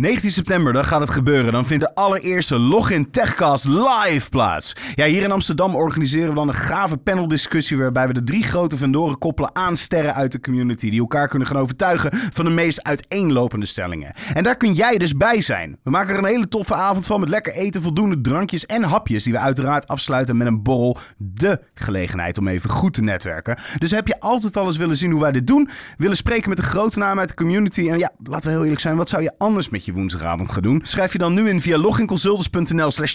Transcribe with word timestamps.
19 0.00 0.30
september, 0.30 0.72
dan 0.72 0.84
gaat 0.84 1.00
het 1.00 1.10
gebeuren. 1.10 1.52
Dan 1.52 1.66
vindt 1.66 1.84
de 1.84 1.94
allereerste 1.94 2.58
Login 2.58 3.10
Techcast 3.10 3.64
live 3.64 4.28
plaats. 4.30 4.76
Ja, 4.94 5.06
hier 5.06 5.22
in 5.22 5.30
Amsterdam 5.30 5.74
organiseren 5.74 6.28
we 6.28 6.34
dan 6.34 6.48
een 6.48 6.54
gave 6.54 6.96
paneldiscussie... 6.96 7.78
waarbij 7.78 8.06
we 8.06 8.12
de 8.12 8.22
drie 8.22 8.42
grote 8.42 8.76
vendoren 8.76 9.18
koppelen 9.18 9.54
aan 9.54 9.76
sterren 9.76 10.14
uit 10.14 10.32
de 10.32 10.40
community... 10.40 10.90
die 10.90 11.00
elkaar 11.00 11.28
kunnen 11.28 11.48
gaan 11.48 11.56
overtuigen 11.56 12.10
van 12.12 12.44
de 12.44 12.50
meest 12.50 12.82
uiteenlopende 12.82 13.66
stellingen. 13.66 14.14
En 14.34 14.42
daar 14.42 14.56
kun 14.56 14.72
jij 14.72 14.98
dus 14.98 15.16
bij 15.16 15.40
zijn. 15.40 15.78
We 15.82 15.90
maken 15.90 16.12
er 16.12 16.18
een 16.18 16.24
hele 16.24 16.48
toffe 16.48 16.74
avond 16.74 17.06
van 17.06 17.20
met 17.20 17.28
lekker 17.28 17.52
eten, 17.52 17.82
voldoende 17.82 18.20
drankjes 18.20 18.66
en 18.66 18.82
hapjes... 18.82 19.24
die 19.24 19.32
we 19.32 19.38
uiteraard 19.38 19.88
afsluiten 19.88 20.36
met 20.36 20.46
een 20.46 20.62
borrel. 20.62 20.98
De 21.16 21.60
gelegenheid 21.74 22.38
om 22.38 22.48
even 22.48 22.70
goed 22.70 22.94
te 22.94 23.02
netwerken. 23.02 23.58
Dus 23.78 23.90
heb 23.90 24.06
je 24.06 24.20
altijd 24.20 24.56
al 24.56 24.66
eens 24.66 24.76
willen 24.76 24.96
zien 24.96 25.10
hoe 25.10 25.20
wij 25.20 25.32
dit 25.32 25.46
doen... 25.46 25.68
willen 25.96 26.16
spreken 26.16 26.48
met 26.48 26.58
de 26.58 26.64
grote 26.64 26.98
namen 26.98 27.18
uit 27.18 27.28
de 27.28 27.34
community... 27.34 27.88
en 27.88 27.98
ja, 27.98 28.12
laten 28.22 28.48
we 28.48 28.54
heel 28.54 28.62
eerlijk 28.62 28.80
zijn, 28.80 28.96
wat 28.96 29.08
zou 29.08 29.22
je 29.22 29.32
anders 29.38 29.68
met 29.68 29.84
je 29.84 29.88
woensdagavond 29.92 30.50
gaan 30.52 30.62
doen? 30.62 30.80
Schrijf 30.82 31.12
je 31.12 31.18
dan 31.18 31.34
nu 31.34 31.48
in 31.48 31.60
via 31.60 31.78
loginconsultants.nl 31.78 32.90
slash 32.90 33.14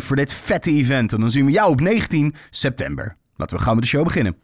voor 0.00 0.16
dit 0.16 0.32
vette 0.32 0.70
event. 0.70 1.12
En 1.12 1.20
dan 1.20 1.30
zien 1.30 1.44
we 1.44 1.50
jou 1.50 1.70
op 1.70 1.80
19 1.80 2.34
september. 2.50 3.16
Laten 3.36 3.56
we 3.56 3.62
gauw 3.62 3.74
met 3.74 3.82
de 3.82 3.88
show 3.88 4.04
beginnen. 4.04 4.36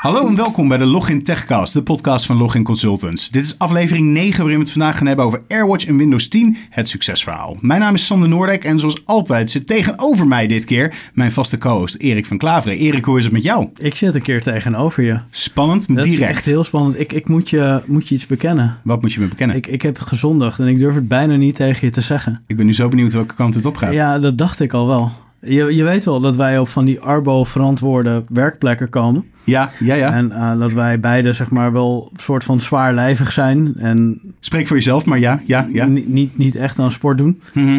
Hallo 0.00 0.28
en 0.28 0.36
welkom 0.36 0.68
bij 0.68 0.78
de 0.78 0.84
Login 0.84 1.22
Techcast, 1.22 1.72
de 1.72 1.82
podcast 1.82 2.26
van 2.26 2.36
Login 2.36 2.62
Consultants. 2.62 3.30
Dit 3.30 3.44
is 3.44 3.58
aflevering 3.58 4.06
9 4.06 4.38
waarin 4.38 4.54
we 4.56 4.62
het 4.62 4.72
vandaag 4.72 4.98
gaan 4.98 5.06
hebben 5.06 5.24
over 5.24 5.42
AirWatch 5.48 5.86
en 5.86 5.96
Windows 5.96 6.28
10, 6.28 6.56
het 6.70 6.88
succesverhaal. 6.88 7.56
Mijn 7.60 7.80
naam 7.80 7.94
is 7.94 8.06
Sander 8.06 8.28
Noordijk 8.28 8.64
en 8.64 8.78
zoals 8.78 9.04
altijd 9.04 9.50
zit 9.50 9.66
tegenover 9.66 10.26
mij 10.26 10.46
dit 10.46 10.64
keer 10.64 10.94
mijn 11.14 11.32
vaste 11.32 11.58
co-host 11.58 11.94
Erik 11.94 12.26
van 12.26 12.38
Klaveren. 12.38 12.78
Erik, 12.78 13.04
hoe 13.04 13.18
is 13.18 13.24
het 13.24 13.32
met 13.32 13.42
jou? 13.42 13.68
Ik 13.76 13.94
zit 13.94 14.14
een 14.14 14.22
keer 14.22 14.42
tegenover 14.42 15.02
je. 15.02 15.18
Spannend, 15.30 15.94
Dat 15.96 16.04
is 16.04 16.10
direct. 16.10 16.30
echt 16.30 16.44
heel 16.44 16.64
spannend. 16.64 17.00
Ik, 17.00 17.12
ik 17.12 17.28
moet, 17.28 17.50
je, 17.50 17.80
moet 17.86 18.08
je 18.08 18.14
iets 18.14 18.26
bekennen. 18.26 18.78
Wat 18.84 19.00
moet 19.02 19.12
je 19.12 19.20
me 19.20 19.26
bekennen? 19.26 19.56
Ik, 19.56 19.66
Ik, 19.66 19.72
ik 19.72 19.82
heb 19.82 19.98
gezondigd 19.98 20.58
en 20.58 20.66
ik 20.66 20.78
durf 20.78 20.94
het 20.94 21.08
bijna 21.08 21.36
niet 21.36 21.54
tegen 21.54 21.86
je 21.86 21.92
te 21.92 22.00
zeggen. 22.00 22.42
ben 22.46 22.66
nu 22.66 22.74
zo 22.74 22.88
benieuwd 22.88 23.12
welke 23.12 23.34
kant 23.34 23.54
het 23.54 23.64
op 23.66 23.76
gaat. 23.76 23.94
Ja, 23.94 24.18
dat 24.18 24.38
dacht 24.38 24.60
ik 24.60 24.72
al 24.72 24.86
wel. 24.86 25.12
Je, 25.42 25.74
je 25.74 25.84
weet 25.84 26.04
wel 26.04 26.20
dat 26.20 26.36
wij 26.36 26.58
op 26.58 26.68
van 26.68 26.84
die 26.84 27.00
Arbo-verantwoorde 27.00 28.24
werkplekken 28.28 28.88
komen. 28.90 29.24
ja, 29.44 29.70
ja. 29.78 29.94
ja. 29.94 30.12
En 30.12 30.32
eh, 30.32 30.58
dat 30.58 30.72
wij 30.72 31.00
beide 31.00 31.32
zeg 31.32 31.50
maar 31.50 31.72
wel 31.72 32.08
een 32.12 32.20
soort 32.20 32.44
van 32.44 32.60
zwaarlijvig 32.60 33.32
zijn. 33.32 33.74
En 33.76 34.20
Spreek 34.40 34.66
voor 34.66 34.76
jezelf, 34.76 35.04
maar 35.04 35.18
ja, 35.18 35.42
ja, 35.44 35.68
ja. 35.72 35.86
ni- 35.86 36.04
niet, 36.06 36.38
niet 36.38 36.54
echt 36.56 36.78
aan 36.78 36.90
sport 36.90 37.18
doen. 37.18 37.40
Mhm. 37.54 37.78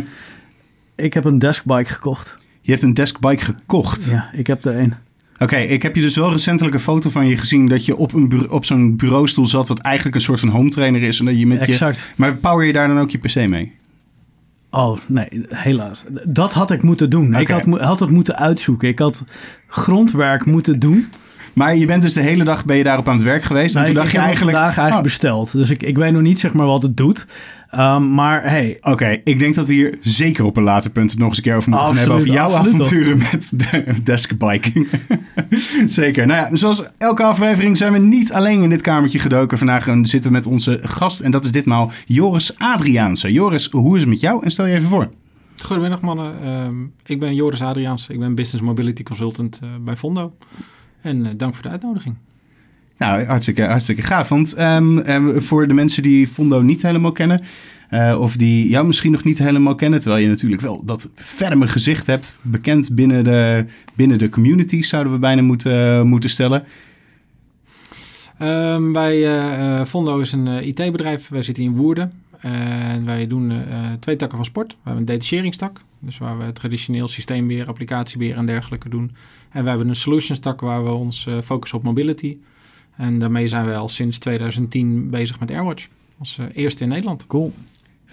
Ik 0.95 1.13
heb 1.13 1.25
een 1.25 1.39
deskbike 1.39 1.89
gekocht. 1.93 2.35
Je 2.61 2.71
hebt 2.71 2.83
een 2.83 2.93
deskbike 2.93 3.43
gekocht. 3.43 4.09
Ja, 4.11 4.29
ik 4.33 4.47
heb 4.47 4.65
er 4.65 4.77
een. 4.79 4.93
Oké, 5.39 5.55
ik 5.57 5.81
heb 5.83 5.95
je 5.95 6.01
dus 6.01 6.15
wel 6.15 6.31
recentelijk 6.31 6.73
een 6.75 6.81
foto 6.81 7.09
van 7.09 7.27
je 7.27 7.37
gezien 7.37 7.67
dat 7.67 7.85
je 7.85 7.95
op, 7.97 8.13
een 8.13 8.49
op 8.49 8.65
zo'n 8.65 8.95
bureaustoel 8.95 9.45
zat, 9.45 9.67
wat 9.67 9.79
eigenlijk 9.79 10.15
een 10.15 10.21
soort 10.21 10.39
van 10.39 10.49
home 10.49 10.69
trainer 10.69 11.01
is. 11.01 11.19
En 11.19 11.25
dat 11.25 11.37
je 11.39 11.47
met 11.47 11.59
je... 11.59 11.65
Exact. 11.71 12.13
Maar 12.15 12.35
power 12.35 12.65
je 12.65 12.73
daar 12.73 12.87
dan 12.87 12.99
ook 12.99 13.09
je 13.11 13.17
PC 13.17 13.35
mee? 13.47 13.71
Oh, 14.71 14.97
nee, 15.05 15.27
helaas. 15.49 16.03
Dat 16.27 16.53
had 16.53 16.71
ik 16.71 16.81
moeten 16.81 17.09
doen. 17.09 17.35
Ik 17.35 17.47
had, 17.47 17.63
had 17.79 17.99
het 17.99 18.09
moeten 18.09 18.37
uitzoeken. 18.37 18.87
Ik 18.87 18.99
had 18.99 19.25
grondwerk 19.67 20.45
moeten 20.45 20.79
doen. 20.79 21.07
Maar 21.53 21.75
je 21.75 21.85
bent 21.85 22.01
dus 22.01 22.13
de 22.13 22.21
hele 22.21 22.43
dag 22.43 22.65
ben 22.65 22.77
je 22.77 22.83
daarop 22.83 23.07
aan 23.07 23.15
het 23.15 23.23
werk 23.23 23.43
geweest. 23.43 23.75
en 23.75 23.81
toen 23.81 23.89
ik- 23.91 23.95
dacht 23.97 24.07
ik 24.07 24.13
je 24.13 24.19
heb 24.19 24.29
het 24.29 24.37
eigenlijk. 24.37 24.57
vandaag 24.57 24.77
eigenlijk 24.77 24.97
oh, 24.97 25.03
besteld. 25.13 25.51
Dus 25.51 25.69
ik, 25.69 25.83
ik 25.83 25.97
weet 25.97 26.11
nog 26.11 26.21
niet 26.21 26.39
zeg 26.39 26.53
maar 26.53 26.65
wat 26.65 26.81
het 26.81 26.97
doet. 26.97 27.25
Ehm, 27.71 28.13
maar 28.13 28.43
hey, 28.49 28.77
Oké, 28.81 29.21
ik 29.23 29.39
denk 29.39 29.55
dat 29.55 29.67
we 29.67 29.73
hier 29.73 29.97
zeker 30.01 30.45
op 30.45 30.57
een 30.57 30.63
later 30.63 30.91
punt 30.91 31.17
nog 31.17 31.27
eens 31.27 31.37
een 31.37 31.43
keer 31.43 31.55
over 31.55 31.69
moeten 31.69 31.87
gaan 31.87 31.97
hebben. 31.97 32.15
Over 32.15 32.29
Absoluut, 32.29 32.49
jouw 32.49 32.59
absoluut 32.59 32.81
avonturen 32.81 33.17
met 33.17 33.53
de 33.55 34.03
deskbiking. 34.03 34.87
zeker. 35.87 36.25
Nou 36.25 36.39
ja, 36.39 36.55
zoals 36.55 36.85
elke 36.97 37.23
aflevering 37.23 37.77
zijn 37.77 37.93
we 37.93 37.99
niet 37.99 38.33
alleen 38.33 38.61
in 38.61 38.69
dit 38.69 38.81
kamertje 38.81 39.19
gedoken. 39.19 39.57
Vandaag 39.57 39.87
eh, 39.87 39.97
zitten 40.01 40.29
we 40.31 40.35
met 40.35 40.45
onze 40.45 40.79
gast. 40.81 41.19
En 41.19 41.31
dat 41.31 41.43
is 41.43 41.51
ditmaal 41.51 41.91
Joris 42.05 42.57
Adriaanse. 42.57 43.31
Joris, 43.31 43.69
hoe 43.69 43.95
is 43.95 44.01
het 44.01 44.09
met 44.09 44.19
jou? 44.19 44.43
En 44.43 44.51
stel 44.51 44.65
je 44.65 44.75
even 44.75 44.89
voor. 44.89 45.09
Goedemiddag 45.61 46.01
mannen, 46.01 46.41
Ehm, 46.43 46.83
ik 47.05 47.19
ben 47.19 47.35
Joris 47.35 47.61
Adriaans, 47.61 48.09
ik 48.09 48.19
ben 48.19 48.35
Business 48.35 48.65
Mobility 48.65 49.03
Consultant 49.03 49.59
eh, 49.63 49.69
bij 49.81 49.97
Fondo. 49.97 50.33
En 51.01 51.25
eh, 51.25 51.31
dank 51.37 51.53
voor 51.53 51.63
de 51.63 51.69
uitnodiging. 51.69 52.15
Nou, 53.01 53.23
hartstikke, 53.23 53.63
hartstikke 53.63 54.01
gaaf. 54.01 54.29
Want 54.29 54.53
ehm, 54.53 54.97
ehm, 54.97 55.39
voor 55.39 55.67
de 55.67 55.73
mensen 55.73 56.03
die 56.03 56.27
Fondo 56.27 56.61
niet 56.61 56.81
helemaal 56.81 57.11
kennen, 57.11 57.41
eh, 57.89 58.17
of 58.19 58.35
die 58.35 58.69
jou 58.69 58.87
misschien 58.87 59.11
nog 59.11 59.23
niet 59.23 59.37
helemaal 59.37 59.75
kennen, 59.75 59.99
terwijl 59.99 60.21
je 60.21 60.27
natuurlijk 60.27 60.61
wel 60.61 60.85
dat 60.85 61.09
ferme 61.15 61.67
gezicht 61.67 62.07
hebt, 62.07 62.35
bekend 62.41 62.95
binnen 62.95 63.23
de, 63.23 63.65
binnen 63.93 64.17
de 64.17 64.29
community, 64.29 64.81
zouden 64.81 65.13
we 65.13 65.19
bijna 65.19 65.41
moeten, 65.41 66.07
moeten 66.07 66.29
stellen. 66.29 66.63
Ehm, 68.37 68.91
wij, 68.91 69.15
eh, 69.15 69.79
eh, 69.79 69.85
Fondo 69.85 70.19
is 70.19 70.31
een 70.31 70.67
IT-bedrijf, 70.67 71.27
wij 71.27 71.41
zitten 71.41 71.63
in 71.63 71.75
Woerden. 71.75 72.11
En 72.39 73.05
wij 73.05 73.27
doen 73.27 73.53
twee 73.99 74.15
takken 74.15 74.37
van 74.37 74.45
sport. 74.45 74.71
We 74.71 74.77
hebben 74.83 75.01
een 75.01 75.13
detacheringstak, 75.13 75.81
dus 75.99 76.17
waar 76.17 76.37
we 76.37 76.51
traditioneel 76.51 77.07
systeembeheer, 77.07 77.67
applicatiebeheer 77.67 78.35
en 78.35 78.45
dergelijke 78.45 78.89
doen. 78.89 79.11
En 79.49 79.63
we 79.63 79.69
hebben 79.69 79.89
een 79.89 79.95
solutions 79.95 80.39
tak 80.39 80.61
waar 80.61 80.83
we 80.83 80.91
ons 80.91 81.27
focussen 81.43 81.77
op 81.77 81.83
mobility. 81.83 82.37
En 83.01 83.19
daarmee 83.19 83.47
zijn 83.47 83.65
we 83.65 83.73
al 83.75 83.87
sinds 83.89 84.17
2010 84.19 85.09
bezig 85.09 85.39
met 85.39 85.51
AirWatch. 85.51 85.87
Als 86.19 86.37
eh, 86.37 86.45
eerste 86.53 86.83
in 86.83 86.89
Nederland. 86.89 87.27
cool. 87.27 87.53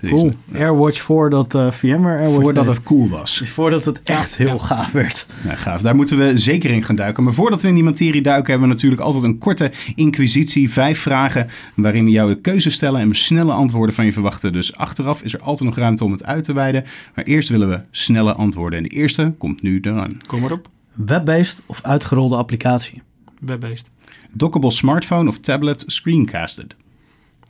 Cool. 0.07 0.31
Airwatch 0.55 1.01
voordat 1.01 1.55
eh 1.55 1.71
VMware 1.71 2.19
Airwatch 2.19 2.35
Voordat 2.43 2.67
deed. 2.67 2.75
het 2.75 2.85
cool 2.85 3.09
was. 3.09 3.43
Voordat 3.45 3.85
het 3.85 4.01
Ja, 4.05 4.15
echt 4.17 4.37
heel 4.37 4.47
ja. 4.47 4.59
gaaf 4.59 4.93
werd. 4.93 5.27
Nou, 5.45 5.57
gaaf. 5.57 5.81
Daar 5.81 5.97
moeten 5.97 6.19
we 6.19 6.39
zeker 6.39 6.71
in 6.71 6.85
gaan 6.85 6.97
duiken. 6.97 7.25
Maar 7.25 7.33
voordat 7.33 7.63
we 7.63 7.69
in 7.69 7.75
die 7.75 7.83
materie 7.83 8.23
duiken, 8.23 8.51
hebben 8.51 8.69
we 8.69 8.75
natuurlijk 8.75 9.03
altijd 9.03 9.23
een 9.25 9.39
korte 9.39 9.71
inquisitie. 9.95 10.71
Vijf 10.71 10.99
vragen 11.01 11.47
waarin 11.75 12.05
we 12.05 12.11
jou 12.11 12.35
de 12.35 12.41
keuze 12.41 12.71
stellen 12.71 13.01
en 13.01 13.09
we 13.09 13.15
snelle 13.15 13.53
antwoorden 13.53 13.95
van 13.95 14.05
je 14.05 14.13
verwachten. 14.13 14.53
Dus 14.53 14.77
achteraf 14.77 15.23
is 15.23 15.35
er 15.35 15.41
altijd 15.41 15.69
nog 15.69 15.79
ruimte 15.79 16.05
om 16.05 16.13
het 16.13 16.25
uit 16.25 16.45
te 16.45 16.53
wijden. 16.53 16.85
Maar 17.15 17.25
eerst 17.25 17.49
willen 17.49 17.69
we 17.69 17.81
snelle 17.91 18.33
antwoorden. 18.33 18.79
En 18.79 18.85
de 18.85 18.95
eerste 18.95 19.35
komt 19.39 19.63
nu 19.63 19.79
eraan. 19.83 20.19
Kom 20.27 20.41
maar 20.41 20.53
op, 20.53 20.69
Web-based 20.95 21.63
of 21.67 21.83
uitgerolde 21.83 22.37
applicatie? 22.37 23.03
web-based. 23.41 23.91
Dockable 24.39 24.71
smartphone 24.71 25.29
of 25.29 25.41
tablet 25.41 25.85
screencasted. 25.87 26.77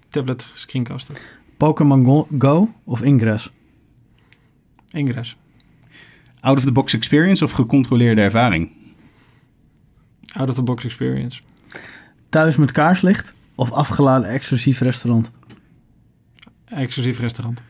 Tablet, 0.09 0.43
screencaster, 0.55 1.17
Pokémon 1.59 2.05
Go, 2.05 2.27
Go 2.39 2.69
of 2.87 3.03
Ingress? 3.03 3.51
Ingress. 4.95 5.37
Out-of-the-box 6.41 6.95
experience 6.95 7.43
of 7.43 7.53
gecontroleerde 7.53 8.21
ervaring. 8.21 8.71
Out-of-the-box 10.33 10.85
experience. 10.85 11.43
Thuis 12.31 12.57
met 12.57 12.73
kaarslicht 12.73 13.35
of 13.55 13.73
afgeladen 13.73 14.31
exclusief 14.31 14.81
restaurant? 14.81 15.31
Exclusief 16.65 17.21
restaurant. 17.21 17.63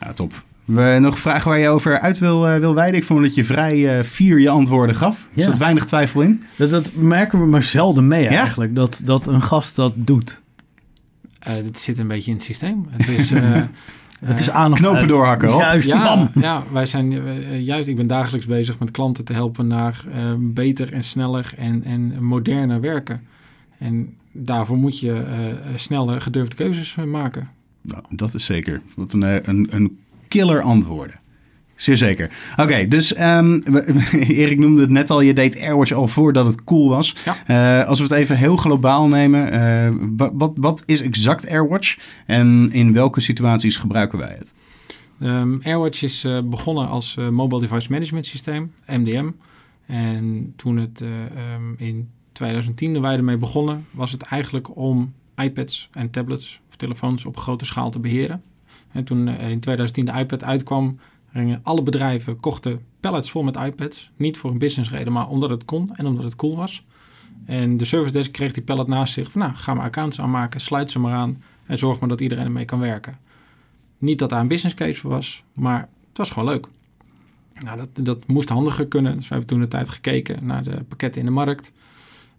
Ja, 0.00 0.12
top. 0.12 0.44
We 0.68 0.96
nog 1.00 1.18
vragen 1.18 1.50
waar 1.50 1.58
je 1.58 1.68
over 1.68 2.00
uit 2.00 2.18
wil, 2.18 2.46
eh, 2.48 2.58
wil 2.58 2.74
wijden. 2.74 2.96
Ik 3.00 3.04
vond 3.06 3.22
dat 3.22 3.34
je 3.34 3.44
vrij 3.44 3.98
eh, 3.98 4.04
vier 4.04 4.40
je 4.40 4.48
antwoorden 4.48 4.94
gaf. 4.96 5.28
Er 5.34 5.38
Ja. 5.40 5.44
zat 5.44 5.56
weinig 5.58 5.84
twijfel 5.84 6.20
in. 6.22 6.42
Dat, 6.56 6.70
dat 6.70 6.92
merken 6.94 7.40
we 7.40 7.46
maar 7.46 7.62
zelden 7.62 8.06
mee 8.08 8.22
Ja? 8.22 8.28
eigenlijk. 8.40 8.74
Dat, 8.74 9.02
dat 9.04 9.26
een 9.26 9.42
gast 9.42 9.76
dat 9.76 9.92
doet. 9.96 10.40
Eh 11.38 11.54
dit 11.54 11.78
zit 11.78 11.98
een 11.98 12.08
beetje 12.08 12.30
in 12.30 12.36
het 12.36 12.44
systeem. 12.46 12.86
Het 12.96 13.08
is, 13.08 13.30
eh, 13.32 13.62
Het 14.24 14.40
is 14.40 14.48
eh, 14.48 14.54
aan 14.54 14.72
of 14.72 14.78
knopen 14.78 14.98
uit. 15.00 15.08
doorhakken, 15.08 15.48
hop. 15.48 15.60
Juist, 15.60 15.86
ja, 15.86 16.02
bam. 16.16 16.42
ja, 16.42 16.62
wij 16.72 16.86
zijn 16.86 17.12
eh, 17.26 17.60
juist. 17.60 17.88
Ik 17.88 17.96
ben 17.96 18.06
dagelijks 18.06 18.46
bezig 18.46 18.78
met 18.78 18.90
klanten 18.90 19.24
te 19.24 19.32
helpen 19.32 19.66
naar 19.66 20.04
eh, 20.12 20.32
beter 20.38 20.92
en 20.92 21.02
sneller 21.02 21.52
en, 21.56 21.84
en 21.84 22.24
moderner 22.24 22.80
werken. 22.80 23.20
En 23.78 24.14
daarvoor 24.32 24.76
moet 24.76 25.00
je 25.00 25.12
eh, 25.12 25.36
snelle, 25.74 26.20
gedurfde 26.20 26.54
keuzes 26.56 26.96
eh, 26.98 27.04
maken. 27.04 27.48
Nou, 27.82 28.02
dat 28.10 28.34
is 28.34 28.44
zeker. 28.44 28.80
Wat 28.96 29.12
een, 29.12 29.22
eh, 29.22 29.34
een, 29.42 29.66
een 29.70 29.98
killer 30.28 30.62
antwoorden. 30.62 31.20
Zeer 31.74 31.96
zeker. 31.96 32.30
Oké, 32.56 32.88
dus 32.88 33.14
ehm, 33.14 33.60
Erik 34.42 34.58
noemde 34.58 34.80
het 34.80 34.90
net 34.90 35.10
al. 35.10 35.20
Je 35.20 35.34
deed 35.34 35.60
AirWatch 35.60 35.92
al 35.92 36.08
voordat 36.08 36.46
het 36.46 36.64
cool 36.64 36.88
was. 36.88 37.14
Ja. 37.24 37.36
Eh, 37.82 37.88
als 37.88 37.98
we 37.98 38.04
het 38.04 38.12
even 38.14 38.36
heel 38.36 38.56
globaal 38.56 39.06
nemen. 39.08 39.50
eh, 39.52 39.92
wa- 40.16 40.30
wat, 40.32 40.52
wat 40.56 40.82
is 40.86 41.00
exact 41.02 41.48
AirWatch? 41.48 41.96
En 42.26 42.68
in 42.72 42.92
welke 42.92 43.20
situaties 43.20 43.76
gebruiken 43.76 44.18
wij 44.18 44.34
het? 44.38 44.54
Ehm, 45.20 45.58
AirWatch 45.62 46.02
is 46.02 46.24
eh, 46.24 46.38
begonnen 46.44 46.88
als 46.88 47.16
Mobile 47.30 47.60
Device 47.60 47.90
Management 47.92 48.26
Systeem, 48.26 48.72
MDM. 48.86 49.30
En 49.86 50.52
toen 50.56 50.76
het 50.76 51.00
eh, 51.00 51.08
ehm, 51.08 51.62
in 51.76 52.08
2010 52.32 52.94
er 52.94 53.00
wij 53.00 53.16
ermee 53.16 53.36
begonnen, 53.36 53.86
was 53.90 54.12
het 54.12 54.22
eigenlijk 54.22 54.76
om 54.76 55.12
iPads 55.36 55.88
en 55.92 56.10
tablets 56.10 56.60
of 56.68 56.76
telefoons 56.76 57.24
op 57.24 57.36
grote 57.36 57.64
schaal 57.64 57.90
te 57.90 57.98
beheren. 58.00 58.42
En 58.92 59.04
toen 59.04 59.28
eh, 59.28 59.50
in 59.50 59.60
2010 59.60 60.04
de 60.04 60.12
iPad 60.12 60.44
uitkwam, 60.44 60.98
gingen 61.32 61.60
alle 61.62 61.82
bedrijven 61.82 62.40
kochten 62.40 62.80
pallets 63.00 63.30
vol 63.30 63.42
met 63.42 63.56
iPads. 63.56 64.10
Niet 64.16 64.36
voor 64.36 64.50
een 64.50 64.58
businessreden, 64.58 65.12
maar 65.12 65.28
omdat 65.28 65.50
het 65.50 65.64
kon 65.64 65.94
en 65.94 66.06
omdat 66.06 66.24
het 66.24 66.36
cool 66.36 66.56
was. 66.56 66.84
En 67.44 67.76
de 67.76 67.84
service 67.84 68.12
desk 68.12 68.32
kreeg 68.32 68.52
die 68.52 68.62
pallet 68.62 68.86
naast 68.86 69.12
zich 69.12 69.30
van, 69.30 69.40
nou, 69.40 69.54
ga 69.54 69.74
maar 69.74 69.84
accounts 69.84 70.20
aanmaken, 70.20 70.60
sluit 70.60 70.90
ze 70.90 70.98
maar 70.98 71.12
aan. 71.12 71.42
En 71.66 71.78
zorg 71.78 71.98
maar 71.98 72.08
dat 72.08 72.20
iedereen 72.20 72.44
ermee 72.44 72.64
kan 72.64 72.78
werken. 72.78 73.18
Niet 73.98 74.18
dat 74.18 74.30
daar 74.30 74.40
een 74.40 74.48
business 74.48 74.74
case 74.74 75.00
voor 75.00 75.10
was, 75.10 75.44
maar 75.52 75.80
het 76.08 76.18
was 76.18 76.30
gewoon 76.30 76.48
leuk. 76.48 76.68
Nou, 77.62 77.76
dat, 77.76 78.06
dat 78.06 78.26
moest 78.26 78.48
handiger 78.48 78.86
kunnen. 78.86 79.14
Dus 79.14 79.22
we 79.22 79.28
hebben 79.28 79.46
toen 79.46 79.60
de 79.60 79.68
tijd 79.68 79.88
gekeken 79.88 80.46
naar 80.46 80.62
de 80.62 80.84
pakketten 80.88 81.20
in 81.20 81.26
de 81.26 81.32
markt. 81.32 81.72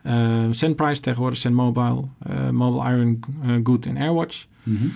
Uh, 0.04 0.46
Sendprice, 0.52 1.02
tegenwoordig 1.02 1.40
Send 1.40 1.56
Mobile, 1.56 2.04
eh, 2.20 2.50
Mobile 2.50 2.92
Iron 2.92 3.20
eh, 3.44 3.56
Good 3.64 3.86
en 3.86 3.98
Airwatch. 3.98 4.46
Mhm. 4.64 4.88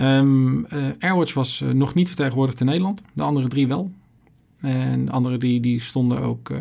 Eh, 0.00 0.88
Airwatch 0.98 1.34
was 1.34 1.60
eh, 1.60 1.70
nog 1.70 1.94
niet 1.94 2.06
vertegenwoordigd 2.06 2.60
in 2.60 2.66
Nederland. 2.66 3.02
De 3.12 3.22
andere 3.22 3.48
drie 3.48 3.68
wel. 3.68 3.90
En 4.60 5.04
de 5.04 5.10
andere 5.10 5.38
die, 5.38 5.80
stonden 5.80 6.20
ook 6.22 6.50
eh, 6.50 6.60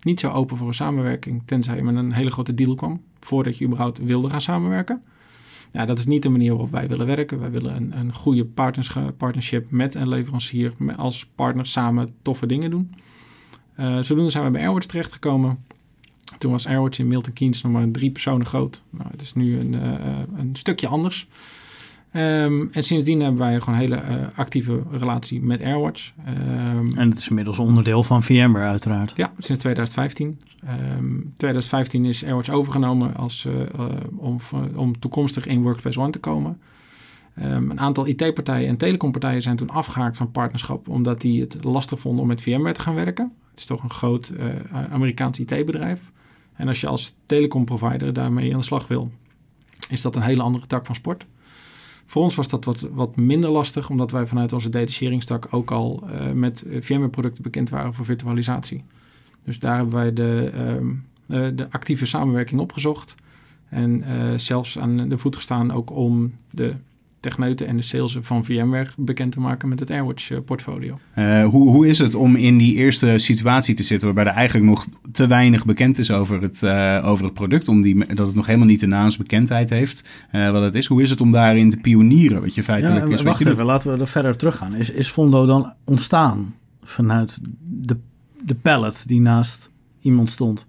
niet 0.00 0.20
zo 0.20 0.30
open 0.30 0.56
voor 0.56 0.68
een 0.68 0.74
samenwerking... 0.74 1.42
tenzij 1.44 1.76
je 1.76 1.82
met 1.82 1.96
een 1.96 2.12
hele 2.12 2.30
grote 2.30 2.54
deal 2.54 2.74
kwam... 2.74 3.02
voordat 3.20 3.58
je 3.58 3.64
überhaupt 3.64 3.98
wilde 3.98 4.28
gaan 4.28 4.40
samenwerken. 4.40 5.02
Ja, 5.72 5.84
dat 5.84 5.98
is 5.98 6.06
niet 6.06 6.22
de 6.22 6.28
manier 6.28 6.50
waarop 6.50 6.70
wij 6.70 6.88
willen 6.88 7.06
werken. 7.06 7.40
Wij 7.40 7.50
willen 7.50 7.76
een, 7.76 7.98
een 7.98 8.14
goede 8.14 8.46
partnership 9.16 9.70
met 9.70 9.94
een 9.94 10.08
leverancier... 10.08 10.72
als 10.96 11.26
partner 11.26 11.66
samen 11.66 12.14
toffe 12.22 12.46
dingen 12.46 12.70
doen. 12.70 12.94
Eh, 13.74 13.98
zodoende 14.00 14.30
zijn 14.30 14.44
we 14.44 14.50
bij 14.50 14.62
Airwatch 14.62 14.86
terechtgekomen. 14.86 15.64
Toen 16.38 16.50
was 16.50 16.66
Airwatch 16.66 16.98
in 16.98 17.08
Milton 17.08 17.32
Keynes 17.32 17.62
nog 17.62 17.72
maar 17.72 17.90
drie 17.90 18.10
personen 18.10 18.46
groot. 18.46 18.82
Nou, 18.90 19.10
het 19.10 19.22
is 19.22 19.32
nu 19.32 19.58
een, 19.58 19.72
een 20.38 20.50
stukje 20.52 20.86
anders. 20.86 21.28
Ehm, 22.10 22.66
en 22.72 22.82
sindsdien 22.82 23.20
hebben 23.20 23.40
wij 23.40 23.60
gewoon 23.60 23.74
een 23.74 23.80
hele 23.80 23.96
eh, 23.96 24.38
actieve 24.38 24.82
relatie 24.90 25.40
met 25.40 25.62
Airwatch. 25.62 26.12
Ehm, 26.24 26.98
En 26.98 27.08
het 27.10 27.18
is 27.18 27.28
inmiddels 27.28 27.58
onderdeel 27.58 28.02
van 28.02 28.22
VMware 28.22 28.68
uiteraard. 28.68 29.12
ja, 29.16 29.32
sinds 29.38 29.60
2015. 29.60 30.40
Ehm 30.66 31.18
2015 31.36 32.04
is 32.04 32.24
Airwatch 32.24 32.50
overgenomen 32.50 33.16
als, 33.16 33.44
eh, 33.44 33.60
eh, 33.60 33.86
om, 34.16 34.38
om 34.74 34.98
toekomstig 34.98 35.46
in 35.46 35.62
Workspace 35.62 36.00
ONE 36.00 36.10
te 36.10 36.18
komen. 36.18 36.60
Ehm, 37.34 37.70
een 37.70 37.80
aantal 37.80 38.06
IT-partijen 38.06 38.68
en 38.68 38.76
telecompartijen 38.76 39.42
zijn 39.42 39.56
toen 39.56 39.70
afgehaakt 39.70 40.16
van 40.16 40.30
partnerschap... 40.30 40.88
omdat 40.88 41.20
die 41.20 41.40
het 41.40 41.64
lastig 41.64 42.00
vonden 42.00 42.22
om 42.22 42.28
met 42.28 42.42
VMware 42.42 42.72
te 42.74 42.80
gaan 42.80 42.94
werken. 42.94 43.32
Het 43.50 43.58
is 43.58 43.64
toch 43.66 43.82
een 43.82 43.90
groot 43.90 44.32
Amerikaans 44.90 45.38
IT-bedrijf. 45.38 46.10
En 46.54 46.68
als 46.68 46.80
je 46.80 46.86
als 46.86 47.14
telecomprovider 47.24 48.12
daarmee 48.12 48.52
aan 48.52 48.58
de 48.58 48.64
slag 48.64 48.88
wil... 48.88 49.10
is 49.88 50.02
dat 50.02 50.16
een 50.16 50.22
hele 50.22 50.42
andere 50.42 50.66
tak 50.66 50.86
van 50.86 50.94
sport. 50.94 51.26
Voor 52.10 52.22
ons 52.22 52.34
was 52.34 52.48
dat 52.48 52.64
wat, 52.64 52.80
wat 52.92 53.16
minder 53.16 53.50
lastig... 53.50 53.90
omdat 53.90 54.10
wij 54.10 54.26
vanuit 54.26 54.52
onze 54.52 54.68
detacheringstak 54.68 55.46
ook 55.50 55.70
al 55.70 56.02
eh, 56.06 56.32
met 56.32 56.64
VMware-producten 56.80 57.42
bekend 57.42 57.68
waren 57.68 57.94
voor 57.94 58.04
virtualisatie. 58.04 58.84
Dus 59.44 59.58
daar 59.58 59.76
hebben 59.76 59.94
wij 59.94 60.12
de, 60.12 60.50
ehm, 60.54 60.88
eh, 61.26 61.56
de 61.56 61.70
actieve 61.70 62.06
samenwerking 62.06 62.60
opgezocht. 62.60 63.14
En 63.68 64.02
eh, 64.02 64.38
zelfs 64.38 64.78
aan 64.78 65.08
de 65.08 65.18
voet 65.18 65.36
gestaan 65.36 65.72
ook 65.72 65.90
om 65.90 66.34
de 66.50 66.74
techneuten 67.20 67.66
en 67.66 67.76
de 67.76 67.82
sales 67.82 68.16
van 68.20 68.44
VMware 68.44 68.88
bekend 68.96 69.32
te 69.32 69.40
maken 69.40 69.68
met 69.68 69.80
het 69.80 69.90
Airwatch-portfolio. 69.90 70.98
Eh, 71.14 71.44
hoe, 71.44 71.70
hoe 71.70 71.88
is 71.88 71.98
het 71.98 72.14
om 72.14 72.36
in 72.36 72.58
die 72.58 72.74
eerste 72.74 73.18
situatie 73.18 73.74
te 73.74 73.82
zitten 73.82 74.06
waarbij 74.14 74.32
er 74.32 74.38
eigenlijk 74.38 74.66
nog 74.66 74.86
te 75.12 75.26
weinig 75.26 75.64
bekend 75.64 75.98
is 75.98 76.10
over 76.10 76.42
het, 76.42 76.62
eh, 76.62 77.02
over 77.04 77.24
het 77.24 77.34
product, 77.34 77.68
om 77.68 77.82
die, 77.82 78.14
dat 78.14 78.26
het 78.26 78.36
nog 78.36 78.46
helemaal 78.46 78.68
niet 78.68 78.80
de 78.80 78.86
naamsbekendheid 78.86 79.70
heeft 79.70 80.08
eh, 80.30 80.50
wat 80.50 80.62
het 80.62 80.74
is. 80.74 80.86
Hoe 80.86 81.02
is 81.02 81.10
het 81.10 81.20
om 81.20 81.30
daarin 81.30 81.70
te 81.70 81.76
pionieren, 81.76 82.40
wat 82.40 82.54
je 82.54 82.62
feitelijk 82.62 83.06
Ja, 83.06 83.12
is? 83.12 83.22
wat 83.22 83.38
wacht 83.38 83.46
even, 83.46 83.66
laten 83.66 83.92
we 83.92 84.00
er 84.00 84.08
verder 84.08 84.36
teruggaan. 84.36 84.74
Is, 84.74 84.90
is 84.90 85.08
Fondo 85.08 85.46
dan 85.46 85.72
ontstaan 85.84 86.54
vanuit 86.82 87.38
de, 87.60 87.96
de 88.42 88.54
pallet 88.54 89.04
die 89.06 89.20
naast 89.20 89.70
iemand 90.00 90.30
stond? 90.30 90.66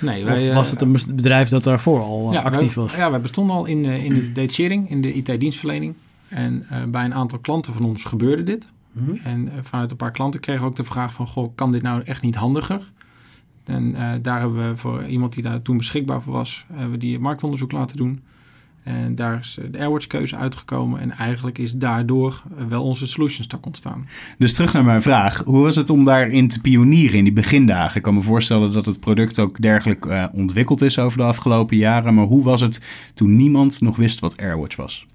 Nee, 0.00 0.22
Of 0.22 0.28
wij, 0.28 0.54
was 0.54 0.66
eh, 0.66 0.72
het 0.72 0.82
een 0.82 1.16
bedrijf 1.16 1.48
dat 1.48 1.64
daarvoor 1.64 2.00
al 2.00 2.32
eh, 2.32 2.44
actief 2.44 2.74
wij, 2.74 2.84
was? 2.84 2.94
Ja, 2.94 3.10
wij 3.10 3.20
bestonden 3.20 3.56
al 3.56 3.64
in 3.64 3.82
de, 3.82 4.04
in 4.04 4.14
de 4.14 4.32
detachering, 4.32 4.90
in 4.90 5.00
de 5.00 5.12
IT-dienstverlening. 5.12 5.94
En 6.28 6.68
eh, 6.68 6.84
bij 6.84 7.04
een 7.04 7.14
aantal 7.14 7.38
klanten 7.38 7.72
van 7.72 7.84
ons 7.84 8.04
gebeurde 8.04 8.42
dit. 8.42 8.68
Mhm. 8.92 9.14
En 9.24 9.52
eh, 9.52 9.58
vanuit 9.62 9.90
een 9.90 9.96
paar 9.96 10.10
klanten 10.10 10.40
kregen 10.40 10.62
we 10.62 10.68
ook 10.68 10.76
de 10.76 10.84
vraag 10.84 11.12
van... 11.12 11.26
Goh, 11.26 11.54
kan 11.54 11.72
dit 11.72 11.82
nou 11.82 12.02
echt 12.02 12.22
niet 12.22 12.34
handiger? 12.34 12.80
En 13.64 13.94
eh, 13.94 14.12
daar 14.22 14.40
hebben 14.40 14.68
we 14.68 14.76
voor 14.76 15.04
iemand 15.04 15.32
die 15.32 15.42
daar 15.42 15.62
toen 15.62 15.76
beschikbaar 15.76 16.22
voor 16.22 16.32
was... 16.32 16.64
hebben 16.72 16.90
we 16.90 16.98
die 16.98 17.18
marktonderzoek 17.18 17.72
laten 17.72 17.96
doen. 17.96 18.22
En 18.88 19.14
daar 19.14 19.38
is 19.38 19.58
eh, 19.58 19.64
de 19.70 19.78
Airwatch-keuze 19.78 20.36
uitgekomen. 20.36 21.00
En 21.00 21.10
eigenlijk 21.10 21.58
is 21.58 21.72
daardoor 21.72 22.42
eh, 22.56 22.64
wel 22.66 22.84
onze 22.84 23.06
solution 23.06 23.44
stack 23.44 23.66
ontstaan. 23.66 24.08
Dus 24.38 24.54
terug 24.54 24.72
naar 24.72 24.84
mijn 24.84 25.02
vraag. 25.02 25.42
Hoe 25.44 25.62
was 25.62 25.76
het 25.76 25.90
om 25.90 26.04
daarin 26.04 26.48
te 26.48 26.60
pionieren 26.60 27.18
in 27.18 27.24
die 27.24 27.32
begindagen? 27.32 27.96
Ik 27.96 28.02
kan 28.02 28.14
me 28.14 28.20
voorstellen 28.20 28.72
dat 28.72 28.86
het 28.86 29.00
product 29.00 29.38
ook 29.38 29.60
dergelijk 29.60 30.06
eh, 30.06 30.24
ontwikkeld 30.32 30.82
is 30.82 30.98
over 30.98 31.18
de 31.18 31.24
afgelopen 31.24 31.76
jaren. 31.76 32.14
Maar 32.14 32.24
hoe 32.24 32.42
was 32.42 32.60
het 32.60 32.82
toen 33.14 33.36
niemand 33.36 33.80
nog 33.80 33.96
wist 33.96 34.20
wat 34.20 34.36
AirWatch 34.36 34.76
was? 34.76 35.06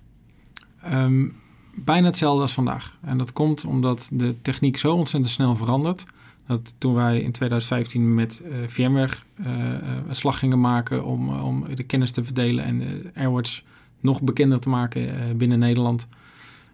Ehm, 0.83 1.27
bijna 1.75 2.07
hetzelfde 2.07 2.41
als 2.41 2.53
vandaag. 2.53 2.97
En 3.01 3.17
dat 3.17 3.33
komt 3.33 3.65
omdat 3.65 4.09
de 4.11 4.35
techniek 4.41 4.77
zo 4.77 4.93
ontzettend 4.93 5.33
snel 5.33 5.55
verandert. 5.55 6.03
Dat 6.47 6.75
toen 6.77 6.93
wij 6.93 7.19
in 7.19 7.31
2015 7.31 8.13
met 8.13 8.41
eh, 8.41 8.57
VMware 8.67 9.13
eh, 9.35 9.73
eh, 9.73 9.79
een 10.07 10.15
slag 10.15 10.39
gingen 10.39 10.59
maken 10.59 11.05
om, 11.05 11.29
om 11.29 11.65
de 11.75 11.83
kennis 11.83 12.11
te 12.11 12.23
verdelen 12.23 12.63
en 12.63 13.11
Airwatch 13.15 13.61
nog 13.99 14.21
bekender 14.21 14.59
te 14.59 14.69
maken 14.69 15.37
binnen 15.37 15.59
Nederland. 15.59 16.07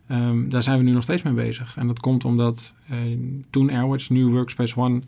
Ehm, 0.08 0.50
daar 0.50 0.64
zijn 0.64 0.78
we 0.78 0.84
nu 0.84 0.92
nog 0.92 1.04
steeds 1.04 1.22
mee 1.22 1.34
bezig. 1.34 1.78
En 1.78 1.88
dat 1.88 2.00
komt 2.00 2.26
omdat 2.26 2.74
toen 3.50 3.70
Airwatch, 3.70 4.10
nu 4.10 4.26
Workspace 4.26 4.80
ONE, 4.80 5.02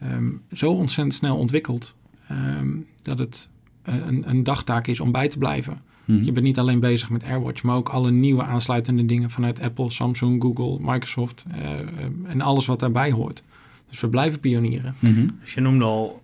ehm, 0.00 0.30
zo 0.52 0.72
ontzettend 0.72 1.14
snel 1.14 1.36
ontwikkeld 1.36 1.94
ehm, 2.28 2.76
dat 3.02 3.18
het 3.18 3.48
een, 3.82 4.28
een 4.28 4.42
dagtaak 4.42 4.86
is 4.86 5.00
om 5.00 5.12
bij 5.12 5.28
te 5.28 5.38
blijven. 5.38 5.82
Mhm. 6.04 6.24
Je 6.24 6.32
bent 6.32 6.46
niet 6.46 6.58
alleen 6.58 6.80
bezig 6.80 7.10
met 7.10 7.24
AirWatch, 7.24 7.62
maar 7.62 7.76
ook 7.76 7.88
alle 7.88 8.10
nieuwe 8.10 8.42
aansluitende 8.42 9.04
dingen 9.04 9.30
vanuit 9.30 9.60
Apple, 9.60 9.90
Samsung, 9.90 10.42
Google, 10.42 10.78
Microsoft 10.80 11.44
en 12.26 12.40
alles 12.40 12.66
wat 12.66 12.80
daarbij 12.80 13.10
hoort. 13.10 13.42
Dus 13.88 14.00
we 14.00 14.08
blijven 14.08 14.40
pionieren. 14.40 14.94
Mhm. 14.98 15.26
Dus 15.40 15.54
je 15.54 15.60
noemde 15.60 15.84
al, 15.84 16.22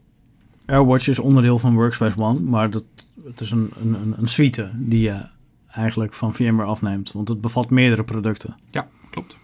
AirWatch 0.66 1.08
is 1.08 1.18
onderdeel 1.18 1.58
van 1.58 1.74
Workspace 1.74 2.20
ONE, 2.20 2.40
maar 2.40 2.70
dat, 2.70 2.84
het 3.24 3.40
is 3.40 3.50
een, 3.50 3.70
een, 3.82 4.14
een- 4.18 4.28
suite 4.28 4.70
die 4.74 5.00
je 5.00 5.26
eigenlijk 5.66 6.14
van 6.14 6.34
VMware 6.34 6.68
afneemt, 6.68 7.12
want 7.12 7.28
het 7.28 7.40
bevat 7.40 7.70
meerdere 7.70 8.04
producten. 8.04 8.54
Ja, 8.70 8.88
klopt. 9.10 9.36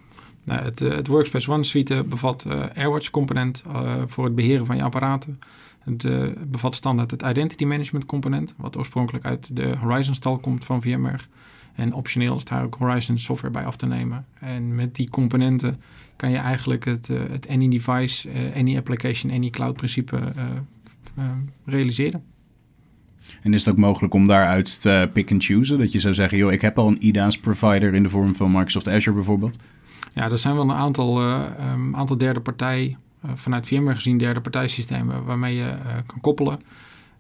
Nou, 0.45 0.61
het, 0.63 0.81
eh, 0.81 0.95
het 0.95 1.07
Workspace 1.07 1.51
ONE 1.53 1.65
suite 1.65 2.05
bevat 2.09 2.45
eh, 2.45 2.61
AirWatch 2.75 3.11
component 3.11 3.63
eh, 3.67 3.93
voor 4.07 4.25
het 4.25 4.35
beheren 4.35 4.67
van 4.67 4.77
je 4.77 4.83
apparaten. 4.83 5.39
Het 5.79 6.05
eh, 6.05 6.23
bevat 6.47 6.75
standaard 6.75 7.11
het 7.11 7.23
Identity 7.23 7.65
Management 7.65 8.07
component, 8.07 8.55
wat 8.57 8.77
oorspronkelijk 8.77 9.25
uit 9.25 9.57
de 9.57 9.75
Horizon 9.81 10.15
stal 10.15 10.39
komt 10.39 10.65
van 10.65 10.83
VMware. 10.83 11.23
En 11.79 11.93
optioneel 11.93 12.37
is 12.37 12.45
daar 12.45 12.65
ook 12.65 12.75
Horizon 12.75 13.19
software 13.19 13.53
bij 13.53 13.65
af 13.65 13.77
te 13.77 13.87
nemen. 13.87 14.27
En 14.41 14.75
met 14.75 14.95
die 14.95 15.11
componenten 15.11 15.81
kan 16.17 16.31
je 16.31 16.37
eigenlijk 16.37 16.85
het, 16.85 17.11
eh, 17.11 17.19
het 17.31 17.49
any 17.49 17.69
device, 17.69 18.29
eh, 18.31 18.57
any 18.57 18.77
application, 18.77 19.33
any 19.33 19.51
cloud 19.51 19.77
principe 19.77 20.17
eh, 20.17 21.25
realiseren. 21.65 22.23
En 23.43 23.55
is 23.55 23.65
het 23.65 23.75
ook 23.75 23.81
mogelijk 23.81 24.15
om 24.15 24.27
daaruit 24.27 24.81
te 24.81 25.11
pick 25.13 25.33
and 25.33 25.45
choose? 25.45 25.77
Dat 25.77 25.93
je 25.93 26.01
zou 26.01 26.15
zeggen, 26.15 26.39
joh, 26.39 26.53
ik 26.53 26.61
heb 26.61 26.79
al 26.79 26.87
een 26.87 27.07
IDaaS 27.07 27.39
provider 27.39 27.95
in 27.95 28.03
de 28.03 28.09
vorm 28.09 28.37
van 28.37 28.51
Microsoft 28.51 28.89
Azure 28.89 29.17
bijvoorbeeld. 29.17 29.59
Ja, 30.15 30.31
er 30.31 30.39
zijn 30.39 30.55
wel 30.55 30.65
een 30.65 30.73
aantal, 30.73 31.23
um, 31.23 31.97
aantal 31.97 32.19
derde 32.19 32.41
partij, 32.41 32.97
vanuit 33.35 33.67
VMware 33.67 33.95
gezien 33.95 34.19
derde 34.19 34.41
partijsystemen 34.41 35.25
waarmee 35.25 35.55
je 35.57 35.79
kan 36.07 36.21
koppelen. 36.21 36.59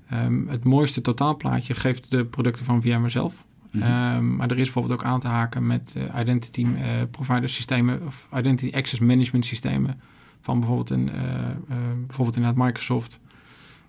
Ehm, 0.09 0.47
het 0.47 0.65
mooiste 0.65 1.01
totaalplaatje 1.01 1.75
geeft 1.75 2.11
de 2.11 2.25
producten 2.25 2.65
van 2.65 2.83
VMware 2.83 3.09
zelf. 3.09 3.47
Mhm. 3.71 3.83
Ehm, 3.83 4.37
maar 4.37 4.51
er 4.51 4.59
is 4.59 4.65
bijvoorbeeld 4.65 5.01
ook 5.01 5.07
aan 5.07 5.21
te 5.21 5.29
haken 5.29 5.67
met 5.67 5.95
eh, 5.97 6.21
identity 6.21 6.67
eh, 6.77 6.91
provider 7.11 7.49
systemen 7.49 8.07
of 8.07 8.29
identity 8.37 8.77
access 8.77 9.01
management 9.01 9.45
systemen 9.45 10.01
van 10.41 10.59
bijvoorbeeld, 10.59 10.91
een, 10.91 11.11
eh, 11.11 11.75
bijvoorbeeld 12.07 12.37
inderdaad 12.37 12.65
Microsoft. 12.65 13.21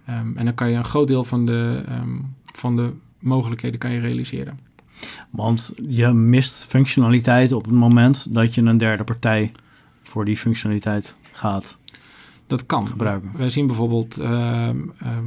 Ehm, 0.05 0.37
en 0.37 0.45
dan 0.45 0.53
kan 0.53 0.69
je 0.69 0.75
een 0.75 0.85
groot 0.85 1.07
deel 1.07 1.23
van 1.23 1.45
de, 1.45 1.83
ehm, 1.87 2.17
van 2.55 2.75
de 2.75 2.93
mogelijkheden 3.19 3.79
kan 3.79 3.91
je 3.91 3.99
realiseren. 3.99 4.59
Want 5.29 5.73
je 5.89 6.07
mist 6.07 6.65
functionaliteit 6.65 7.51
op 7.51 7.65
het 7.65 7.73
moment 7.73 8.33
dat 8.33 8.55
je 8.55 8.61
een 8.61 8.77
derde 8.77 9.03
partij 9.03 9.51
voor 10.03 10.25
die 10.25 10.37
functionaliteit 10.37 11.15
gaat. 11.31 11.77
Dat 12.49 12.65
kan 12.65 12.87
gebruiken. 12.87 13.31
Wij 13.37 13.49
zien 13.49 13.65
bijvoorbeeld, 13.67 14.17
ehm, 14.17 14.77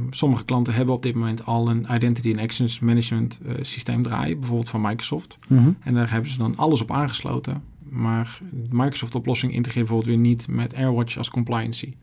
sommige 0.09 0.45
klanten 0.45 0.73
hebben 0.73 0.95
op 0.95 1.03
dit 1.03 1.15
moment 1.15 1.45
al 1.45 1.69
een 1.69 1.85
Identity 1.91 2.29
and 2.31 2.39
Access 2.39 2.79
Management 2.79 3.39
eh, 3.45 3.53
systeem 3.61 4.03
draaien, 4.03 4.39
bijvoorbeeld 4.39 4.69
van 4.69 4.81
Microsoft. 4.81 5.37
En 5.79 5.93
daar 5.93 6.11
hebben 6.11 6.31
ze 6.31 6.37
dan 6.37 6.55
alles 6.57 6.81
op 6.81 6.91
aangesloten. 6.91 7.63
Maar 7.89 8.39
de 8.51 8.67
Microsoft-oplossing 8.75 9.53
integreert 9.53 9.85
bijvoorbeeld 9.87 10.15
weer 10.15 10.25
niet 10.25 10.47
met 10.47 10.73
AirWatch 10.75 11.17
als 11.17 11.29
compliancy. 11.29 11.93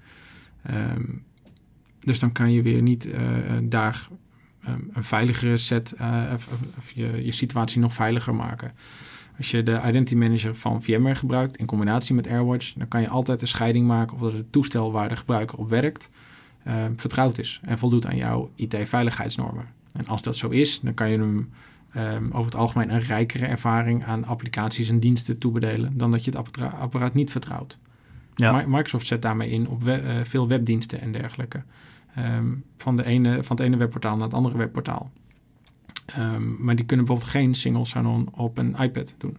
Ehm, 0.63 1.05
dus 2.01 2.19
dan 2.19 2.33
kan 2.33 2.53
je 2.53 2.63
weer 2.63 2.83
niet 2.83 3.11
eh, 3.11 3.21
daar 3.63 4.09
ehm, 4.65 4.81
een 4.93 5.05
veiligere 5.05 5.57
set, 5.57 5.93
eh, 5.93 6.23
of, 6.35 6.49
of- 6.53 6.77
of 6.79 6.91
je, 6.93 7.25
je 7.25 7.33
situatie 7.33 7.81
nog 7.81 7.93
veiliger 7.95 8.35
maken. 8.35 8.73
Als 9.41 9.51
je 9.51 9.63
de 9.63 9.81
Identity 9.87 10.15
Manager 10.15 10.55
van 10.55 10.83
VMware 10.83 11.15
gebruikt 11.15 11.57
in 11.57 11.67
combinatie 11.67 12.15
met 12.15 12.27
AirWatch, 12.27 12.73
dan 12.73 12.89
kan 12.89 13.01
je 13.01 13.09
altijd 13.09 13.41
de 13.41 13.47
scheiding 13.47 13.87
maken 13.87 14.15
of 14.15 14.21
dat 14.23 14.33
het 14.33 14.53
toestel 14.53 14.93
waar 14.93 15.09
de 15.09 15.17
gebruiker 15.17 15.59
op 15.59 15.69
werkt 15.69 16.11
ehm, 16.65 16.93
vertrouwd 16.97 17.39
is 17.39 17.61
en 17.65 17.79
voldoet 17.79 18.07
aan 18.07 18.17
jouw 18.17 18.51
IT-veiligheidsnormen. 18.55 19.65
En 19.93 20.07
als 20.07 20.23
dat 20.23 20.37
zo 20.37 20.49
is, 20.49 20.81
dan 20.81 20.95
kan 20.95 21.11
je 21.11 21.19
hem 21.19 21.49
ehm, 21.93 22.25
over 22.27 22.45
het 22.45 22.55
algemeen 22.55 22.91
een 22.95 23.01
rijkere 23.01 23.47
ervaring 23.47 24.05
aan 24.05 24.25
applicaties 24.25 24.89
en 24.89 25.01
diensten 25.01 25.39
toebedelen 25.39 25.97
dan 25.97 26.11
dat 26.11 26.25
je 26.25 26.31
het 26.31 26.39
appara- 26.39 26.77
apparaat 26.81 27.15
niet 27.15 27.31
vertrouwt. 27.31 27.79
Ja. 28.35 28.53
Mi- 28.53 28.67
Microsoft 28.67 29.07
zet 29.07 29.23
daarmee 29.23 29.51
in 29.51 29.69
op 29.69 29.83
we- 29.83 29.93
eh, 29.93 30.15
veel 30.25 30.49
webdiensten 30.49 31.01
en 31.01 31.13
dergelijke. 31.13 31.63
Ehm, 32.15 32.47
van, 32.77 32.97
de 32.97 33.05
ene, 33.05 33.43
van 33.43 33.57
het 33.57 33.65
ene 33.67 33.77
webportaal 33.77 34.15
naar 34.17 34.25
het 34.25 34.35
andere 34.35 34.57
webportaal. 34.59 35.11
Ehm, 36.17 36.65
maar 36.65 36.77
die 36.77 36.85
kunnen 36.85 37.07
bijvoorbeeld 37.07 37.37
geen 37.37 37.55
single 37.55 37.85
sign-on 37.85 38.29
op 38.35 38.59
een 38.59 38.77
iPad 38.81 39.15
doen. 39.19 39.37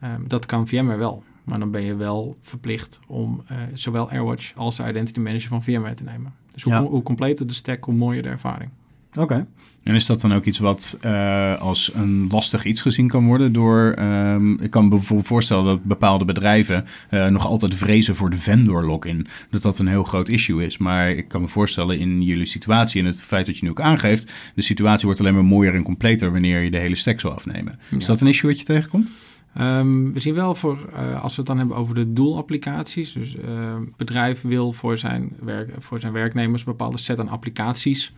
Ehm, 0.00 0.26
dat 0.26 0.46
kan 0.46 0.68
VMware 0.68 0.98
wel. 0.98 1.22
Maar 1.44 1.58
dan 1.58 1.70
ben 1.70 1.82
je 1.82 1.96
wel 1.96 2.36
verplicht 2.40 3.00
om 3.06 3.42
eh, 3.46 3.56
zowel 3.74 4.10
AirWatch 4.10 4.52
als 4.56 4.76
de 4.76 4.88
Identity 4.88 5.20
Manager 5.20 5.48
van 5.48 5.62
VMware 5.62 5.94
te 5.94 6.04
nemen. 6.04 6.32
Dus 6.52 6.62
hoe, 6.62 6.72
Ja. 6.72 6.82
hoe 6.82 7.02
completer 7.02 7.46
de 7.46 7.52
stack, 7.52 7.84
hoe 7.84 7.94
mooier 7.94 8.22
de 8.22 8.28
ervaring. 8.28 8.70
Oké. 9.16 9.46
En 9.84 9.94
is 9.94 10.06
dat 10.06 10.20
dan 10.20 10.34
ook 10.34 10.44
iets 10.44 10.58
wat 10.58 10.98
eh, 11.00 11.60
als 11.60 11.94
een 11.94 12.26
lastig 12.30 12.64
iets 12.64 12.80
gezien 12.80 13.08
kan 13.08 13.26
worden 13.26 13.52
door... 13.52 13.92
ehm, 13.96 14.52
ik 14.52 14.70
kan 14.70 14.84
me 14.84 14.90
bijvoorbeeld 14.90 15.28
voorstellen 15.28 15.64
dat 15.64 15.84
bepaalde 15.84 16.24
bedrijven 16.24 16.84
eh, 17.10 17.26
nog 17.26 17.46
altijd 17.46 17.74
vrezen 17.74 18.14
voor 18.14 18.30
de 18.30 18.36
vendor 18.36 18.84
login. 18.84 19.26
Dat 19.50 19.62
dat 19.62 19.78
een 19.78 19.86
heel 19.86 20.04
groot 20.04 20.28
issue 20.28 20.64
is. 20.64 20.78
Maar 20.78 21.10
ik 21.10 21.28
kan 21.28 21.40
me 21.40 21.48
voorstellen 21.48 21.98
in 21.98 22.22
jullie 22.22 22.46
situatie 22.46 23.00
en 23.00 23.06
het 23.06 23.22
feit 23.22 23.46
dat 23.46 23.56
je 23.56 23.64
nu 23.64 23.70
ook 23.70 23.80
aangeeft... 23.80 24.32
de 24.54 24.62
situatie 24.62 25.04
wordt 25.04 25.20
alleen 25.20 25.34
maar 25.34 25.44
mooier 25.44 25.74
en 25.74 25.82
completer 25.82 26.32
wanneer 26.32 26.60
je 26.60 26.70
de 26.70 26.78
hele 26.78 26.96
stack 26.96 27.20
zou 27.20 27.34
afnemen. 27.34 27.78
Is 27.90 28.06
dat 28.06 28.20
een 28.20 28.26
issue 28.26 28.50
wat 28.50 28.58
je 28.58 28.64
tegenkomt? 28.64 29.12
Ehm, 29.54 30.12
we 30.12 30.20
zien 30.20 30.34
wel 30.34 30.54
voor, 30.54 30.78
eh, 30.92 31.22
als 31.22 31.32
we 31.32 31.38
het 31.38 31.46
dan 31.46 31.58
hebben 31.58 31.76
over 31.76 31.94
de 31.94 32.12
doelapplicaties. 32.12 33.12
Dus 33.12 33.32
het 33.32 33.96
bedrijf 33.96 34.42
wil 34.42 34.72
voor 34.72 34.98
zijn, 34.98 35.32
werk, 35.40 35.70
voor 35.78 36.00
zijn 36.00 36.12
werknemers 36.12 36.60
een 36.60 36.72
bepaalde 36.72 36.98
set 36.98 37.20
aan 37.20 37.28
applicaties 37.28 38.12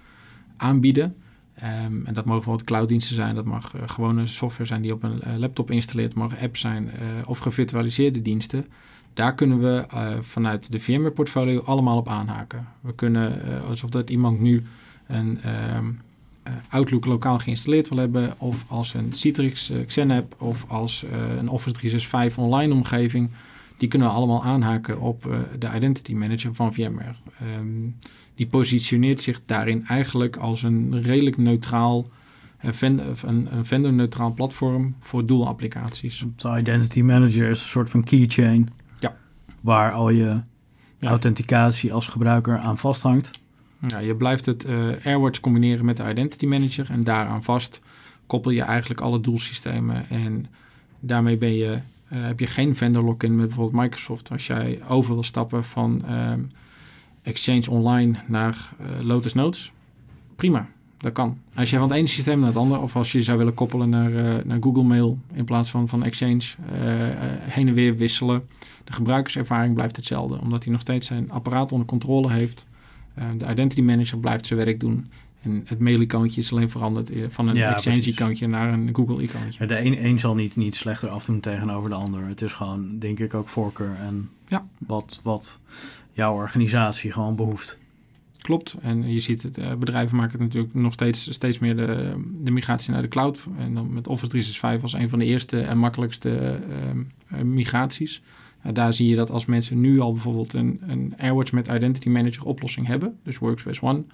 aanbieden. 0.56 1.16
Ehm, 1.54 2.06
en 2.06 2.14
dat 2.14 2.14
mogen 2.14 2.24
bijvoorbeeld 2.24 2.64
clouddiensten 2.64 3.16
zijn, 3.16 3.34
dat 3.34 3.44
mag 3.44 3.74
eh, 3.74 3.82
gewone 3.86 4.26
software 4.26 4.68
zijn 4.68 4.82
die 4.82 4.92
op 4.92 5.02
een 5.02 5.22
eh, 5.22 5.36
laptop 5.36 5.70
installeert, 5.70 6.14
mogen 6.14 6.38
apps 6.38 6.60
zijn 6.60 6.90
eh, 6.90 7.06
of 7.24 7.38
gevirtualiseerde 7.38 8.22
diensten. 8.22 8.66
Daar 9.14 9.34
kunnen 9.34 9.60
we 9.60 9.84
vanuit 10.20 10.72
de 10.72 10.80
VMware-portfolio 10.80 11.60
allemaal 11.60 11.96
op 11.96 12.08
aanhaken. 12.08 12.68
We 12.80 12.94
kunnen, 12.94 13.42
alsof 13.68 13.90
dat 13.90 14.10
iemand 14.10 14.40
nu 14.40 14.62
een 15.06 15.40
ehm, 15.42 15.86
eh, 16.42 16.52
Outlook 16.68 17.04
lokaal 17.04 17.38
geïnstalleerd 17.38 17.88
wil 17.88 17.98
hebben, 17.98 18.34
of 18.38 18.64
als 18.68 18.94
een 18.94 19.12
Citrix 19.12 19.72
Xen-app, 19.86 20.34
of 20.38 20.64
als 20.68 21.04
een 21.38 21.48
Office 21.48 21.74
365 21.74 22.44
online 22.44 22.74
omgeving, 22.74 23.30
die 23.76 23.88
kunnen 23.88 24.08
we 24.08 24.14
allemaal 24.14 24.44
aanhaken 24.44 25.00
op 25.00 25.46
de 25.58 25.70
Identity 25.74 26.14
Manager 26.14 26.54
van 26.54 26.74
VMware. 26.74 27.14
Ehm, 27.38 27.88
die 28.36 28.46
positioneert 28.46 29.20
zich 29.20 29.40
daarin 29.46 29.86
eigenlijk 29.86 30.36
als 30.36 30.62
een 30.62 31.02
redelijk 31.02 31.36
neutraal, 31.36 32.08
eh, 32.58 32.70
een, 32.80 33.56
een 33.56 33.64
vendor-neutraal 33.66 34.32
platform 34.32 34.94
voor 35.00 35.26
doelapplicaties. 35.26 36.24
De 36.36 36.58
Identity 36.58 37.00
Manager 37.02 37.48
is 37.50 37.60
een 37.60 37.68
soort 37.68 37.90
van 37.90 38.04
keychain. 38.04 38.70
Ja. 38.98 39.16
Waar 39.60 39.92
al 39.92 40.10
je 40.10 40.40
Ja. 40.98 41.08
authenticatie 41.08 41.92
als 41.92 42.06
gebruiker 42.06 42.58
aan 42.58 42.78
vasthangt. 42.78 43.30
Ja, 43.88 43.98
je 43.98 44.14
blijft 44.16 44.46
het 44.46 44.64
eh, 44.64 44.76
AirWatch 45.04 45.40
combineren 45.40 45.84
met 45.84 45.96
de 45.96 46.08
Identity 46.10 46.46
Manager 46.46 46.90
en 46.90 47.04
daaraan 47.04 47.42
vast 47.44 47.80
koppel 48.26 48.50
je 48.50 48.62
eigenlijk 48.62 49.00
alle 49.00 49.20
doelsystemen 49.20 50.08
en 50.10 50.46
daarmee 51.00 51.36
ben 51.36 51.54
je, 51.54 51.78
eh, 52.08 52.22
heb 52.22 52.40
je 52.40 52.46
geen 52.46 52.76
vendor 52.76 53.02
lock-in 53.02 53.36
met 53.36 53.46
bijvoorbeeld 53.46 53.82
Microsoft. 53.82 54.30
Als 54.30 54.46
jij 54.46 54.80
over 54.88 55.14
wil 55.14 55.22
stappen 55.22 55.64
van 55.64 56.04
ehm, 56.06 56.40
Exchange 57.26 57.70
Online 57.70 58.14
naar 58.26 58.72
eh, 58.78 58.86
Lotus 59.00 59.34
Notes, 59.34 59.72
prima, 60.36 60.68
dat 60.96 61.12
kan. 61.12 61.38
Als 61.54 61.70
je 61.70 61.78
van 61.78 61.88
het 61.88 61.96
ene 61.96 62.06
systeem 62.06 62.38
naar 62.38 62.48
het 62.48 62.56
andere 62.56 62.80
of 62.80 62.96
als 62.96 63.12
je 63.12 63.22
zou 63.22 63.38
willen 63.38 63.54
koppelen 63.54 63.88
naar, 63.88 64.14
eh, 64.14 64.44
naar 64.44 64.58
Google 64.60 64.82
Mail 64.82 65.18
in 65.34 65.44
plaats 65.44 65.70
van 65.70 65.88
van 65.88 66.02
Exchange 66.02 66.42
eh, 66.66 66.74
heen 67.52 67.68
en 67.68 67.74
weer 67.74 67.96
wisselen, 67.96 68.48
de 68.84 68.92
gebruikerservaring 68.92 69.74
blijft 69.74 69.96
hetzelfde, 69.96 70.40
omdat 70.40 70.62
hij 70.64 70.72
nog 70.72 70.80
steeds 70.80 71.06
zijn 71.06 71.30
apparaat 71.30 71.72
onder 71.72 71.86
controle 71.86 72.30
heeft. 72.30 72.66
De 73.36 73.50
identity 73.50 73.80
manager 73.80 74.18
blijft 74.18 74.46
zijn 74.46 74.58
werk 74.58 74.80
doen. 74.80 75.06
En 75.42 75.62
het 75.66 75.78
mail-icoontje 75.78 76.40
is 76.40 76.52
alleen 76.52 76.70
veranderd 76.70 77.10
van 77.28 77.48
een 77.48 77.56
Ja. 77.56 77.74
Exchange-icoontje 77.74 78.46
naar 78.46 78.72
een 78.72 78.88
Google-icoontje. 78.92 79.66
De 79.66 79.84
een, 79.84 80.04
een 80.04 80.18
zal 80.18 80.34
niet, 80.34 80.56
niet 80.56 80.74
slechter 80.74 81.08
afdoen 81.08 81.40
tegenover 81.40 81.90
de 81.90 81.96
ander. 81.96 82.26
Het 82.26 82.42
is 82.42 82.52
gewoon, 82.52 82.98
denk 82.98 83.18
ik, 83.18 83.34
ook 83.34 83.48
voorkeur 83.48 83.96
en 84.00 84.30
Ja. 84.46 84.66
wat, 84.78 85.20
wat 85.22 85.60
jouw 86.16 86.34
organisatie 86.34 87.12
gewoon 87.12 87.36
behoeft. 87.36 87.78
Klopt. 88.38 88.76
En 88.80 89.12
je 89.12 89.20
ziet 89.20 89.42
het, 89.42 89.58
eh, 89.58 89.74
bedrijven 89.74 90.16
maken 90.16 90.32
het 90.32 90.40
natuurlijk 90.40 90.74
nog 90.74 90.92
steeds, 90.92 91.32
steeds 91.32 91.58
meer 91.58 91.76
de, 91.76 92.14
de 92.42 92.50
migratie 92.50 92.92
naar 92.92 93.02
de 93.02 93.08
cloud. 93.08 93.46
En 93.58 93.74
dan 93.74 93.92
met 93.92 94.08
Office 94.08 94.30
365 94.30 94.82
als 94.82 94.92
een 94.92 95.08
van 95.08 95.18
de 95.18 95.24
eerste 95.24 95.60
en 95.60 95.78
makkelijkste 95.78 96.30
eh, 96.30 96.90
eh, 96.90 97.44
migraties. 97.44 98.22
Uh, 98.66 98.72
daar 98.72 98.92
zie 98.92 99.08
je 99.08 99.14
dat 99.14 99.30
als 99.30 99.46
mensen 99.46 99.80
nu 99.80 100.00
al 100.00 100.12
bijvoorbeeld 100.12 100.52
een, 100.52 100.80
een 100.86 101.14
AirWatch 101.18 101.52
met 101.52 101.66
Identity 101.66 102.08
Manager 102.08 102.44
oplossing 102.44 102.86
hebben, 102.86 103.18
dus 103.22 103.38
Workspace 103.38 103.82
ONE, 103.82 104.04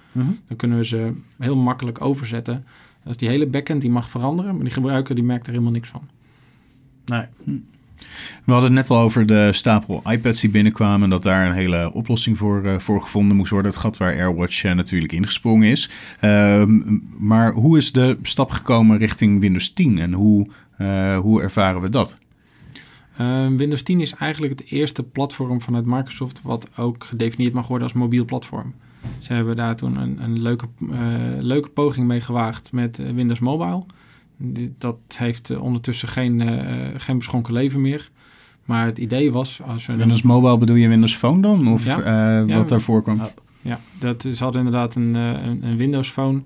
dan 0.47 0.55
kunnen 0.55 0.77
we 0.77 0.85
ze 0.85 1.13
heel 1.37 1.55
makkelijk 1.55 2.01
overzetten. 2.01 2.65
Dus 3.03 3.17
die 3.17 3.29
hele 3.29 3.47
backend 3.47 3.81
die 3.81 3.89
mag 3.89 4.09
veranderen, 4.09 4.55
maar 4.55 4.63
die 4.63 4.73
gebruiker 4.73 5.15
die 5.15 5.23
merkt 5.23 5.45
er 5.45 5.51
helemaal 5.51 5.73
niks 5.73 5.89
van. 5.89 6.09
Nee. 7.05 7.25
We 8.43 8.51
hadden 8.51 8.75
het 8.75 8.87
net 8.87 8.97
al 8.97 9.03
over 9.03 9.25
de 9.25 9.49
stapel 9.51 10.01
iPads 10.09 10.41
die 10.41 10.49
binnenkwamen. 10.49 11.09
Dat 11.09 11.23
daar 11.23 11.47
een 11.47 11.53
hele 11.53 11.91
oplossing 11.93 12.37
voor, 12.37 12.63
eh, 12.63 12.79
voor 12.79 13.01
gevonden 13.01 13.37
moest 13.37 13.51
worden. 13.51 13.71
Het 13.71 13.79
gat 13.79 13.97
waar 13.97 14.15
AirWatch 14.15 14.63
eh, 14.63 14.73
natuurlijk 14.73 15.11
ingesprongen 15.11 15.69
is. 15.69 15.89
Ehm, 16.19 16.79
maar 17.17 17.51
hoe 17.53 17.77
is 17.77 17.91
de 17.91 18.17
stap 18.21 18.51
gekomen 18.51 18.97
richting 18.97 19.39
Windows 19.39 19.73
10 19.73 19.99
en 19.99 20.13
hoe, 20.13 20.47
eh, 20.77 21.17
hoe 21.17 21.41
ervaren 21.41 21.81
we 21.81 21.89
dat? 21.89 22.17
Uh, 23.21 23.47
Windows 23.47 23.81
10 23.83 24.01
is 24.01 24.15
eigenlijk 24.15 24.59
het 24.59 24.71
eerste 24.71 25.03
platform 25.03 25.61
vanuit 25.61 25.85
Microsoft 25.85 26.41
wat 26.43 26.69
ook 26.77 27.03
gedefinieerd 27.03 27.53
mag 27.53 27.67
worden 27.67 27.87
als 27.87 27.97
mobiel 27.97 28.25
platform. 28.25 28.73
Ze 29.19 29.33
hebben 29.33 29.55
daar 29.55 29.75
toen 29.75 29.95
een, 29.95 30.23
een 30.23 30.41
leuke, 30.41 30.65
leuke 31.39 31.69
poging 31.69 32.07
mee 32.07 32.21
gewaagd 32.21 32.71
met 32.71 33.01
Windows 33.13 33.39
Mobile. 33.39 33.83
Dat 34.77 34.97
heeft 35.17 35.51
uh, 35.51 35.61
ondertussen 35.61 36.07
geen, 36.07 36.41
geen 36.97 37.17
beschonken 37.17 37.53
leven 37.53 37.81
meer. 37.81 38.09
Maar 38.65 38.85
het 38.85 38.97
idee 38.97 39.31
was... 39.31 39.61
Als 39.67 39.85
we 39.85 39.95
Windows 39.95 40.21
Mobile 40.21 40.57
bedoel 40.57 40.75
je 40.75 40.87
Windows 40.87 41.15
Phone 41.15 41.41
dan? 41.41 41.67
Of 41.67 41.85
ja, 41.85 41.95
wat 42.39 42.49
ja, 42.49 42.63
daarvoor 42.63 43.03
kwam? 43.03 43.21
Ja, 43.61 43.79
dat 43.99 44.25
is, 44.25 44.39
hadden 44.39 44.65
inderdaad 44.65 44.95
een, 44.95 45.15
een, 45.15 45.63
een 45.63 45.77
Windows 45.77 46.09
Phone 46.09 46.41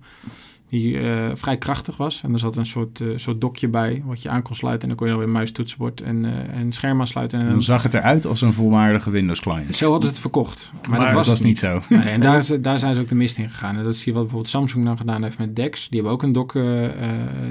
die 0.70 1.02
uh, 1.02 1.26
vrij 1.34 1.58
krachtig 1.58 1.98
was. 1.98 2.22
En 2.24 2.34
er 2.34 2.40
zat 2.40 2.58
een 2.58 2.66
soort, 2.66 3.00
uh, 3.00 3.18
soort 3.18 3.42
dokje 3.42 3.68
bij 3.68 4.04
wat 4.06 4.22
je 4.22 4.30
aan 4.30 4.42
kon 4.42 4.56
sluiten. 4.56 4.82
En 4.82 4.88
dan 4.88 4.98
kon 4.98 5.08
je 5.08 5.14
dan 5.14 5.24
weer 5.24 5.34
muis, 5.34 5.52
toetsenbord 5.52 6.02
en, 6.02 6.24
uh, 6.24 6.60
en 6.60 6.72
scherm 6.72 7.00
aansluiten. 7.00 7.40
En 7.40 7.46
dan, 7.46 7.54
dan 7.54 7.64
zag 7.64 7.84
het 7.84 7.94
eruit 7.94 8.26
als 8.26 8.42
een 8.42 8.54
volwaardige 8.54 9.10
Windows 9.10 9.40
client. 9.40 9.76
Zo 9.76 9.92
hadden 9.92 10.10
ze 10.10 10.14
het 10.14 10.20
verkocht. 10.20 10.74
Maar, 10.74 10.90
maar 10.90 11.00
dat 11.08 11.16
was, 11.16 11.28
dat 11.28 11.44
niet 11.44 11.58
zo. 11.58 11.82
Nee, 11.90 12.00
en 12.00 12.22
daar, 12.22 12.38
is, 12.38 12.54
daar 12.62 12.80
zijn 12.80 12.96
ze 12.96 13.02
ook 13.02 13.08
de 13.08 13.16
mist 13.16 13.38
in 13.38 13.50
gegaan. 13.50 13.78
En 13.78 13.84
dat 13.84 13.96
zie 13.96 14.06
je 14.06 14.12
wat 14.12 14.22
bijvoorbeeld 14.22 14.52
Samsung 14.52 14.84
nou 14.84 14.98
gedaan 14.98 15.24
heeft 15.24 15.38
met 15.38 15.56
DeX. 15.56 15.90
Die 15.90 16.00
hebben 16.00 16.12
ook 16.12 16.24
een 16.24 16.32
dock, 16.32 16.54
uh, 16.54 16.90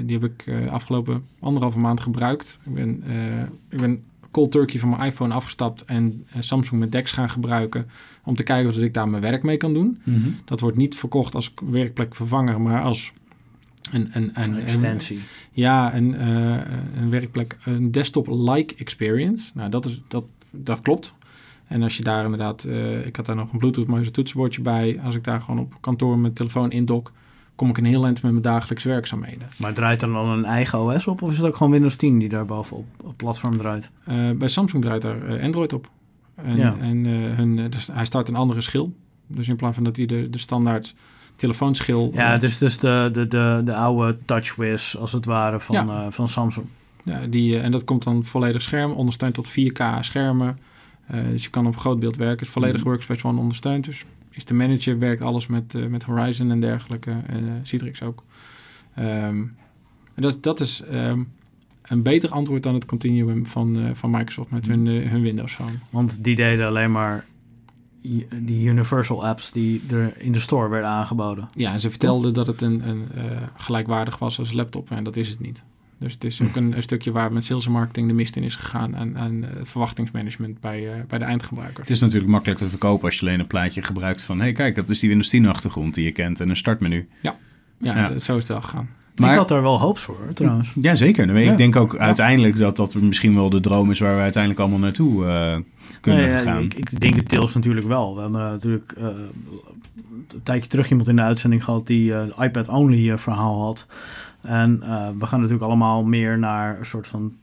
die 0.03 0.19
heb 0.19 0.31
ik 0.31 0.53
afgelopen 0.69 1.23
anderhalve 1.39 1.79
maand 1.79 1.99
gebruikt. 1.99 2.59
Ik 2.65 2.73
ben, 2.73 3.03
ik 3.69 3.79
ben 3.79 4.03
cold 4.31 4.51
turkey 4.51 4.79
van 4.79 4.89
mijn 4.89 5.01
iPhone 5.01 5.33
afgestapt 5.33 5.85
en 5.85 6.25
Samsung 6.39 6.79
met 6.79 6.91
DeX 6.91 7.11
gaan 7.11 7.29
gebruiken 7.29 7.87
om 8.27 8.35
te 8.35 8.43
kijken 8.43 8.69
of 8.69 8.77
ik 8.77 8.93
daar 8.93 9.09
mijn 9.09 9.21
werk 9.21 9.43
mee 9.43 9.57
kan 9.57 9.73
doen. 9.73 10.01
Mm 10.03 10.21
-hmm. 10.21 10.35
Dat 10.45 10.59
wordt 10.59 10.77
niet 10.77 10.95
verkocht 10.95 11.35
als 11.35 11.53
werkplekvervanger, 11.71 12.61
maar 12.61 12.81
als 12.81 13.13
een, 13.91 14.09
een, 14.11 14.31
een, 14.33 14.51
een 14.51 14.61
extensie. 14.61 15.17
Een, 15.17 15.23
ja, 15.51 15.95
een, 15.95 16.13
uh, 16.13 16.57
een 16.97 17.09
werkplek, 17.09 17.57
een 17.63 17.91
desktop-like 17.91 18.75
experience. 18.77 19.51
Nou, 19.53 19.69
dat, 19.69 19.85
is, 19.85 20.01
dat, 20.07 20.23
dat 20.51 20.81
klopt. 20.81 21.13
En 21.67 21.83
als 21.83 21.97
je 21.97 22.03
daar 22.03 22.23
inderdaad, 22.23 22.65
uh, 22.65 23.05
ik 23.05 23.15
had 23.15 23.25
daar 23.25 23.35
nog 23.35 23.51
een 23.51 23.59
Bluetooth 23.59 23.87
muis 23.87 24.11
toetsenbordje 24.11 24.61
bij. 24.61 24.99
Als 25.03 25.15
ik 25.15 25.23
daar 25.23 25.41
gewoon 25.41 25.59
op 25.59 25.73
kantoor 25.79 26.17
mijn 26.17 26.33
telefoon 26.33 26.71
indok, 26.71 27.11
kom 27.55 27.69
ik 27.69 27.77
een 27.77 27.85
heel 27.85 28.05
eind 28.05 28.21
met 28.21 28.31
mijn 28.31 28.43
dagelijks 28.43 28.83
werkzaamheden. 28.83 29.47
Maar 29.57 29.73
draait 29.73 30.01
er 30.01 30.11
dan 30.11 30.29
een 30.29 30.45
eigen 30.45 30.79
OS 30.79 31.07
op 31.07 31.21
of 31.21 31.29
is 31.29 31.37
het 31.37 31.45
ook 31.45 31.55
gewoon 31.55 31.71
Windows 31.71 31.95
10 31.95 32.19
die 32.19 32.29
daar 32.29 32.45
bovenop 32.45 32.85
op 33.03 33.17
platform 33.17 33.57
draait? 33.57 33.89
Uh, 34.09 34.31
bij 34.31 34.47
Samsung 34.47 34.83
draait 34.83 35.01
daar 35.01 35.41
Android 35.41 35.73
op. 35.73 35.89
En, 36.43 36.57
ja. 36.57 36.75
en 36.79 37.05
uh, 37.05 37.35
hun, 37.35 37.69
dus 37.69 37.87
hij 37.87 38.05
start 38.05 38.27
een 38.27 38.35
andere 38.35 38.61
schil. 38.61 38.95
Dus 39.27 39.47
in 39.47 39.55
plaats 39.55 39.75
van 39.75 39.83
dat 39.83 39.95
hij 39.95 40.05
de, 40.05 40.29
de 40.29 40.37
standaard 40.37 40.95
telefoonschil. 41.35 42.11
Ja, 42.13 42.37
dus, 42.37 42.57
dus 42.57 42.77
de, 42.77 43.09
de, 43.13 43.27
de, 43.27 43.61
de 43.65 43.75
oude 43.75 44.17
TouchWiz 44.25 44.95
als 44.95 45.11
het 45.11 45.25
ware 45.25 45.59
van, 45.59 45.75
ja. 45.75 46.11
van 46.11 46.29
Samsung. 46.29 46.65
Ja, 47.03 47.27
die, 47.27 47.59
en 47.59 47.71
dat 47.71 47.83
komt 47.83 48.03
dan 48.03 48.25
volledig 48.25 48.61
scherm, 48.61 48.91
ondersteunt 48.91 49.33
tot 49.33 49.49
4K 49.49 49.99
schermen. 49.99 50.59
Uh, 51.11 51.21
dus 51.29 51.43
je 51.43 51.49
kan 51.49 51.67
op 51.67 51.77
groot 51.77 51.99
beeld 51.99 52.15
werken. 52.15 52.39
Het 52.39 52.53
volledig 52.53 52.81
mm. 52.81 52.87
Workspace 52.87 53.27
ONE 53.27 53.39
ondersteunt. 53.39 53.85
Dus 53.85 54.05
is 54.31 54.45
de 54.45 54.53
manager, 54.53 54.99
werkt 54.99 55.21
alles 55.21 55.47
met, 55.47 55.75
uh, 55.75 55.85
met 55.85 56.03
Horizon 56.03 56.51
en 56.51 56.59
dergelijke. 56.59 57.15
En 57.27 57.43
uh, 57.43 57.51
Citrix 57.63 58.01
ook. 58.01 58.23
Um, 58.99 59.55
en 60.13 60.21
dat, 60.21 60.43
dat 60.43 60.59
is 60.59 60.83
um, 60.91 61.31
een 61.87 62.03
beter 62.03 62.29
antwoord 62.29 62.63
dan 62.63 62.73
het 62.73 62.85
continuum 62.85 63.45
van, 63.45 63.89
van 63.95 64.09
Microsoft 64.11 64.51
met 64.51 64.67
hun, 64.67 64.85
hun 64.85 65.21
Windows 65.21 65.53
Phone. 65.53 65.73
Want 65.89 66.23
die 66.23 66.35
deden 66.35 66.67
alleen 66.67 66.91
maar 66.91 67.25
die 68.41 68.63
Universal 68.65 69.25
apps 69.25 69.51
die 69.51 69.81
er 69.91 70.13
in 70.17 70.31
de 70.31 70.39
store 70.39 70.69
werden 70.69 70.89
aangeboden. 70.89 71.45
Ja, 71.55 71.73
en 71.73 71.81
ze 71.81 71.89
vertelden 71.89 72.33
dat 72.33 72.47
het 72.47 72.61
een, 72.61 72.87
een, 72.89 73.05
eh, 73.15 73.23
gelijkwaardig 73.55 74.19
was 74.19 74.39
als 74.39 74.51
laptop. 74.51 74.91
En 74.91 75.03
dat 75.03 75.17
is 75.17 75.29
het 75.29 75.39
niet. 75.39 75.63
Dus 75.99 76.13
het 76.13 76.23
is 76.23 76.41
ook 76.41 76.55
een, 76.55 76.75
een 76.75 76.81
stukje 76.83 77.11
waar 77.11 77.33
met 77.33 77.43
sales 77.45 77.65
en 77.65 77.71
marketing 77.71 78.07
de 78.07 78.13
mist 78.13 78.35
in 78.35 78.43
is 78.43 78.55
gegaan. 78.55 78.95
En, 78.95 79.15
en 79.15 79.43
eh, 79.43 79.49
verwachtingsmanagement 79.63 80.59
bij, 80.59 80.93
eh, 80.93 80.99
bij 81.07 81.19
de 81.19 81.25
eindgebruikers. 81.25 81.79
Het 81.79 81.89
is 81.89 81.99
natuurlijk 82.01 82.31
makkelijk 82.31 82.59
te 82.59 82.69
verkopen 82.69 83.05
als 83.05 83.15
je 83.15 83.21
alleen 83.25 83.39
een 83.39 83.47
plaatje 83.47 83.81
gebruikt 83.81 84.21
van... 84.21 84.37
hé, 84.37 84.43
hey, 84.43 84.51
kijk, 84.53 84.75
dat 84.75 84.89
is 84.89 84.99
die 84.99 85.09
Windows 85.09 85.29
10 85.29 85.45
achtergrond 85.47 85.93
die 85.93 86.03
je 86.03 86.11
kent 86.11 86.39
en 86.39 86.49
een 86.49 86.55
startmenu. 86.55 87.07
Ja, 87.21 87.35
Ja. 87.79 88.09
d- 88.15 88.21
zo 88.21 88.31
is 88.33 88.39
het 88.39 88.47
wel 88.47 88.61
gegaan. 88.61 88.89
Maar- 89.19 89.31
Ik 89.31 89.37
had 89.37 89.47
daar 89.47 89.61
wel 89.61 89.79
hoops 89.79 90.01
voor, 90.01 90.17
trouwens. 90.33 90.73
Ja, 90.81 90.95
zeker. 90.95 91.35
Ik 91.35 91.57
denk 91.57 91.75
ook 91.75 91.97
uiteindelijk 91.97 92.57
dat 92.57 92.75
dat 92.75 92.95
misschien 92.95 93.35
wel 93.35 93.49
de 93.49 93.59
droom 93.59 93.91
is... 93.91 93.99
waar 93.99 94.15
we 94.15 94.21
uiteindelijk 94.21 94.61
allemaal 94.61 94.79
naartoe 94.79 95.25
eh, 95.25 95.57
kunnen 96.01 96.31
Nee, 96.31 96.41
gaan. 96.41 96.63
ik, 96.63 96.73
ik 96.73 96.99
denk 96.99 97.15
het 97.15 97.29
deels 97.29 97.53
natuurlijk 97.53 97.87
wel. 97.87 98.15
We 98.15 98.21
hebben 98.21 98.39
natuurlijk 98.39 98.91
eh, 98.91 99.05
een 99.05 100.43
tijdje 100.43 100.69
terug 100.69 100.89
iemand 100.89 101.07
in 101.09 101.15
de 101.15 101.21
uitzending 101.21 101.63
gehad 101.63 101.87
die 101.87 102.13
eh, 102.13 102.43
iPad-only 102.45 103.17
verhaal 103.17 103.61
had. 103.61 103.85
En 104.41 104.79
we 105.19 105.25
gaan 105.25 105.39
natuurlijk 105.39 105.65
allemaal 105.65 106.03
meer 106.03 106.37
naar 106.39 106.79
een 106.79 106.85
soort 106.85 107.07
van 107.07 107.33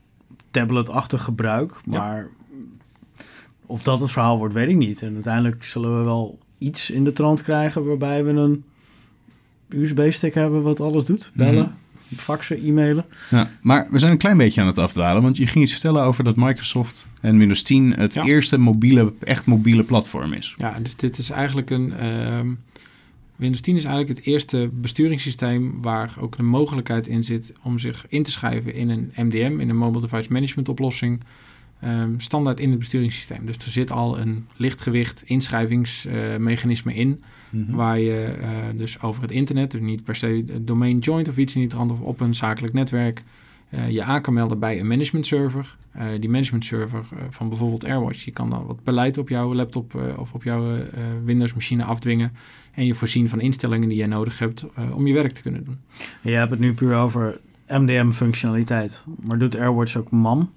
tablet-achtig 0.50 1.22
gebruik. 1.22 1.80
Maar 1.84 2.28
of 3.66 3.82
dat 3.82 4.00
het 4.00 4.10
verhaal 4.10 4.38
wordt, 4.38 4.54
weet 4.54 4.68
ik 4.68 4.76
niet. 4.76 5.02
En 5.02 5.14
uiteindelijk 5.14 5.64
zullen 5.64 5.98
we 5.98 6.04
wel 6.04 6.38
iets 6.58 6.90
in 6.90 7.04
de 7.04 7.12
trant 7.12 7.42
krijgen 7.42 7.86
waarbij 7.86 8.24
we 8.24 8.30
een 8.30 8.64
USB-stick 9.68 10.34
hebben 10.34 10.62
wat 10.62 10.80
alles 10.80 11.04
doet. 11.04 11.30
Bellen, 11.34 11.74
faxen, 12.16 12.64
e-mailen. 12.66 13.04
Ja, 13.30 13.50
maar 13.62 13.86
we 13.90 13.98
zijn 13.98 14.12
een 14.12 14.18
klein 14.18 14.36
beetje 14.36 14.60
aan 14.60 14.66
het 14.66 14.78
afdwalen, 14.78 15.22
want 15.22 15.36
je 15.36 15.46
ging 15.46 15.64
iets 15.64 15.72
vertellen 15.72 16.02
over 16.02 16.24
dat 16.24 16.36
Microsoft 16.36 17.10
en 17.20 17.38
Windows 17.38 17.62
10 17.62 17.92
het 17.94 18.14
Ja. 18.14 18.24
eerste 18.24 18.58
mobiele, 18.58 19.12
echt 19.20 19.46
mobiele 19.46 19.82
platform 19.82 20.32
is. 20.32 20.54
Ja, 20.56 20.78
dus 20.82 20.96
dit 20.96 21.18
is 21.18 21.30
eigenlijk 21.30 21.70
een. 21.70 21.92
ehm, 21.92 22.52
Windows 23.36 23.60
10 23.62 23.76
is 23.76 23.84
eigenlijk 23.84 24.18
het 24.18 24.26
eerste 24.26 24.70
besturingssysteem 24.72 25.82
waar 25.82 26.14
ook 26.20 26.36
de 26.36 26.42
mogelijkheid 26.42 27.06
in 27.06 27.24
zit 27.24 27.52
om 27.62 27.78
zich 27.78 28.04
in 28.08 28.22
te 28.22 28.30
schrijven 28.30 28.74
in 28.74 28.90
een 28.90 29.12
MDM, 29.16 29.56
in 29.60 29.68
een 29.68 29.76
Mobile 29.76 30.00
Device 30.08 30.32
Management 30.32 30.68
oplossing, 30.68 31.20
ehm, 31.84 32.18
standaard 32.18 32.60
in 32.60 32.70
het 32.70 32.78
besturingssysteem. 32.78 33.46
Dus 33.46 33.56
er 33.56 33.70
zit 33.70 33.90
al 33.90 34.18
een 34.18 34.46
lichtgewicht 34.56 35.22
inschrijvingsmechanisme 35.26 36.94
in, 36.94 37.22
waar 37.50 37.98
je 37.98 38.36
eh, 38.40 38.48
dus 38.74 39.02
over 39.02 39.22
het 39.22 39.30
internet, 39.30 39.70
dus 39.70 39.80
niet 39.80 40.04
per 40.04 40.16
se 40.16 40.44
domain 40.60 40.98
joint 40.98 41.28
of 41.28 41.36
iets 41.36 41.54
in 41.54 41.60
die 41.60 41.70
trant 41.70 41.90
of 41.92 42.00
op 42.00 42.20
een 42.20 42.34
zakelijk 42.34 42.72
netwerk, 42.72 43.22
eh, 43.68 43.90
je 43.90 44.02
aan 44.02 44.22
kan 44.22 44.34
melden 44.34 44.58
bij 44.58 44.80
een 44.80 44.86
management 44.86 45.26
server. 45.26 45.76
Eh, 45.92 46.06
die 46.20 46.30
management 46.30 46.64
server 46.64 47.04
van 47.30 47.48
bijvoorbeeld 47.48 47.84
AirWatch, 47.84 48.24
die 48.24 48.32
kan 48.32 48.50
dan 48.50 48.66
wat 48.66 48.84
beleid 48.84 49.18
op 49.18 49.28
jouw 49.28 49.54
laptop 49.54 49.94
of 50.18 50.32
op 50.32 50.42
jouw 50.42 50.76
Windows 51.24 51.54
machine 51.54 51.84
afdwingen 51.84 52.32
en 52.72 52.86
je 52.86 52.94
voorzien 52.94 53.28
van 53.28 53.40
instellingen 53.40 53.88
die 53.88 53.98
je 53.98 54.06
nodig 54.06 54.38
hebt 54.38 54.66
om 54.94 55.06
je 55.06 55.14
werk 55.14 55.32
te 55.32 55.42
kunnen 55.42 55.64
doen. 55.64 55.78
En 56.22 56.30
je 56.30 56.36
hebt 56.36 56.50
het 56.50 56.60
nu 56.60 56.74
puur 56.74 56.94
over 56.94 57.40
MDM-functionaliteit. 57.68 59.04
Maar 59.26 59.38
doet 59.38 59.56
AirWatch 59.56 59.96
ook 59.96 60.10
MAM? 60.10 60.50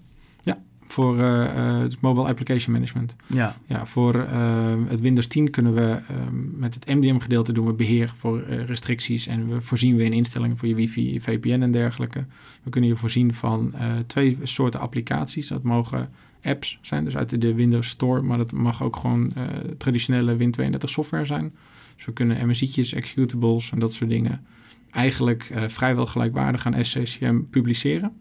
Voor 0.98 1.20
eh, 1.20 1.46
eh, 1.46 1.80
het 1.80 2.02
Mobile 2.02 2.28
Application 2.28 2.74
Management. 2.74 3.16
Ja, 3.28 3.56
Ja, 3.66 3.86
voor 3.86 4.16
eh, 4.16 4.74
het 4.88 5.02
Windows 5.02 5.28
10 5.28 5.50
kunnen 5.50 5.74
we 5.74 5.82
eh, 5.82 6.16
met 6.34 6.74
het 6.74 6.86
MDM-gedeelte 6.86 7.54
doen 7.54 7.66
we 7.66 7.74
beheer 7.74 8.14
voor 8.16 8.44
restricties 8.44 9.28
en 9.28 9.48
we 9.48 9.62
voorzien 9.62 9.96
we 9.96 10.04
in 10.04 10.14
instellingen 10.14 10.58
voor 10.58 10.68
je 10.68 10.76
wifi, 10.76 11.22
VPN 11.22 11.62
en 11.62 11.72
dergelijke. 11.72 12.26
We 12.64 12.70
kunnen 12.70 12.90
je 12.90 12.96
voorzien 12.96 13.34
van 13.34 13.74
twee 14.08 14.38
soorten 14.44 14.80
applicaties. 14.80 15.48
Dat 15.48 15.64
mogen 15.64 16.10
apps 16.44 16.80
zijn, 16.82 17.04
dus 17.04 17.18
uit 17.18 17.42
de 17.42 17.54
Windows 17.54 17.88
Store, 17.88 18.22
maar 18.22 18.38
dat 18.38 18.52
mag 18.52 18.84
ook 18.84 18.96
gewoon 18.96 19.32
traditionele 19.78 20.38
Win32 20.38 20.78
software 20.78 21.26
zijn. 21.26 21.54
Dus 21.96 22.06
we 22.06 22.14
kunnen 22.14 22.48
MSI'tjes, 22.48 22.94
executables 22.94 23.72
en 23.72 23.80
dat 23.80 23.94
soort 23.94 24.10
dingen 24.10 24.46
eigenlijk 24.92 25.52
vrijwel 25.68 26.06
gelijkwaardig 26.06 26.66
aan 26.66 26.86
SCCM 26.86 27.42
publiceren. 27.50 28.12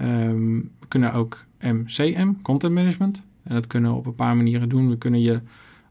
Ehm, 0.00 0.54
we 0.54 0.86
kunnen 0.88 1.12
ook 1.12 1.44
MCM, 1.60 2.32
Content 2.42 2.74
Management. 2.74 3.24
En 3.42 3.54
dat 3.54 3.66
kunnen 3.66 3.90
we 3.90 3.96
op 3.96 4.06
een 4.06 4.14
paar 4.14 4.36
manieren 4.36 4.68
doen. 4.68 4.88
We 4.88 4.98
kunnen 4.98 5.20
je 5.20 5.40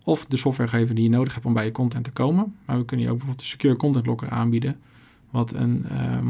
of 0.03 0.25
de 0.25 0.37
software 0.37 0.69
geven 0.69 0.95
die 0.95 1.03
je 1.03 1.09
nodig 1.09 1.33
hebt 1.33 1.45
om 1.45 1.53
bij 1.53 1.65
je 1.65 1.71
content 1.71 2.03
te 2.03 2.11
komen. 2.11 2.55
Maar 2.65 2.77
we 2.77 2.85
kunnen 2.85 3.05
je 3.05 3.11
ook 3.11 3.17
bijvoorbeeld 3.17 3.47
een 3.47 3.53
Secure 3.53 3.75
Content 3.75 4.05
Locker 4.05 4.29
aanbieden. 4.29 4.79
Wat 5.29 5.53
een, 5.53 5.85
ehm, 5.89 6.27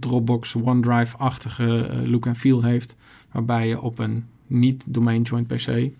Dropbox, 0.00 0.54
OneDrive-achtige 0.54 1.86
eh, 1.86 2.02
look 2.02 2.26
en 2.26 2.36
feel 2.36 2.62
heeft. 2.62 2.96
Waarbij 3.30 3.68
je 3.68 3.80
op 3.80 3.98
een 3.98 4.24
niet-domain 4.46 5.22
joint 5.22 5.46
PC, 5.46 5.66
eh, 5.66 5.90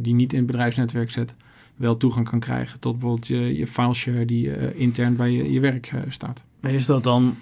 die 0.00 0.14
niet 0.14 0.32
in 0.32 0.38
het 0.38 0.46
bedrijfsnetwerk 0.46 1.10
zet, 1.10 1.34
wel 1.76 1.96
toegang 1.96 2.28
kan 2.28 2.40
krijgen 2.40 2.80
tot 2.80 2.92
bijvoorbeeld 2.92 3.26
je, 3.26 3.56
je 3.56 3.66
fileshare 3.66 4.24
die 4.24 4.52
eh, 4.52 4.80
intern 4.80 5.16
bij 5.16 5.30
je, 5.30 5.52
je 5.52 5.60
werk 5.60 5.92
staat. 6.08 6.44
En 6.60 6.70
Is 6.70 6.86
dat 6.86 7.02
dan 7.02 7.36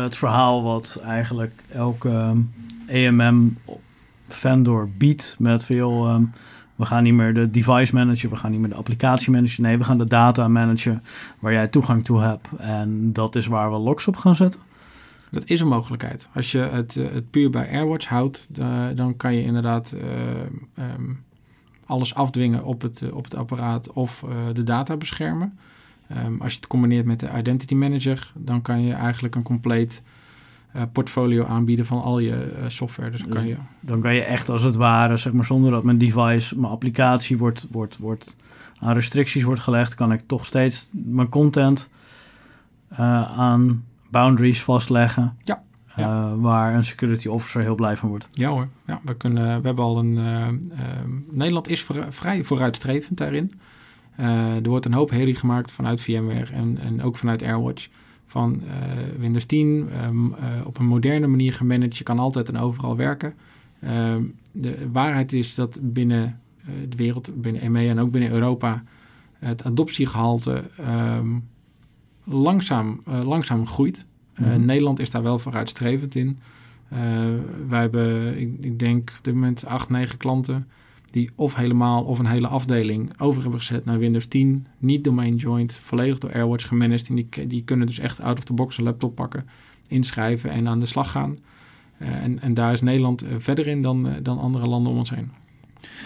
het 0.00 0.16
verhaal 0.16 0.62
wat 0.62 1.00
eigenlijk 1.04 1.54
elke 1.72 2.34
AMM 2.90 3.56
vendor 4.28 4.88
biedt 4.96 5.36
met 5.38 5.64
veel... 5.64 6.06
ehm, 6.06 6.24
we 6.76 6.84
gaan 6.84 7.02
niet 7.02 7.14
meer 7.14 7.34
de 7.34 7.50
device 7.50 7.94
managen, 7.94 8.30
we 8.30 8.36
gaan 8.36 8.50
niet 8.50 8.60
meer 8.60 8.68
de 8.68 8.74
applicatie 8.74 9.30
managen. 9.30 9.62
Nee, 9.62 9.78
we 9.78 9.84
gaan 9.84 9.98
de 9.98 10.04
data 10.06 10.48
managen 10.48 11.02
waar 11.38 11.52
jij 11.52 11.68
toegang 11.68 12.04
toe 12.04 12.20
hebt. 12.20 12.48
En 12.58 13.12
dat 13.12 13.36
is 13.36 13.46
waar 13.46 13.70
we 13.70 13.76
logs 13.76 14.06
op 14.06 14.16
gaan 14.16 14.36
zetten. 14.36 14.60
Dat 15.30 15.44
is 15.46 15.60
een 15.60 15.68
mogelijkheid. 15.68 16.28
Als 16.34 16.52
je 16.52 16.58
het, 16.58 16.96
eh, 16.96 17.12
het 17.12 17.30
puur 17.30 17.50
bij 17.50 17.70
AirWatch 17.70 18.06
houdt, 18.06 18.46
da- 18.48 18.92
dan 18.92 19.16
kan 19.16 19.34
je 19.34 19.42
inderdaad 19.42 19.92
eh, 19.92 20.40
ehm, 20.74 21.12
alles 21.86 22.14
afdwingen 22.14 22.64
op 22.64 22.82
het, 22.82 23.02
eh, 23.02 23.16
op 23.16 23.24
het 23.24 23.34
apparaat 23.34 23.92
of 23.92 24.24
de 24.52 24.62
data 24.62 24.96
beschermen. 24.96 25.58
Ehm, 26.16 26.40
als 26.40 26.50
je 26.52 26.56
het 26.56 26.66
combineert 26.66 27.06
met 27.06 27.20
de 27.20 27.28
Identity 27.38 27.74
Manager, 27.74 28.32
dan 28.34 28.62
kan 28.62 28.82
je 28.82 28.92
eigenlijk 28.92 29.34
een 29.34 29.42
compleet 29.42 30.02
eh, 30.72 30.82
portfolio 30.92 31.44
aanbieden 31.44 31.86
van 31.86 32.02
al 32.02 32.18
je 32.18 32.34
eh, 32.44 32.64
software. 32.68 33.10
Dus 33.10 33.20
dan 33.20 33.28
kan 33.30 33.40
Dus- 33.40 33.50
je, 33.50 33.56
Dan 33.80 34.00
kan 34.00 34.14
je 34.14 34.22
echt 34.24 34.48
als 34.48 34.62
het 34.62 34.76
ware, 34.76 35.16
zeg 35.16 35.32
maar 35.32 35.44
zonder 35.44 35.70
dat 35.70 35.84
mijn 35.84 35.98
device, 35.98 36.58
mijn 36.58 36.72
applicatie 36.72 37.38
wordt, 37.38 37.66
wordt, 37.70 37.98
wordt 37.98 38.36
aan 38.78 38.94
restricties 38.94 39.42
wordt 39.42 39.60
gelegd, 39.60 39.94
kan 39.94 40.12
ik 40.12 40.20
toch 40.26 40.46
steeds 40.46 40.88
mijn 40.90 41.28
content 41.28 41.90
eh, 42.88 43.38
aan 43.38 43.84
boundaries 44.10 44.62
vastleggen. 44.62 45.36
Ja, 45.40 45.62
waar 46.36 46.74
een 46.74 46.84
security 46.84 47.28
officer 47.28 47.60
heel 47.62 47.74
blij 47.74 47.96
van 47.96 48.08
wordt. 48.08 48.26
ja 48.30 48.48
hoor, 48.48 48.68
ja, 48.86 49.00
we, 49.04 49.14
kunnen, 49.16 49.60
we 49.60 49.66
hebben 49.66 49.84
al 49.84 49.98
een... 49.98 50.18
eh, 50.18 50.42
ehm, 50.46 51.10
Nederland 51.30 51.68
is 51.68 51.82
voor- 51.82 52.06
vrij 52.08 52.44
vooruitstrevend 52.44 53.18
daarin. 53.18 53.52
Eh, 54.16 54.56
er 54.56 54.68
wordt 54.68 54.84
een 54.84 54.92
hoop 54.92 55.10
herrie 55.10 55.34
gemaakt 55.34 55.70
vanuit 55.70 56.00
VMware 56.00 56.52
en, 56.52 56.78
en 56.78 57.02
ook 57.02 57.16
vanuit 57.16 57.42
AirWatch. 57.42 57.88
Van 58.26 58.62
eh, 58.62 58.74
Windows 59.18 59.44
10 59.44 59.88
ehm, 59.90 60.32
eh, 60.32 60.66
op 60.66 60.78
een 60.78 60.86
moderne 60.86 61.26
manier 61.26 61.52
gemanaged. 61.52 61.96
Je 61.96 62.04
kan 62.04 62.18
altijd 62.18 62.48
en 62.48 62.58
overal 62.58 62.96
werken. 62.96 63.34
Ehm, 63.80 64.22
de 64.52 64.88
waarheid 64.92 65.32
is 65.32 65.54
dat 65.54 65.78
binnen 65.82 66.40
de 66.88 66.96
wereld, 66.96 67.40
binnen 67.40 67.62
EMEA 67.62 67.90
en 67.90 68.00
ook 68.00 68.10
binnen 68.10 68.30
Europa... 68.30 68.82
het 69.38 69.64
adoptiegehalte 69.64 70.70
ehm, 70.76 71.38
langzaam, 72.24 72.98
langzaam 73.24 73.66
groeit. 73.66 74.04
Mhm. 74.38 74.64
Nederland 74.64 74.98
is 75.00 75.10
daar 75.10 75.22
wel 75.22 75.38
vooruitstrevend 75.38 76.14
in. 76.14 76.38
Wij 77.68 77.80
hebben, 77.80 78.38
ik, 78.40 78.50
ik 78.60 78.78
denk 78.78 79.12
op 79.18 79.24
dit 79.24 79.34
moment 79.34 79.66
acht, 79.66 79.88
negen 79.88 80.18
klanten 80.18 80.66
die 81.12 81.30
of 81.34 81.54
helemaal 81.54 82.02
of 82.02 82.18
een 82.18 82.26
hele 82.26 82.46
afdeling 82.46 83.20
over 83.20 83.42
hebben 83.42 83.58
gezet 83.58 83.84
naar 83.84 83.98
Windows 83.98 84.26
10. 84.26 84.66
Niet 84.78 85.04
domain 85.04 85.36
joint, 85.36 85.74
volledig 85.74 86.18
door 86.18 86.32
AirWatch 86.32 86.68
gemanaged. 86.68 87.08
En 87.08 87.14
die, 87.14 87.46
die 87.46 87.64
kunnen 87.64 87.86
dus 87.86 87.98
echt 87.98 88.20
out 88.20 88.38
of 88.38 88.44
the 88.44 88.52
box 88.52 88.78
een 88.78 88.84
laptop 88.84 89.14
pakken, 89.14 89.46
inschrijven 89.88 90.50
en 90.50 90.68
aan 90.68 90.80
de 90.80 90.86
slag 90.86 91.10
gaan. 91.10 91.36
Eh, 91.98 92.08
en, 92.22 92.40
en 92.40 92.54
daar 92.54 92.72
is 92.72 92.80
Nederland 92.80 93.22
eh, 93.22 93.30
verder 93.38 93.66
in 93.66 93.82
dan, 93.82 94.08
eh, 94.08 94.14
dan 94.22 94.38
andere 94.38 94.66
landen 94.66 94.92
om 94.92 94.98
ons 94.98 95.10
heen. 95.10 95.30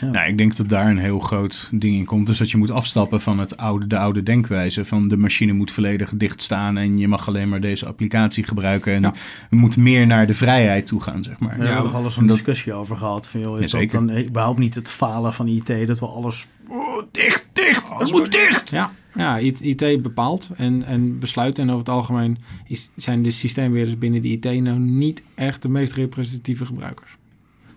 Nou, 0.00 0.28
ik 0.28 0.38
denk 0.38 0.56
dat 0.56 0.68
daar 0.68 0.90
een 0.90 0.98
heel 0.98 1.18
groot 1.18 1.70
ding 1.74 1.96
in 1.96 2.04
komt. 2.04 2.26
Dus 2.26 2.38
dat 2.38 2.50
je 2.50 2.56
moet 2.56 2.70
afstappen 2.70 3.20
van 3.20 3.38
het 3.38 3.56
oude, 3.56 3.86
de 3.86 3.98
oude 3.98 4.22
denkwijze. 4.22 4.84
Van 4.84 5.08
de 5.08 5.16
machine 5.16 5.52
moet 5.52 5.70
volledig 5.70 6.12
dicht 6.16 6.42
staan 6.42 6.76
en 6.76 6.98
je 6.98 7.08
mag 7.08 7.28
alleen 7.28 7.48
maar 7.48 7.60
deze 7.60 7.86
applicatie 7.86 8.44
gebruiken. 8.44 8.94
En 8.94 9.02
Ja. 9.02 9.12
we 9.50 9.56
moeten 9.56 9.82
meer 9.82 10.06
naar 10.06 10.26
de 10.26 10.34
vrijheid 10.34 10.86
toe 10.86 11.00
gaan, 11.02 11.24
zeg 11.24 11.38
maar. 11.38 11.58
We 11.58 11.64
hebben 11.64 11.82
toch 11.82 11.94
alles 11.94 12.14
en 12.16 12.20
een 12.20 12.26
dat- 12.26 12.36
discussie 12.36 12.72
over 12.72 12.96
gehad. 12.96 13.28
Van, 13.28 13.40
joh, 13.40 13.58
is 13.60 13.70
Ja, 13.72 13.78
dat 13.80 13.90
dan 13.90 14.18
überhaupt 14.18 14.58
niet 14.58 14.74
het 14.74 14.88
falen 14.90 15.32
van 15.34 15.46
IT? 15.46 15.86
Dat 15.86 15.98
we 16.00 16.06
alles... 16.06 16.46
Oh, 16.68 17.02
dicht, 17.10 17.48
dicht, 17.52 17.94
het 17.98 18.10
moet 18.10 18.32
dicht! 18.32 18.70
Ja, 18.70 18.90
ja 19.14 19.38
IT, 19.38 19.60
IT 19.60 20.02
bepaalt 20.02 20.50
en, 20.56 20.82
en 20.82 21.18
besluit. 21.18 21.58
En 21.58 21.66
over 21.66 21.78
het 21.78 21.88
algemeen 21.88 22.38
is, 22.66 22.90
zijn 22.96 23.22
de 23.22 23.30
systeembeheerders 23.30 23.98
binnen 23.98 24.22
de 24.22 24.28
IT 24.28 24.44
nou 24.62 24.78
niet 24.78 25.22
echt 25.34 25.62
de 25.62 25.68
meest 25.68 25.92
representatieve 25.92 26.64
gebruikers. 26.64 27.16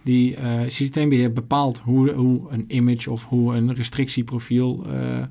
Die 0.03 0.35
eh, 0.35 0.51
systeembeheer 0.67 1.33
bepaalt 1.33 1.79
hoe, 1.83 2.11
hoe 2.11 2.47
een 2.51 2.63
image 2.67 3.11
of 3.11 3.25
hoe 3.25 3.55
een 3.55 3.73
restrictieprofiel 3.73 4.85
eh, 4.87 5.17
eh, 5.19 5.25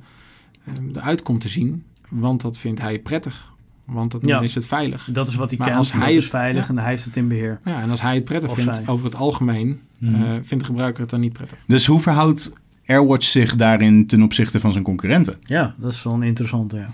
eruit 0.92 1.22
komt 1.22 1.40
te 1.40 1.48
zien. 1.48 1.82
Want 2.08 2.40
dat 2.40 2.58
vindt 2.58 2.80
hij 2.80 2.98
prettig. 2.98 3.52
Want 3.84 4.10
dat, 4.12 4.22
dan 4.22 4.42
is 4.42 4.54
het 4.54 4.66
veilig. 4.66 5.08
Dat 5.12 5.28
is 5.28 5.34
wat 5.34 5.48
hij 5.48 5.58
Maar 5.58 5.66
kent, 5.66 5.78
als 5.78 5.92
dat 5.92 6.00
hij 6.00 6.10
is 6.14 6.16
het- 6.22 6.30
veilig 6.30 6.62
ja. 6.62 6.68
en 6.68 6.78
hij 6.78 6.88
heeft 6.88 7.04
het 7.04 7.16
in 7.16 7.28
beheer. 7.28 7.60
Ja, 7.64 7.80
en 7.82 7.90
als 7.90 8.02
hij 8.02 8.14
het 8.14 8.24
prettig 8.24 8.50
Of 8.50 8.56
vindt 8.56 8.74
zij. 8.76 8.86
over 8.86 9.04
het 9.04 9.14
algemeen, 9.16 9.80
Mhm. 9.98 10.14
eh, 10.22 10.28
vindt 10.42 10.64
de 10.64 10.64
gebruiker 10.64 11.00
het 11.00 11.10
dan 11.10 11.20
niet 11.20 11.32
prettig. 11.32 11.58
Dus 11.66 11.86
hoe 11.86 12.00
verhoudt 12.00 12.52
AirWatch 12.86 13.26
zich 13.26 13.56
daarin 13.56 14.06
ten 14.06 14.22
opzichte 14.22 14.60
van 14.60 14.72
zijn 14.72 14.84
concurrenten? 14.84 15.34
Ja, 15.40 15.74
dat 15.78 15.92
is 15.92 16.02
wel 16.02 16.12
een 16.14 16.22
interessante, 16.22 16.76
ja. 16.76 16.90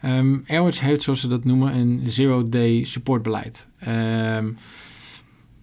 Ehm 0.00 0.36
AirWatch 0.46 0.80
heeft, 0.80 1.02
zoals 1.02 1.20
ze 1.20 1.28
dat 1.28 1.44
noemen, 1.44 1.74
een 1.76 2.02
zero-day 2.06 2.82
supportbeleid. 2.84 3.68
Ehm, 3.78 4.50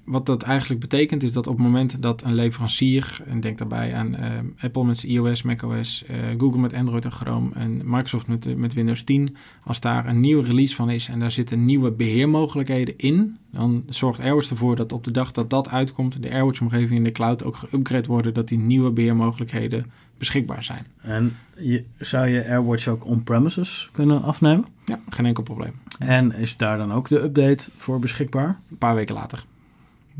wat 0.10 0.26
dat 0.26 0.42
eigenlijk 0.42 0.80
betekent 0.80 1.24
is 1.24 1.34
dat 1.34 1.48
op 1.48 1.54
het 1.54 1.66
moment 1.66 2.02
dat 2.02 2.24
een 2.24 2.34
leverancier, 2.34 3.22
en 3.26 3.40
denk 3.40 3.58
daarbij 3.58 3.96
aan 3.96 4.16
ehm, 4.16 4.46
Apple 4.60 4.84
met 4.84 5.04
iOS, 5.04 5.42
macOS, 5.42 6.04
eh, 6.06 6.18
Google 6.38 6.60
met 6.60 6.74
Android 6.74 7.06
en 7.06 7.12
Chrome 7.12 7.50
en 7.54 7.82
Microsoft 7.84 8.28
met, 8.28 8.46
eh, 8.46 8.56
met 8.56 8.74
Windows 8.74 9.04
10, 9.04 9.36
als 9.64 9.80
daar 9.80 10.08
een 10.08 10.20
nieuwe 10.20 10.44
release 10.44 10.76
van 10.76 10.90
is 10.90 11.08
en 11.08 11.20
daar 11.20 11.32
zitten 11.32 11.66
nieuwe 11.66 11.92
beheermogelijkheden 11.92 12.98
in, 12.98 13.38
dan 13.52 13.84
zorgt 13.90 14.20
AirWatch 14.20 14.50
ervoor 14.50 14.76
dat 14.76 14.92
op 14.92 15.04
de 15.04 15.12
dag 15.12 15.32
dat 15.32 15.50
dat 15.50 15.70
uitkomt, 15.70 16.22
de 16.22 16.32
AirWatch-omgeving 16.32 16.92
in 16.92 17.04
de 17.04 17.12
cloud 17.12 17.44
ook 17.44 17.58
geüpgrade 17.66 18.08
worden, 18.08 18.34
dat 18.34 18.48
die 18.48 18.58
nieuwe 18.58 18.92
beheermogelijkheden 18.92 19.86
beschikbaar 20.18 20.64
zijn. 20.64 20.86
En 21.02 21.36
je, 21.58 21.84
zou 21.98 22.28
je 22.28 22.46
AirWatch 22.46 22.88
ook 22.88 23.06
on-premises 23.06 23.90
kunnen 23.92 24.22
afnemen? 24.22 24.66
Ja, 24.86 25.00
geen 25.10 25.26
enkel 25.26 25.44
probleem. 25.44 25.74
En 26.00 26.34
is 26.34 26.58
daar 26.58 26.78
dan 26.78 26.94
ook 26.94 27.10
de 27.10 27.22
update 27.22 27.72
voor 27.78 28.00
beschikbaar? 28.00 28.60
Een 28.70 28.78
paar 28.78 28.96
weken 28.96 29.16
later. 29.16 29.46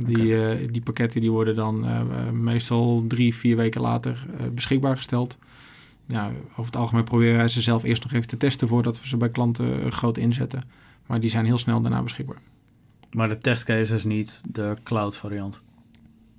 Die, 0.06 0.44
eh, 0.44 0.68
die 0.72 0.82
pakketten 0.82 1.22
die 1.22 1.32
worden 1.32 1.56
dan 1.56 1.86
eh, 1.86 2.00
eh, 2.00 2.32
meestal 2.32 3.04
drie, 3.08 3.36
vier 3.36 3.56
weken 3.56 3.82
later 3.82 4.26
beschikbaar 4.54 4.96
gesteld. 4.96 5.38
Ja, 6.06 6.32
over 6.52 6.66
het 6.66 6.76
algemeen 6.76 7.04
proberen 7.04 7.38
wij 7.38 7.48
ze 7.48 7.62
zelf 7.62 7.84
eerst 7.84 8.04
nog 8.04 8.14
even 8.14 8.28
te 8.28 8.38
testen 8.38 8.68
voordat 8.68 9.02
we 9.02 9.08
ze 9.08 9.18
bij 9.18 9.30
klanten 9.30 9.92
groot 9.92 10.18
inzetten. 10.18 10.62
Maar 11.06 11.20
die 11.20 11.30
zijn 11.30 11.46
heel 11.46 11.58
snel 11.58 11.82
daarna 11.82 12.02
beschikbaar. 12.02 12.42
Maar 13.12 13.30
de 13.30 13.38
testcase 13.38 13.96
is 13.96 14.04
niet 14.04 14.42
de 14.52 14.76
cloud 14.84 15.18
variant. 15.18 15.62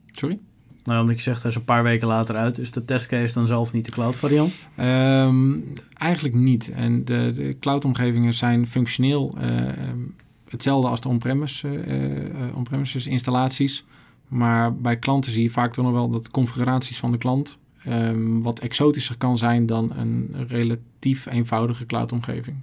Sorry? 0.07 0.39
Nou, 0.85 1.01
omdat 1.01 1.17
je 1.17 1.23
zegt, 1.23 1.43
hij 1.43 1.51
is 1.51 1.57
een 1.57 1.65
paar 1.65 1.83
weken 1.83 2.07
later 2.07 2.37
uit. 2.37 2.59
Is 2.59 2.71
de 2.71 2.85
testcase 2.85 3.35
dan 3.35 3.47
zelf 3.47 3.73
niet 3.73 3.85
de 3.85 3.91
cloud 3.91 4.17
variant? 4.17 4.69
Ehm, 4.77 5.59
eigenlijk 5.95 6.35
niet. 6.35 6.71
En 6.71 7.05
de, 7.05 7.31
de 7.31 7.59
cloud-omgevingen 7.61 8.35
zijn 8.35 8.67
functioneel 8.67 9.35
eh, 9.39 9.69
ehm, 9.69 9.99
hetzelfde 10.51 10.89
als 10.89 11.01
de 11.01 11.09
eh, 11.63 12.27
eh, 12.27 12.57
on-premises 12.57 13.07
installaties. 13.07 13.85
Maar 14.29 14.75
bij 14.75 14.99
klanten 14.99 15.33
zie 15.33 15.43
je 15.43 15.51
vaak 15.51 15.73
toch 15.73 15.85
nog 15.85 15.95
wel 15.95 16.09
dat 16.09 16.31
configuraties 16.31 16.99
van 16.99 17.11
de 17.11 17.19
klant 17.19 17.59
ehm, 17.85 18.41
wat 18.41 18.59
exotischer 18.59 19.17
kan 19.19 19.39
zijn 19.39 19.67
dan 19.67 19.93
een 19.97 20.35
relatief 20.49 21.27
eenvoudige 21.27 21.87
cloud-omgeving. 21.87 22.57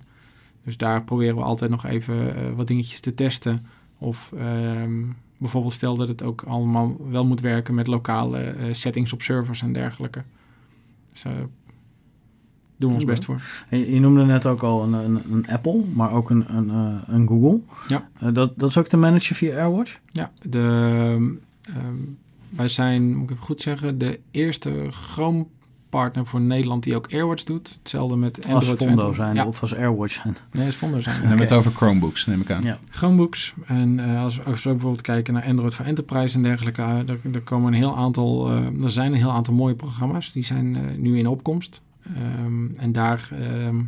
Dus 0.64 0.78
daar 0.78 1.04
proberen 1.04 1.36
we 1.36 1.42
altijd 1.42 1.72
nog 1.72 1.86
even 1.86 2.36
eh, 2.36 2.52
wat 2.56 2.68
dingetjes 2.68 3.00
te 3.00 3.14
testen. 3.14 3.66
Of 3.98 4.32
ehm, 4.38 5.04
bijvoorbeeld 5.38 5.74
stel 5.74 5.96
dat 5.96 6.08
het 6.08 6.24
ook 6.24 6.42
allemaal 6.42 6.98
wel 7.10 7.26
moet 7.26 7.42
werken 7.42 7.76
met 7.76 7.88
lokale 7.88 8.56
settings 8.72 9.14
op 9.14 9.22
servers 9.22 9.62
en 9.62 9.74
dergelijke. 9.74 10.24
Dus 11.12 11.26
doen 12.78 12.90
we 12.90 12.96
ons 12.96 13.06
best 13.06 13.26
voor. 13.26 13.42
En 13.70 13.80
Je 13.80 13.92
je 13.92 14.00
noemde 14.00 14.26
net 14.26 14.46
ook 14.46 14.62
al 14.64 14.84
een, 14.84 14.94
een, 14.94 15.22
een 15.32 15.48
Apple, 15.48 15.82
maar 15.94 16.12
ook 16.12 16.30
een, 16.30 16.56
een, 16.56 16.70
eh, 16.70 17.14
een 17.16 17.28
Google. 17.28 17.60
Ja. 17.88 18.10
Eh, 18.20 18.34
dat, 18.34 18.52
dat 18.56 18.70
is 18.70 18.78
ook 18.78 18.88
te 18.88 18.98
managen 18.98 19.36
via 19.36 19.56
AirWatch? 19.56 20.00
Ja, 20.12 20.32
de, 20.42 20.60
ehm, 21.62 21.94
wij 22.50 22.68
zijn, 22.68 23.16
moet 23.16 23.24
ik 23.24 23.32
even 23.32 23.44
goed 23.44 23.62
zeggen, 23.62 23.98
de 23.98 24.20
eerste 24.32 24.88
Chrome-partner 24.90 26.26
voor 26.26 26.42
Nederland 26.42 26.84
die 26.84 26.96
ook 26.96 27.14
AirWatch 27.14 27.44
doet. 27.44 27.74
Hetzelfde 27.80 28.16
met 28.16 28.38
Als 28.38 28.46
Android. 28.54 28.78
Fondo 28.78 28.94
Ventor. 28.96 29.16
zijn 29.16 29.36
Ja, 29.36 29.46
of 29.46 29.62
als 29.62 29.76
AirWatch 29.76 30.14
zijn. 30.14 30.38
nee, 30.52 30.66
als 30.66 30.76
Fondo 30.76 31.00
zijn. 31.00 31.16
Dan 31.16 31.28
hebben 31.28 31.48
we 31.48 31.54
Oké. 31.54 31.56
het 31.56 31.66
over 31.66 31.78
Chromebooks, 31.80 32.26
neem 32.26 32.42
ik 32.42 32.52
aan. 32.52 32.64
Ja. 32.64 32.78
Chromebooks. 32.90 33.54
En 33.66 34.00
eh, 34.00 34.24
als, 34.24 34.46
als 34.46 34.64
we 34.64 34.70
bijvoorbeeld 34.70 35.02
kijken 35.02 35.34
naar 35.34 35.44
Android 35.46 35.74
voor 35.74 35.86
Enterprise 35.86 36.36
en 36.36 36.44
dergelijke, 36.44 36.82
uh, 36.82 37.10
er, 37.10 37.20
er 37.34 37.42
komen 37.42 37.68
een 37.68 37.80
heel 37.80 37.98
aantal, 37.98 38.50
eh, 38.50 38.84
er 38.84 38.92
zijn 38.92 39.12
een 39.12 39.18
heel 39.18 39.32
aantal 39.32 39.54
mooie 39.54 39.76
programma's. 39.76 40.32
Die 40.32 40.44
zijn 40.44 40.76
eh, 40.76 40.82
nu 40.98 41.18
in 41.18 41.28
opkomst. 41.28 41.82
Ehm, 42.16 42.76
en 42.76 42.92
daar 42.92 43.30
ehm, 43.32 43.82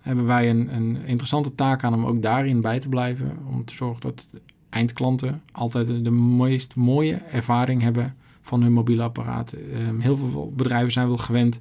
hebben 0.00 0.26
wij 0.26 0.50
een, 0.50 0.74
een 0.74 0.96
interessante 1.04 1.54
taak 1.54 1.84
aan 1.84 1.94
om 1.94 2.04
ook 2.04 2.22
daarin 2.22 2.60
bij 2.60 2.80
te 2.80 2.88
blijven. 2.88 3.38
Om 3.50 3.64
te 3.64 3.74
zorgen 3.74 4.00
dat 4.00 4.28
eindklanten 4.68 5.42
altijd 5.52 6.04
de, 6.04 6.10
meest 6.10 6.74
mooie 6.74 7.14
ervaring 7.14 7.82
hebben 7.82 8.14
van 8.42 8.62
hun 8.62 8.72
mobiele 8.72 9.02
apparaat. 9.02 9.52
Ehm, 9.52 9.98
heel 9.98 10.16
veel 10.16 10.52
bedrijven 10.56 10.92
zijn 10.92 11.06
wel 11.08 11.16
gewend 11.16 11.60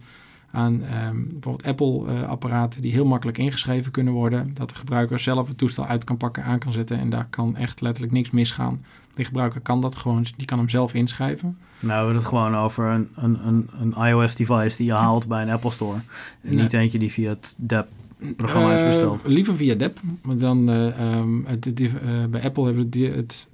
aan 0.52 0.84
bijvoorbeeld 1.32 1.66
Apple-apparaten 1.66 2.82
die 2.82 2.92
heel 2.92 3.06
makkelijk 3.06 3.38
ingeschreven 3.38 3.92
kunnen 3.92 4.14
worden. 4.14 4.54
Dat 4.54 4.70
de 4.70 4.76
gebruiker 4.76 5.20
zelf 5.20 5.48
het 5.48 5.58
toestel 5.58 5.86
uit 5.86 6.04
kan 6.04 6.18
pakken, 6.18 6.44
aan 6.44 6.60
kan 6.60 6.72
zetten 6.72 7.00
en 7.00 7.10
daar 7.10 7.28
kan 7.30 7.56
echt 7.56 7.82
letterlijk 7.82 8.14
niks 8.14 8.30
misgaan. 8.30 8.82
De 9.16 9.24
gebruiker 9.24 9.62
kan 9.62 9.82
dat 9.82 9.96
gewoon, 9.96 10.26
die 10.38 10.46
kan 10.46 10.58
hem 10.58 10.70
zelf 10.70 10.94
inschrijven. 10.94 11.58
Nou, 11.80 11.88
we 11.90 11.96
hebben 11.96 12.16
het 12.16 12.26
gewoon 12.26 12.56
over 12.56 12.90
een, 12.92 13.10
een, 13.16 13.48
een, 13.48 13.70
een 13.80 14.08
iOS-device 14.08 14.78
die 14.78 14.86
je 14.86 14.94
haalt 14.94 15.28
bij 15.28 15.42
een 15.42 15.50
Apple 15.50 15.70
Store. 15.72 15.98
En 16.42 16.56
niet 16.56 16.74
eentje 16.74 17.00
die 17.00 17.12
via 17.12 17.30
het 17.30 17.56
DAP-programma 17.58 18.74
is 18.74 18.82
Eh, 18.82 18.88
besteld. 18.88 19.22
liever 19.28 19.56
via 19.56 19.76
DEP. 19.76 20.00
Want 20.22 20.40
dan, 20.40 20.70
eh, 20.70 21.00
ehm, 21.14 21.44
het, 21.46 21.74
eh, 21.82 21.92
bij 22.30 22.44
Apple 22.44 22.64
hebben 22.66 22.84
we 22.84 22.90
die- 22.90 23.10
het 23.12 23.48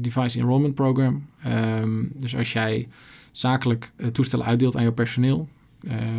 Device 0.00 0.38
Enrollment 0.38 0.74
Program. 0.74 1.24
Ehm, 1.42 2.04
dus 2.14 2.36
als 2.36 2.52
jij 2.52 2.88
zakelijk 3.32 3.92
toestellen 4.12 4.46
uitdeelt 4.46 4.76
aan 4.76 4.82
jouw 4.82 4.92
personeel. 4.92 5.48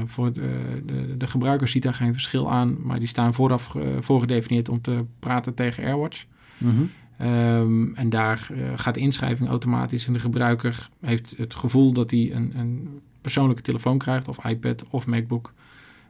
voor 0.06 0.34
de, 0.34 0.82
de, 0.86 1.17
de 1.17 1.27
gebruiker 1.27 1.67
ziet 1.67 1.84
daar 1.84 1.93
geen 1.93 2.13
verschil 2.13 2.51
aan, 2.51 2.77
maar 2.82 2.99
die 2.99 3.08
staan 3.08 3.34
vooraf 3.34 3.75
voorgedefinieerd 3.99 4.69
om 4.69 4.82
te 4.82 5.06
praten 5.19 5.53
tegen 5.53 5.84
AirWatch. 5.84 6.25
Mhm. 6.58 6.82
Ehm, 7.24 7.94
en 7.94 8.10
daar 8.10 8.48
eh, 8.52 8.72
gaat 8.76 8.94
de 8.94 9.00
inschrijving 9.00 9.50
automatisch. 9.50 10.08
En 10.08 10.14
de 10.14 10.20
gebruiker 10.20 10.90
heeft 11.00 11.34
het 11.38 11.56
gevoel 11.56 11.94
dat 11.94 12.12
hij 12.12 12.32
een, 12.34 12.54
een 12.58 13.00
persoonlijke 13.22 13.62
telefoon 13.62 13.98
krijgt, 13.98 14.28
of 14.28 14.46
iPad 14.46 14.86
of 14.90 15.06
MacBook. 15.06 15.54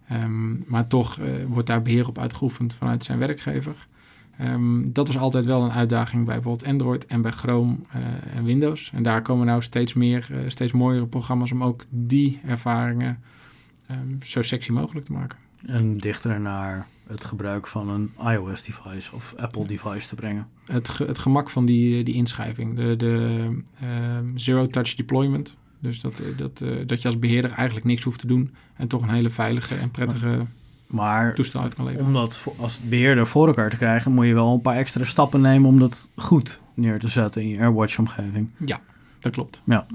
Ehm, 0.07 0.69
maar 0.71 0.87
toch 0.87 1.19
eh, 1.19 1.27
wordt 1.47 1.67
daar 1.67 1.81
beheer 1.81 2.07
op 2.07 2.17
uitgeoefend 2.17 2.73
vanuit 2.73 3.03
zijn 3.03 3.19
werkgever. 3.19 3.87
Ehm, 4.37 4.91
dat 4.91 5.07
was 5.07 5.17
altijd 5.17 5.45
wel 5.45 5.63
een 5.63 5.71
uitdaging 5.71 6.25
bij 6.25 6.35
bijvoorbeeld 6.35 6.69
Android 6.69 7.05
en 7.05 7.21
bij 7.21 7.31
Chrome 7.31 7.75
eh, 7.91 8.01
en 8.35 8.43
Windows. 8.43 8.91
En 8.93 9.03
daar 9.03 9.21
komen 9.21 9.45
nou 9.45 9.61
steeds 9.61 9.93
meer, 9.93 10.29
steeds 10.47 10.71
mooiere 10.71 11.07
programma's 11.07 11.51
om 11.51 11.63
ook 11.63 11.83
die 11.89 12.39
ervaringen 12.45 13.19
zo 14.21 14.41
sexy 14.41 14.71
mogelijk 14.71 15.05
te 15.05 15.11
maken. 15.11 15.37
En 15.65 15.97
dichter 15.97 16.39
naar 16.39 16.87
het 17.07 17.23
gebruik 17.23 17.67
van 17.67 17.89
een 17.89 18.11
iOS-device 18.33 19.15
of 19.15 19.33
Apple-device 19.37 20.07
te 20.07 20.15
brengen. 20.15 20.47
het, 20.65 20.89
ge- 20.89 21.05
het 21.05 21.17
gemak 21.17 21.49
van 21.49 21.65
die, 21.65 22.03
die 22.03 22.13
inschrijving. 22.15 22.75
De, 22.75 22.95
de 22.95 23.47
ehm, 23.81 24.25
zero-touch 24.37 24.95
deployment. 24.95 25.55
Dus 25.79 26.01
dat, 26.01 26.19
eh, 26.19 26.27
dat, 26.37 26.61
eh, 26.61 26.69
dat 26.85 27.01
je 27.01 27.07
als 27.07 27.19
beheerder 27.19 27.51
eigenlijk 27.51 27.85
niks 27.85 28.03
hoeft 28.03 28.19
te 28.19 28.27
doen. 28.27 28.53
En 28.75 28.87
toch 28.87 29.01
een 29.01 29.09
hele 29.09 29.29
veilige 29.29 29.75
en 29.75 29.91
prettige 29.91 30.45
Maar 30.87 31.33
toestel 31.35 31.61
uit 31.61 31.75
kan 31.75 31.85
leveren. 31.85 32.07
om 32.07 32.13
dat 32.13 32.45
als 32.57 32.79
beheerder 32.79 33.27
voor 33.27 33.47
elkaar 33.47 33.69
te 33.69 33.77
krijgen, 33.77 34.11
moet 34.11 34.25
je 34.25 34.33
wel 34.33 34.53
een 34.53 34.61
paar 34.61 34.75
extra 34.75 35.03
stappen 35.03 35.41
nemen 35.41 35.69
om 35.69 35.79
dat 35.79 36.11
goed 36.15 36.61
neer 36.73 36.99
te 36.99 37.07
zetten 37.07 37.41
in 37.41 37.47
je 37.47 37.57
AirWatch-omgeving. 37.59 38.49
Dat 39.19 39.31
klopt. 39.31 39.61
Ja. 39.65 39.85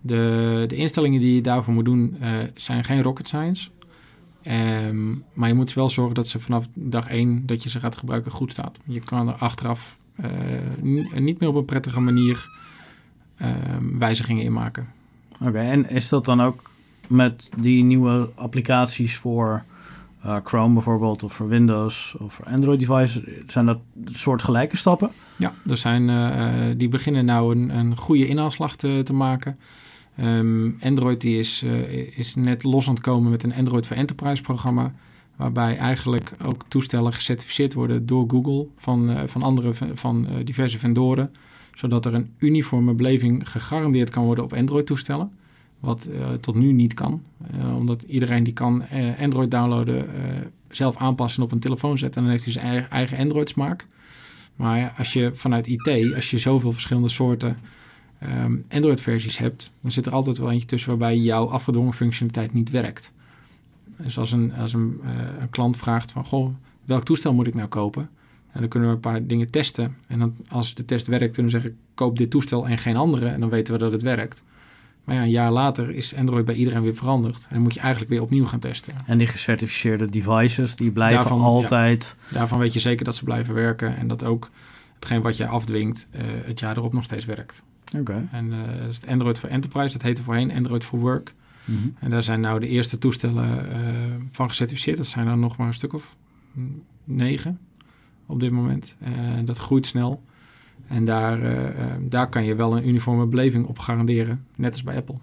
De, 0.00 0.64
de 0.68 0.76
instellingen 0.76 1.20
die 1.20 1.34
je 1.34 1.40
daarvoor 1.40 1.74
moet 1.74 1.84
doen 1.84 2.16
eh, 2.20 2.30
zijn 2.54 2.84
geen 2.84 3.02
rocket 3.02 3.26
science. 3.26 3.68
Ehm, 4.42 5.08
maar 5.32 5.48
je 5.48 5.54
moet 5.54 5.72
wel 5.72 5.88
zorgen 5.88 6.14
dat 6.14 6.28
ze 6.28 6.40
vanaf 6.40 6.66
dag 6.74 7.08
één 7.08 7.46
dat 7.46 7.62
je 7.62 7.70
ze 7.70 7.80
gaat 7.80 7.96
gebruiken 7.96 8.30
goed 8.30 8.52
staat. 8.52 8.78
Je 8.84 9.00
kan 9.00 9.28
er 9.28 9.34
achteraf 9.34 9.96
eh, 10.16 10.30
ni- 10.80 11.08
niet 11.14 11.40
meer 11.40 11.48
op 11.48 11.54
een 11.54 11.64
prettige 11.64 12.00
manier 12.00 12.50
ehm, 13.36 13.98
wijzigingen 13.98 14.44
in 14.44 14.52
maken. 14.52 14.88
Oké, 15.40 15.58
en 15.58 15.90
is 15.90 16.08
dat 16.08 16.24
dan 16.24 16.42
ook 16.42 16.70
met 17.06 17.48
die 17.56 17.84
nieuwe 17.84 18.28
applicaties 18.34 19.16
voor 19.16 19.62
eh, 20.22 20.36
Chrome 20.44 20.72
bijvoorbeeld, 20.74 21.22
of 21.22 21.32
voor 21.32 21.48
Windows 21.48 22.14
of 22.18 22.34
voor 22.34 22.44
Android-devices, 22.44 23.20
zijn 23.46 23.66
dat 23.66 23.78
soortgelijke 24.04 24.76
stappen? 24.76 25.10
Ja, 25.36 25.54
er 25.68 25.76
zijn, 25.76 26.08
eh, 26.08 26.70
eh, 26.70 26.78
die 26.78 26.88
beginnen 26.88 27.24
nou 27.24 27.56
een, 27.56 27.78
een 27.78 27.96
goede 27.96 28.26
inhaalslag 28.26 28.76
te, 28.76 29.00
te 29.04 29.12
maken. 29.12 29.58
Ehm, 30.18 30.70
Android 30.80 31.20
die 31.20 31.38
is, 31.38 31.62
eh, 31.62 32.18
is 32.18 32.34
net 32.34 32.62
los 32.62 32.90
komen 33.00 33.30
met 33.30 33.42
een 33.42 33.54
Android 33.54 33.86
voor 33.86 33.96
Enterprise 33.96 34.42
programma. 34.42 34.94
Waarbij 35.36 35.76
eigenlijk 35.76 36.34
ook 36.44 36.64
toestellen 36.68 37.12
gecertificeerd 37.12 37.74
worden 37.74 38.06
door 38.06 38.24
Google 38.28 38.66
van, 38.76 39.10
eh, 39.10 39.22
van, 39.26 39.42
andere, 39.42 39.72
van 39.92 40.26
eh, 40.26 40.34
diverse 40.44 40.78
vendoren. 40.78 41.32
Zodat 41.74 42.06
er 42.06 42.14
een 42.14 42.30
uniforme 42.38 42.94
beleving 42.94 43.50
gegarandeerd 43.50 44.10
kan 44.10 44.24
worden 44.24 44.44
op 44.44 44.52
Android 44.52 44.86
toestellen. 44.86 45.30
Wat 45.80 46.10
tot 46.40 46.54
nu 46.54 46.72
niet 46.72 46.94
kan. 46.94 47.22
Omdat 47.76 48.02
iedereen 48.02 48.42
die 48.42 48.52
kan 48.52 48.84
Android 49.20 49.50
downloaden, 49.50 50.06
zelf 50.70 50.96
aanpassen 50.96 51.42
op 51.42 51.52
een 51.52 51.58
telefoon 51.58 51.98
zetten. 51.98 52.16
En 52.16 52.22
dan 52.22 52.30
heeft 52.30 52.44
hij 52.44 52.52
zijn 52.52 52.88
eigen, 52.90 53.18
Android 53.18 53.48
smaak. 53.48 53.86
Maar 54.56 54.94
als 54.96 55.12
je 55.12 55.30
vanuit 55.34 55.66
IT, 55.66 56.14
als 56.14 56.30
je 56.30 56.38
zoveel 56.38 56.72
verschillende 56.72 57.08
soorten 57.08 57.56
ehm, 58.18 58.56
Android-versies 58.68 59.38
hebt, 59.38 59.72
dan 59.80 59.90
zit 59.90 60.06
er 60.06 60.12
altijd 60.12 60.38
wel 60.38 60.50
eentje 60.50 60.66
tussen 60.66 60.90
waarbij 60.90 61.18
jouw 61.18 61.48
afgedwongen 61.48 61.92
functionaliteit 61.92 62.52
niet 62.52 62.70
werkt. 62.70 63.12
Dus 64.02 64.18
als 64.18 64.32
een, 64.32 64.54
als 64.54 64.72
een, 64.72 65.00
eh, 65.02 65.10
een 65.40 65.50
klant 65.50 65.76
vraagt 65.76 66.12
van, 66.12 66.24
goh, 66.24 66.54
welk 66.84 67.04
toestel 67.04 67.34
moet 67.34 67.46
ik 67.46 67.54
nou 67.54 67.68
kopen? 67.68 68.08
En 68.52 68.60
dan 68.60 68.68
kunnen 68.68 68.88
we 68.88 68.94
een 68.94 69.00
paar 69.00 69.26
dingen 69.26 69.50
testen. 69.50 69.96
En 70.06 70.18
dan, 70.18 70.36
als 70.48 70.74
de 70.74 70.84
test 70.84 71.06
werkt, 71.06 71.34
kunnen 71.34 71.52
we 71.52 71.58
zeggen, 71.58 71.78
koop 71.94 72.18
dit 72.18 72.30
toestel 72.30 72.66
en 72.66 72.78
geen 72.78 72.96
andere. 72.96 73.28
En 73.28 73.40
dan 73.40 73.48
weten 73.48 73.72
we 73.72 73.78
dat 73.78 73.92
het 73.92 74.02
werkt. 74.02 74.42
Maar 75.04 75.16
ja, 75.16 75.22
een 75.22 75.30
jaar 75.30 75.52
later 75.52 75.90
is 75.90 76.14
Android 76.14 76.44
bij 76.44 76.54
iedereen 76.54 76.82
weer 76.82 76.94
veranderd. 76.94 77.36
En 77.36 77.54
dan 77.54 77.62
moet 77.62 77.74
je 77.74 77.80
eigenlijk 77.80 78.10
weer 78.10 78.22
opnieuw 78.22 78.46
gaan 78.46 78.58
testen. 78.58 78.94
En 79.06 79.18
die 79.18 79.26
gecertificeerde 79.26 80.10
devices, 80.10 80.76
die 80.76 80.90
blijven 80.90 81.16
Daarvan, 81.16 81.38
ja. 81.38 81.44
altijd... 81.44 82.16
Daarvan 82.30 82.58
weet 82.58 82.72
je 82.72 82.80
zeker 82.80 83.04
dat 83.04 83.14
ze 83.14 83.24
blijven 83.24 83.54
werken. 83.54 83.96
En 83.96 84.08
dat 84.08 84.24
ook 84.24 84.50
hetgeen 84.94 85.22
wat 85.22 85.36
jij 85.36 85.46
afdwingt 85.46 86.06
eh, 86.10 86.22
het 86.44 86.58
jaar 86.58 86.76
erop 86.76 86.92
nog 86.92 87.04
steeds 87.04 87.24
werkt. 87.24 87.62
Oké. 87.96 88.28
En 88.32 88.52
eh, 88.52 88.78
dat 88.80 88.88
is 88.88 88.96
het 88.96 89.06
Android 89.06 89.38
voor 89.38 89.48
Enterprise. 89.48 89.92
Dat 89.92 90.02
heette 90.02 90.22
voorheen 90.22 90.52
Android 90.52 90.84
for 90.84 90.98
Work. 90.98 91.34
Mhm. 91.64 91.88
En 91.98 92.10
daar 92.10 92.22
zijn 92.22 92.40
nou 92.40 92.60
de 92.60 92.68
eerste 92.68 92.98
toestellen 92.98 93.72
eh, 93.72 93.78
van 94.30 94.48
gecertificeerd. 94.48 94.96
Dat 94.96 95.06
zijn 95.06 95.26
er 95.26 95.38
nog 95.38 95.56
maar 95.56 95.66
een 95.66 95.74
stuk 95.74 95.92
of 95.92 96.16
negen 97.04 97.58
op 98.26 98.40
dit 98.40 98.50
moment. 98.50 98.96
En 99.36 99.44
dat 99.44 99.58
groeit 99.58 99.86
snel. 99.86 100.22
En 100.86 101.04
daar, 101.04 101.42
eh, 101.42 101.94
daar 102.00 102.28
kan 102.28 102.44
je 102.44 102.54
wel 102.54 102.76
een 102.76 102.88
uniforme 102.88 103.26
beleving 103.26 103.66
op 103.66 103.78
garanderen. 103.78 104.44
Net 104.56 104.72
als 104.72 104.82
bij 104.82 104.96
Apple. 104.96 105.16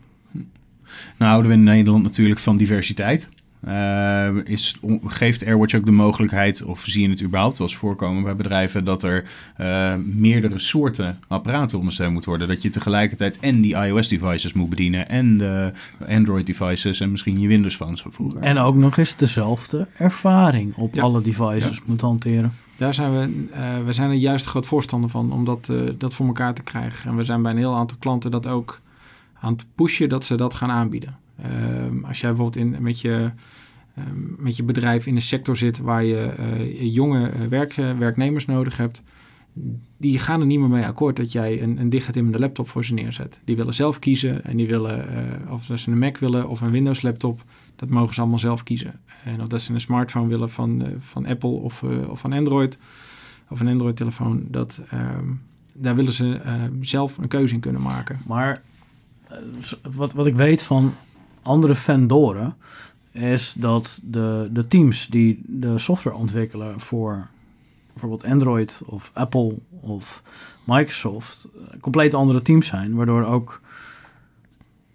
Nou 1.17 1.31
houden 1.31 1.51
we 1.51 1.57
in 1.57 1.63
Nederland 1.63 2.03
natuurlijk 2.03 2.39
van 2.39 2.57
diversiteit. 2.57 3.29
Eh, 3.65 4.27
is, 4.43 4.79
geeft 5.05 5.45
AirWatch 5.45 5.75
ook 5.75 5.85
de 5.85 5.91
mogelijkheid, 5.91 6.63
of 6.63 6.83
zie 6.85 7.01
je 7.01 7.09
het 7.09 7.23
überhaupt 7.23 7.57
wel 7.57 7.67
eens 7.67 7.75
voorkomen 7.75 8.23
bij 8.23 8.35
bedrijven, 8.35 8.83
dat 8.83 9.03
er 9.03 9.23
eh, 9.57 9.95
meerdere 9.95 10.59
soorten 10.59 11.19
apparaten 11.27 11.77
ondersteund 11.77 12.13
moet 12.13 12.25
worden? 12.25 12.47
Dat 12.47 12.61
je 12.61 12.69
tegelijkertijd 12.69 13.39
en 13.39 13.61
die 13.61 13.75
iOS-devices 13.75 14.53
moet 14.53 14.69
bedienen 14.69 15.09
en 15.09 15.37
de 15.37 15.71
Android-devices 16.07 16.99
en 16.99 17.11
misschien 17.11 17.39
je 17.39 17.47
Windows-phones 17.47 18.01
van 18.01 18.13
vroeger. 18.13 18.41
En 18.41 18.57
ook 18.57 18.75
nog 18.75 18.97
eens 18.97 19.15
dezelfde 19.15 19.87
ervaring 19.97 20.75
op 20.75 20.95
Ja. 20.95 21.01
alle 21.01 21.21
devices 21.21 21.81
moet 21.85 22.01
hanteren. 22.01 22.53
Daar 22.77 22.93
zijn 22.93 23.11
we, 23.11 23.47
eh, 23.51 23.63
we 23.85 23.93
zijn 23.93 24.09
er 24.09 24.15
juist 24.15 24.45
groot 24.45 24.65
voorstander 24.65 25.09
van 25.09 25.31
om 25.31 25.45
dat, 25.45 25.69
eh, 25.69 25.77
dat 25.97 26.13
voor 26.13 26.25
elkaar 26.25 26.53
te 26.53 26.63
krijgen. 26.63 27.09
En 27.09 27.15
we 27.15 27.23
zijn 27.23 27.41
bij 27.41 27.51
een 27.51 27.57
heel 27.57 27.75
aantal 27.75 27.97
klanten 27.99 28.31
dat 28.31 28.47
ook 28.47 28.81
aan 29.39 29.53
het 29.53 29.65
pushen 29.75 30.09
dat 30.09 30.25
ze 30.25 30.35
dat 30.35 30.53
gaan 30.53 30.71
aanbieden. 30.71 31.17
Ehm, 31.41 32.03
als 32.05 32.19
jij 32.19 32.29
bijvoorbeeld 32.33 32.65
in, 32.65 32.75
met, 32.83 33.01
je, 33.01 33.31
ehm, 33.95 34.43
met 34.43 34.55
je 34.55 34.63
bedrijf 34.63 35.05
in 35.05 35.15
een 35.15 35.21
sector 35.21 35.57
zit 35.57 35.79
waar 35.79 36.03
je 36.03 36.21
eh, 36.21 36.93
jonge 36.93 37.29
eh, 37.29 37.61
eh, 37.61 37.97
werknemers 37.97 38.45
nodig 38.45 38.77
hebt, 38.77 39.03
die 39.97 40.19
gaan 40.19 40.39
er 40.39 40.45
niet 40.45 40.59
meer 40.59 40.69
mee 40.69 40.85
akkoord 40.85 41.15
dat 41.15 41.31
jij 41.31 41.61
een, 41.61 41.79
een 41.79 41.89
dichtgetimmerde 41.89 42.39
laptop 42.39 42.69
voor 42.69 42.85
ze 42.85 42.93
neerzet. 42.93 43.39
Die 43.43 43.55
willen 43.55 43.73
zelf 43.73 43.99
kiezen 43.99 44.43
en 44.43 44.57
die 44.57 44.67
willen, 44.67 45.05
of 45.49 45.63
ze 45.63 45.91
een 45.91 45.99
Mac 45.99 46.17
willen 46.17 46.49
of 46.49 46.61
een 46.61 46.71
Windows 46.71 47.01
laptop, 47.01 47.43
dat 47.75 47.89
mogen 47.89 48.13
ze 48.13 48.19
allemaal 48.19 48.39
zelf 48.39 48.63
kiezen. 48.63 48.99
En 49.23 49.41
of 49.41 49.47
dat 49.47 49.61
ze 49.61 49.73
een 49.73 49.81
smartphone 49.81 50.27
willen 50.27 50.49
van, 50.49 50.85
van 50.97 51.25
Apple 51.25 51.49
of, 51.49 51.83
of 51.83 52.19
van 52.19 52.33
Android, 52.33 52.77
of 53.49 53.59
een 53.59 53.67
Android-telefoon, 53.67 54.47
dat, 54.49 54.81
ehm, 54.89 55.31
daar 55.75 55.95
willen 55.95 56.13
ze 56.13 56.33
ehm, 56.33 56.83
zelf 56.83 57.17
een 57.17 57.27
keuze 57.27 57.53
in 57.53 57.59
kunnen 57.59 57.81
maken. 57.81 58.19
Maar 58.27 58.61
wat, 59.91 60.13
wat 60.13 60.25
ik 60.25 60.35
weet 60.35 60.63
van 60.63 60.93
andere 61.41 61.75
vendoren 61.75 62.55
is 63.15 63.53
dat 63.57 63.99
de, 64.03 64.49
de 64.51 64.67
teams 64.67 65.07
die 65.07 65.41
de 65.45 65.77
software 65.77 66.17
ontwikkelen 66.17 66.79
voor 66.79 67.27
bijvoorbeeld 67.91 68.31
Android 68.31 68.81
of 68.85 69.11
Apple 69.13 69.55
of 69.69 70.21
Microsoft 70.63 71.47
eh, 71.55 71.79
compleet 71.79 72.13
andere 72.13 72.41
teams 72.41 72.67
zijn, 72.67 72.95
waardoor 72.95 73.23
ook 73.23 73.61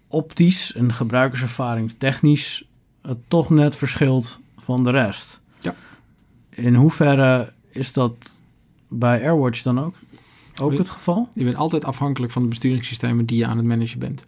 optisch 0.07 0.73
en 0.73 0.93
gebruikerservaring 0.93 1.91
technisch 1.97 2.65
het 3.01 3.17
toch 3.27 3.49
net 3.49 3.75
verschilt 3.75 4.39
van 4.57 4.83
de 4.83 4.89
rest. 4.89 5.41
Ja. 5.59 5.75
In 6.49 6.75
hoeverre 6.75 7.53
is 7.69 7.93
dat 7.93 8.41
bij 8.87 9.23
AirWatch 9.23 9.61
dan 9.61 9.79
ook, 9.79 9.95
ook 10.61 10.77
het 10.77 10.89
geval? 10.89 11.29
Je 11.33 11.43
bent 11.43 11.55
altijd 11.55 11.85
afhankelijk 11.85 12.31
van 12.31 12.41
de 12.41 12.47
besturingssystemen 12.47 13.25
die 13.25 13.37
je 13.37 13.45
aan 13.45 13.57
het 13.57 13.65
managen 13.65 13.99
bent. 13.99 14.25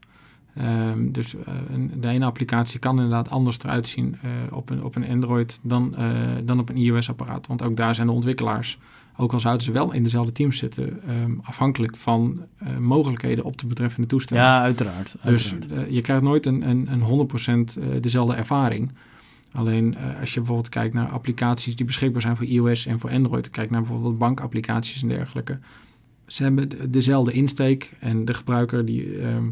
Ehm, 0.56 1.12
dus 1.12 1.36
eh, 1.36 1.54
een, 1.70 1.92
de 2.00 2.08
ene 2.08 2.26
applicatie 2.26 2.80
kan 2.80 2.96
inderdaad 2.96 3.30
anders 3.30 3.60
eruit 3.60 3.88
zien 3.88 4.18
eh, 4.22 4.30
op, 4.58 4.70
een, 4.70 4.84
op 4.84 4.96
een 4.96 5.08
Android 5.10 5.60
dan, 5.64 5.96
eh, 5.96 6.10
dan 6.44 6.60
op 6.60 6.70
een 6.70 6.78
iOS-apparaat. 6.78 7.48
Want 7.48 7.64
ook 7.64 7.78
daar 7.78 7.96
zijn 7.96 8.08
de 8.08 8.14
ontwikkelaars, 8.14 8.78
ook 9.18 9.34
al 9.34 9.40
zouden 9.40 9.64
ze 9.64 9.72
wel 9.72 9.94
in 9.94 10.04
dezelfde 10.04 10.32
teams 10.32 10.58
zitten, 10.58 11.04
ehm, 11.08 11.32
afhankelijk 11.44 11.98
van 11.98 12.46
mogelijkheden 12.80 13.44
op 13.44 13.58
de 13.58 13.66
betreffende 13.68 14.08
toestellen. 14.08 14.44
Ja, 14.44 14.62
uiteraard. 14.62 15.16
Dus 15.24 15.52
uiteraard. 15.54 15.94
je 15.94 16.02
krijgt 16.02 16.24
nooit 16.24 16.46
een, 16.46 16.70
een, 16.70 16.88
een 16.92 17.02
100% 17.02 17.78
eh, 17.78 17.86
dezelfde 18.02 18.36
ervaring. 18.36 18.92
Alleen 19.52 19.98
als 20.20 20.34
je 20.34 20.40
bijvoorbeeld 20.40 20.70
kijkt 20.70 20.94
naar 20.94 21.08
applicaties 21.10 21.76
die 21.76 21.86
beschikbaar 21.86 22.22
zijn 22.22 22.36
voor 22.36 22.46
iOS 22.46 22.86
en 22.86 23.00
voor 23.00 23.10
Android, 23.12 23.50
kijk 23.50 23.70
naar 23.70 23.82
bijvoorbeeld 23.82 24.18
bankapplicaties 24.18 25.02
en 25.02 25.08
dergelijke. 25.08 25.60
Ze 26.28 26.44
hebben 26.44 26.70
de- 26.70 26.90
dezelfde 26.90 27.32
insteek 27.32 27.94
en 28.00 28.26
de 28.26 28.34
gebruiker 28.34 28.86
die. 28.86 29.18
ehm, 29.20 29.46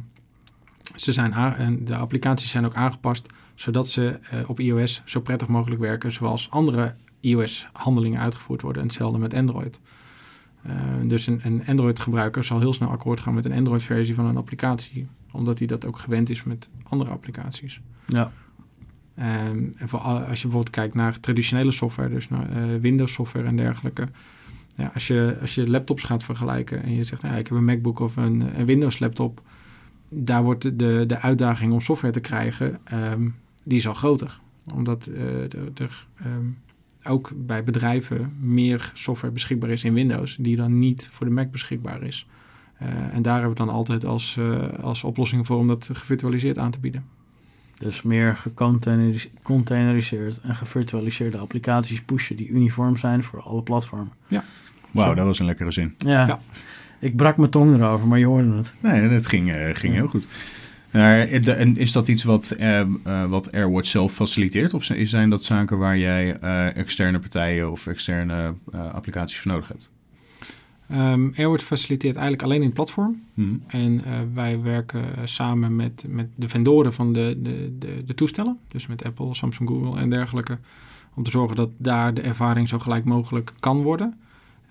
ze 1.03 1.13
zijn 1.13 1.33
aan, 1.33 1.55
en 1.55 1.85
de 1.85 1.95
applicaties 1.95 2.49
zijn 2.49 2.65
ook 2.65 2.75
aangepast 2.75 3.33
zodat 3.55 3.89
ze 3.89 4.19
eh, 4.29 4.39
op 4.49 4.59
iOS 4.59 5.01
zo 5.05 5.21
prettig 5.21 5.47
mogelijk 5.47 5.81
werken 5.81 6.11
zoals 6.11 6.49
andere 6.49 6.95
iOS-handelingen 7.19 8.19
uitgevoerd 8.19 8.61
worden. 8.61 8.81
En 8.81 8.87
hetzelfde 8.87 9.19
met 9.19 9.33
Android. 9.33 9.79
Eh, 10.61 10.73
dus 11.07 11.27
een, 11.27 11.39
een 11.43 11.63
Android-gebruiker 11.67 12.43
zal 12.43 12.59
heel 12.59 12.73
snel 12.73 12.89
akkoord 12.89 13.19
gaan 13.19 13.33
met 13.33 13.45
een 13.45 13.53
Android-versie 13.53 14.15
van 14.15 14.25
een 14.25 14.37
applicatie, 14.37 15.07
omdat 15.31 15.57
hij 15.57 15.67
dat 15.67 15.85
ook 15.85 15.97
gewend 15.99 16.29
is 16.29 16.43
met 16.43 16.69
andere 16.83 17.09
applicaties. 17.09 17.81
ja. 18.07 18.31
Ehm, 19.15 19.65
en 19.77 19.89
voor, 19.89 19.99
al- 19.99 20.19
als 20.19 20.37
je 20.41 20.47
bijvoorbeeld 20.47 20.69
kijkt 20.69 20.93
naar 20.95 21.19
traditionele 21.19 21.71
software, 21.71 22.09
dus 22.09 22.29
naar 22.29 22.49
eh, 22.49 22.79
Windows 22.81 23.13
software 23.13 23.45
en 23.47 23.55
dergelijke. 23.55 24.07
Ja, 24.75 24.91
als, 24.93 25.07
je, 25.07 25.37
als 25.41 25.55
je 25.55 25.69
laptops 25.69 26.03
gaat 26.03 26.23
vergelijken 26.23 26.83
en 26.83 26.95
je 26.95 27.03
zegt, 27.03 27.21
nou 27.21 27.33
ja, 27.33 27.39
ik 27.39 27.47
heb 27.47 27.57
een 27.57 27.65
MacBook 27.65 27.99
of 27.99 28.15
een, 28.15 28.59
een 28.59 28.65
Windows 28.65 28.99
laptop. 28.99 29.41
Daar 30.13 30.43
wordt 30.43 30.79
de, 30.79 31.03
de 31.07 31.19
uitdaging 31.19 31.71
om 31.73 31.81
software 31.81 32.13
te 32.13 32.19
krijgen, 32.19 32.79
ehm, 32.83 33.29
die 33.63 33.77
is 33.77 33.87
al 33.87 33.93
groter. 33.93 34.39
Omdat 34.73 35.07
eh, 35.07 35.43
er, 35.43 35.71
er 35.75 36.07
ehm, 36.15 36.45
ook 37.03 37.31
bij 37.35 37.63
bedrijven 37.63 38.33
meer 38.39 38.91
software 38.93 39.33
beschikbaar 39.33 39.69
is 39.69 39.83
in 39.83 39.93
Windows, 39.93 40.35
die 40.39 40.55
dan 40.55 40.79
niet 40.79 41.07
voor 41.11 41.25
de 41.25 41.31
Mac 41.31 41.51
beschikbaar 41.51 42.03
is. 42.03 42.27
Eh, 42.77 42.87
en 43.13 43.21
daar 43.21 43.33
hebben 43.33 43.51
we 43.51 43.65
dan 43.65 43.69
altijd 43.69 44.05
als, 44.05 44.37
eh, 44.37 44.69
als 44.79 45.03
oplossing 45.03 45.45
voor 45.45 45.57
om 45.57 45.67
dat 45.67 45.89
gevirtualiseerd 45.93 46.57
aan 46.57 46.71
te 46.71 46.79
bieden. 46.79 47.05
Dus 47.77 48.01
meer 48.01 48.35
gecontaineris- 48.35 49.29
gecontaineriseerd 49.35 50.41
en 50.41 50.55
gevirtualiseerde 50.55 51.37
applicaties 51.37 52.01
pushen 52.01 52.35
die 52.35 52.47
uniform 52.49 52.97
zijn 52.97 53.23
voor 53.23 53.41
alle 53.41 53.63
platformen. 53.63 54.11
Wauw, 54.91 55.13
dat 55.13 55.25
was 55.25 55.39
een 55.39 55.45
lekkere 55.45 55.71
zin. 55.71 55.95
Ja, 55.97 56.27
Ja. 56.27 56.39
Ik 57.01 57.15
brak 57.15 57.37
mijn 57.37 57.49
tong 57.49 57.75
erover, 57.75 58.07
maar 58.07 58.19
je 58.19 58.25
hoorde 58.25 58.51
het. 58.55 58.73
Nee, 58.79 59.01
het 59.01 59.27
ging, 59.27 59.51
eh, 59.53 59.69
ging 59.75 59.93
heel 59.93 60.07
goed. 60.07 60.27
Maar, 60.91 61.19
eh, 61.19 61.43
de- 61.43 61.51
en 61.51 61.77
is 61.77 61.91
dat 61.91 62.07
iets 62.07 62.23
wat, 62.23 62.51
eh, 62.51 62.79
eh, 62.79 62.87
wat 63.29 63.51
AirWatch 63.51 63.87
zelf 63.89 64.13
faciliteert? 64.13 64.73
Of 64.73 64.83
zijn- 64.83 65.07
zijn 65.07 65.29
dat 65.29 65.43
zaken 65.43 65.77
waar 65.77 65.97
jij 65.97 66.37
eh, 66.39 66.75
externe 66.77 67.19
partijen 67.19 67.71
of 67.71 67.87
externe 67.87 68.53
eh, 68.73 68.93
applicaties 68.93 69.39
voor 69.39 69.51
nodig 69.51 69.67
hebt? 69.67 69.91
Ehm 70.89 71.29
AirWatch 71.35 71.63
faciliteert 71.63 72.13
eigenlijk 72.15 72.43
alleen 72.45 72.59
in 72.59 72.65
het 72.65 72.73
platform. 72.73 73.21
Hm. 73.33 73.41
En 73.67 74.01
eh, 74.05 74.11
wij 74.33 74.61
werken 74.61 75.03
samen 75.23 75.75
met, 75.75 76.05
met 76.09 76.27
de 76.35 76.49
vendoren 76.49 76.93
van 76.93 77.13
de, 77.13 77.37
de, 77.41 77.75
de, 77.79 78.03
de 78.05 78.13
toestellen. 78.13 78.57
Dus 78.67 78.87
met 78.87 79.03
Apple, 79.05 79.33
Samsung, 79.33 79.69
Google 79.69 79.99
en 79.99 80.09
dergelijke. 80.09 80.57
Om 81.13 81.23
te 81.23 81.31
zorgen 81.31 81.55
dat 81.55 81.69
daar 81.77 82.13
de 82.13 82.21
ervaring 82.21 82.69
zo 82.69 82.79
gelijk 82.79 83.05
mogelijk 83.05 83.53
kan 83.59 83.81
worden. 83.81 84.13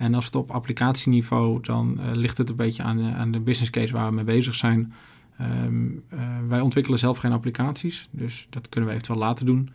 En 0.01 0.15
als 0.15 0.25
het 0.25 0.35
op 0.35 0.51
applicatieniveau, 0.51 1.61
dan 1.63 2.01
eh, 2.01 2.11
ligt 2.13 2.39
het 2.39 2.49
een 2.49 2.57
beetje 2.57 2.83
aan 2.83 2.97
de, 2.97 3.03
aan 3.03 3.31
de 3.31 3.41
business 3.41 3.71
case 3.71 3.93
waar 3.93 4.09
we 4.09 4.15
mee 4.15 4.25
bezig 4.25 4.55
zijn. 4.55 4.93
Ehm, 5.39 5.89
eh, 6.09 6.19
wij 6.49 6.61
ontwikkelen 6.61 6.99
zelf 6.99 7.19
geen 7.19 7.33
applicaties, 7.33 8.09
dus 8.11 8.47
dat 8.51 8.69
kunnen 8.69 8.89
we 8.89 8.95
eventueel 8.95 9.19
laten 9.19 9.47
doen. 9.47 9.71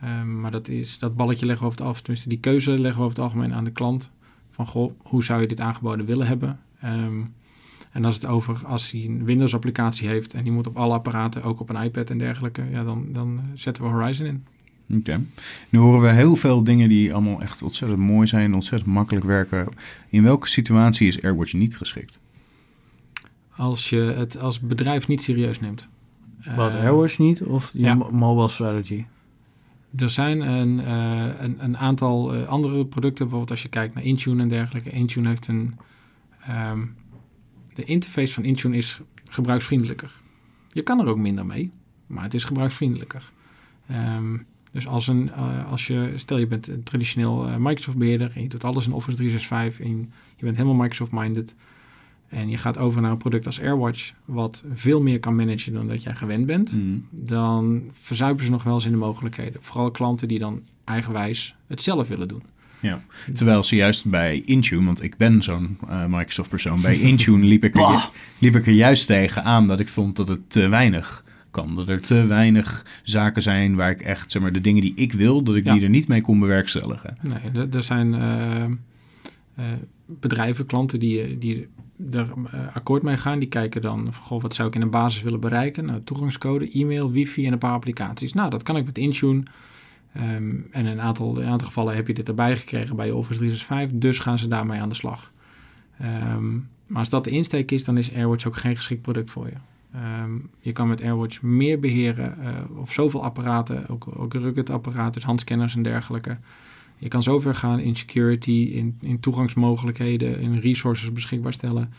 Ehm, 0.00 0.40
maar 0.40 0.50
dat, 0.50 0.68
is, 0.68 0.98
dat 0.98 1.16
balletje 1.16 1.46
leggen 1.46 1.64
we 1.64 1.70
over 1.72 1.78
het 1.78 1.86
algemeen, 1.86 2.02
tenminste 2.02 2.28
die 2.28 2.40
keuze 2.40 2.70
leggen 2.70 3.00
we 3.00 3.06
over 3.06 3.16
het 3.16 3.24
algemeen 3.24 3.54
aan 3.54 3.64
de 3.64 3.70
klant. 3.70 4.10
Van 4.50 4.66
goh, 4.66 4.92
hoe 5.02 5.24
zou 5.24 5.40
je 5.40 5.46
dit 5.46 5.60
aangeboden 5.60 6.06
willen 6.06 6.26
hebben? 6.26 6.60
Ehm, 6.80 7.22
en 7.92 8.04
als 8.04 8.14
het 8.14 8.26
over, 8.26 8.66
als 8.66 8.90
hij 8.90 9.04
een 9.04 9.24
Windows-applicatie 9.24 10.08
heeft 10.08 10.34
en 10.34 10.42
die 10.42 10.52
moet 10.52 10.66
op 10.66 10.76
alle 10.76 10.94
apparaten, 10.94 11.42
ook 11.42 11.60
op 11.60 11.70
een 11.70 11.82
iPad 11.82 12.10
en 12.10 12.18
dergelijke, 12.18 12.64
ja, 12.70 12.84
dan, 12.84 13.12
dan 13.12 13.40
zetten 13.54 13.82
we 13.82 13.88
Horizon 13.88 14.26
in. 14.26 14.46
Oké. 14.94 15.20
Nu 15.70 15.78
horen 15.78 16.00
we 16.00 16.08
heel 16.08 16.36
veel 16.36 16.64
dingen 16.64 16.88
die 16.88 17.12
allemaal 17.14 17.40
echt 17.42 17.62
ontzettend 17.62 18.00
mooi 18.00 18.26
zijn, 18.26 18.54
ontzettend 18.54 18.90
makkelijk 18.92 19.24
werken. 19.26 19.68
In 20.08 20.22
welke 20.22 20.48
situatie 20.48 21.06
is 21.08 21.22
AirWatch 21.22 21.52
niet 21.52 21.76
geschikt? 21.76 22.20
Als 23.56 23.90
je 23.90 23.96
het 23.96 24.38
als 24.38 24.60
bedrijf 24.60 25.08
niet 25.08 25.22
serieus 25.22 25.60
neemt. 25.60 25.88
Wat, 26.56 26.72
Eh, 26.74 26.80
AirWatch 26.80 27.18
niet 27.18 27.42
of 27.42 27.70
je 27.72 27.78
ja. 27.80 27.94
mo- 27.94 28.10
mobile 28.10 28.48
strategy? 28.48 29.04
Er 29.96 30.10
zijn 30.10 30.40
een, 30.40 30.80
eh, 30.80 31.42
een, 31.42 31.64
een 31.64 31.76
aantal 31.78 32.34
eh, 32.34 32.48
andere 32.48 32.86
producten, 32.86 33.18
bijvoorbeeld 33.24 33.50
als 33.50 33.62
je 33.62 33.68
kijkt 33.68 33.94
naar 33.94 34.04
Intune 34.04 34.42
en 34.42 34.48
dergelijke. 34.48 34.90
Intune 34.90 35.28
heeft 35.28 35.46
een. 35.46 35.76
ehm, 36.46 36.86
de 37.74 37.84
interface 37.84 38.32
van 38.32 38.44
Intune 38.44 38.76
is 38.76 39.00
gebruiksvriendelijker. 39.30 40.12
Je 40.68 40.82
kan 40.82 41.00
er 41.00 41.06
ook 41.06 41.18
minder 41.18 41.46
mee, 41.46 41.70
maar 42.06 42.22
het 42.22 42.34
is 42.34 42.44
gebruiksvriendelijker. 42.44 43.30
Ehm, 43.88 44.36
dus 44.72 44.86
als, 44.86 45.08
een, 45.08 45.30
eh, 45.32 45.70
als 45.70 45.86
je, 45.86 46.12
stel 46.16 46.38
je 46.38 46.46
bent 46.46 46.68
een 46.68 46.82
traditioneel 46.82 47.46
eh, 47.48 47.56
Microsoft 47.56 47.96
beheerder 47.96 48.30
en 48.34 48.42
je 48.42 48.48
doet 48.48 48.64
alles 48.64 48.86
in 48.86 48.92
Office 48.92 49.16
365 49.16 49.86
en 49.86 49.98
je 50.36 50.44
bent 50.44 50.56
helemaal 50.56 50.78
Microsoft 50.78 51.12
minded. 51.12 51.54
en 52.28 52.48
je 52.48 52.58
gaat 52.58 52.78
over 52.78 53.00
naar 53.00 53.10
een 53.10 53.16
product 53.16 53.46
als 53.46 53.60
AirWatch, 53.60 54.12
wat 54.24 54.64
veel 54.72 55.00
meer 55.02 55.20
kan 55.20 55.36
managen 55.36 55.72
dan 55.72 55.88
dat 55.88 56.02
jij 56.02 56.14
gewend 56.14 56.46
bent, 56.46 56.72
Mm. 56.76 57.06
dan 57.10 57.82
verzuipen 57.92 58.44
ze 58.44 58.50
nog 58.50 58.62
wel 58.62 58.74
eens 58.74 58.84
in 58.84 58.90
de 58.90 58.96
mogelijkheden. 58.96 59.62
Vooral 59.62 59.90
klanten 59.90 60.28
die 60.28 60.38
dan 60.38 60.62
eigenwijs 60.84 61.54
het 61.66 61.82
zelf 61.82 62.08
willen 62.08 62.28
doen. 62.28 62.42
Terwijl 63.32 63.62
ze 63.62 63.76
juist 63.76 64.04
bij 64.06 64.42
Intune, 64.44 64.84
want 64.84 65.02
ik 65.02 65.16
ben 65.16 65.42
zo'n 65.42 65.78
eh, 65.88 66.04
Microsoft-persoon, 66.06 66.80
bij 66.80 66.98
Intune 66.98 67.46
liep 67.46 67.64
ik, 67.64 67.76
er, 67.76 68.08
liep 68.38 68.56
ik 68.56 68.66
er 68.66 68.72
juist 68.72 69.06
tegen 69.06 69.44
aan 69.44 69.66
dat 69.66 69.80
ik 69.80 69.88
vond 69.88 70.16
dat 70.16 70.28
het 70.28 70.50
te 70.50 70.68
weinig 70.68 71.24
kan. 71.50 71.68
Dat 71.74 71.88
er 71.88 72.00
te 72.00 72.26
weinig 72.26 72.84
zaken 73.02 73.42
zijn 73.42 73.74
waar 73.74 73.90
ik 73.90 74.00
echt, 74.00 74.30
zeg 74.32 74.42
maar, 74.42 74.52
de 74.52 74.60
dingen 74.60 74.82
die 74.82 74.94
ik 74.94 75.12
wil, 75.12 75.42
dat 75.42 75.54
ik 75.54 75.66
Ja. 75.66 75.72
die 75.72 75.82
er 75.82 75.88
niet 75.88 76.08
mee 76.08 76.20
kon 76.20 76.38
bewerkstelligen. 76.40 77.16
Nee, 77.22 77.66
er- 77.70 77.82
zijn 77.82 78.14
eh, 78.14 78.64
eh, 78.64 78.70
bedrijven, 80.06 80.66
klanten 80.66 81.00
die, 81.00 81.38
die 81.38 81.68
er 82.12 82.32
eh, 82.52 82.76
akkoord 82.76 83.02
mee 83.02 83.16
gaan. 83.16 83.38
Die 83.38 83.48
kijken 83.48 83.80
dan, 83.82 84.12
van, 84.12 84.24
goh, 84.24 84.42
wat 84.42 84.54
zou 84.54 84.68
ik 84.68 84.74
in 84.74 84.80
een 84.82 84.90
basis 84.90 85.22
willen 85.22 85.40
bereiken? 85.40 85.84
Nou, 85.84 86.00
toegangscode, 86.04 86.70
e-mail, 86.70 87.10
wifi 87.10 87.46
en 87.46 87.52
een 87.52 87.58
paar 87.58 87.72
applicaties. 87.72 88.32
Nou, 88.32 88.50
dat 88.50 88.62
kan 88.62 88.76
ik 88.76 88.84
met 88.84 88.98
Intune. 88.98 89.42
Ehm, 90.12 90.26
en 90.70 90.70
in 90.72 90.86
een 90.86 91.00
aantal, 91.00 91.36
in 91.36 91.42
een 91.46 91.50
aantal 91.52 91.66
gevallen 91.66 91.94
heb 91.94 92.06
je 92.06 92.14
dit 92.14 92.28
erbij 92.28 92.56
gekregen 92.56 92.96
bij 92.96 93.06
je 93.06 93.14
Office 93.14 93.38
365. 93.38 93.98
Dus 93.98 94.18
gaan 94.18 94.38
ze 94.38 94.48
daarmee 94.48 94.80
aan 94.80 94.88
de 94.88 94.94
slag. 94.94 95.32
Ehm, 95.98 96.52
maar 96.86 96.98
als 96.98 97.08
dat 97.08 97.24
de 97.24 97.30
insteek 97.30 97.70
is, 97.70 97.84
dan 97.84 97.98
is 97.98 98.12
AirWatch 98.12 98.46
ook 98.46 98.56
geen 98.56 98.76
geschikt 98.76 99.02
product 99.02 99.30
voor 99.30 99.46
je. 99.46 99.52
Ehm, 99.92 100.38
je 100.60 100.72
kan 100.72 100.88
met 100.88 101.02
AirWatch 101.02 101.42
meer 101.42 101.78
beheren 101.78 102.38
eh, 102.38 102.78
op 102.78 102.90
zoveel 102.90 103.24
apparaten, 103.24 103.88
ook, 103.88 104.06
ook 104.16 104.32
rugged-apparaten, 104.32 105.12
dus 105.12 105.24
handscanners 105.24 105.74
en 105.74 105.82
dergelijke. 105.82 106.36
Je 106.98 107.08
kan 107.08 107.22
zover 107.22 107.54
gaan 107.54 107.78
in 107.78 107.96
security, 107.96 108.70
in, 108.72 108.98
in 109.00 109.20
toegangsmogelijkheden, 109.20 110.40
in 110.40 110.58
resources 110.58 111.12
beschikbaar 111.12 111.52
stellen. 111.52 111.92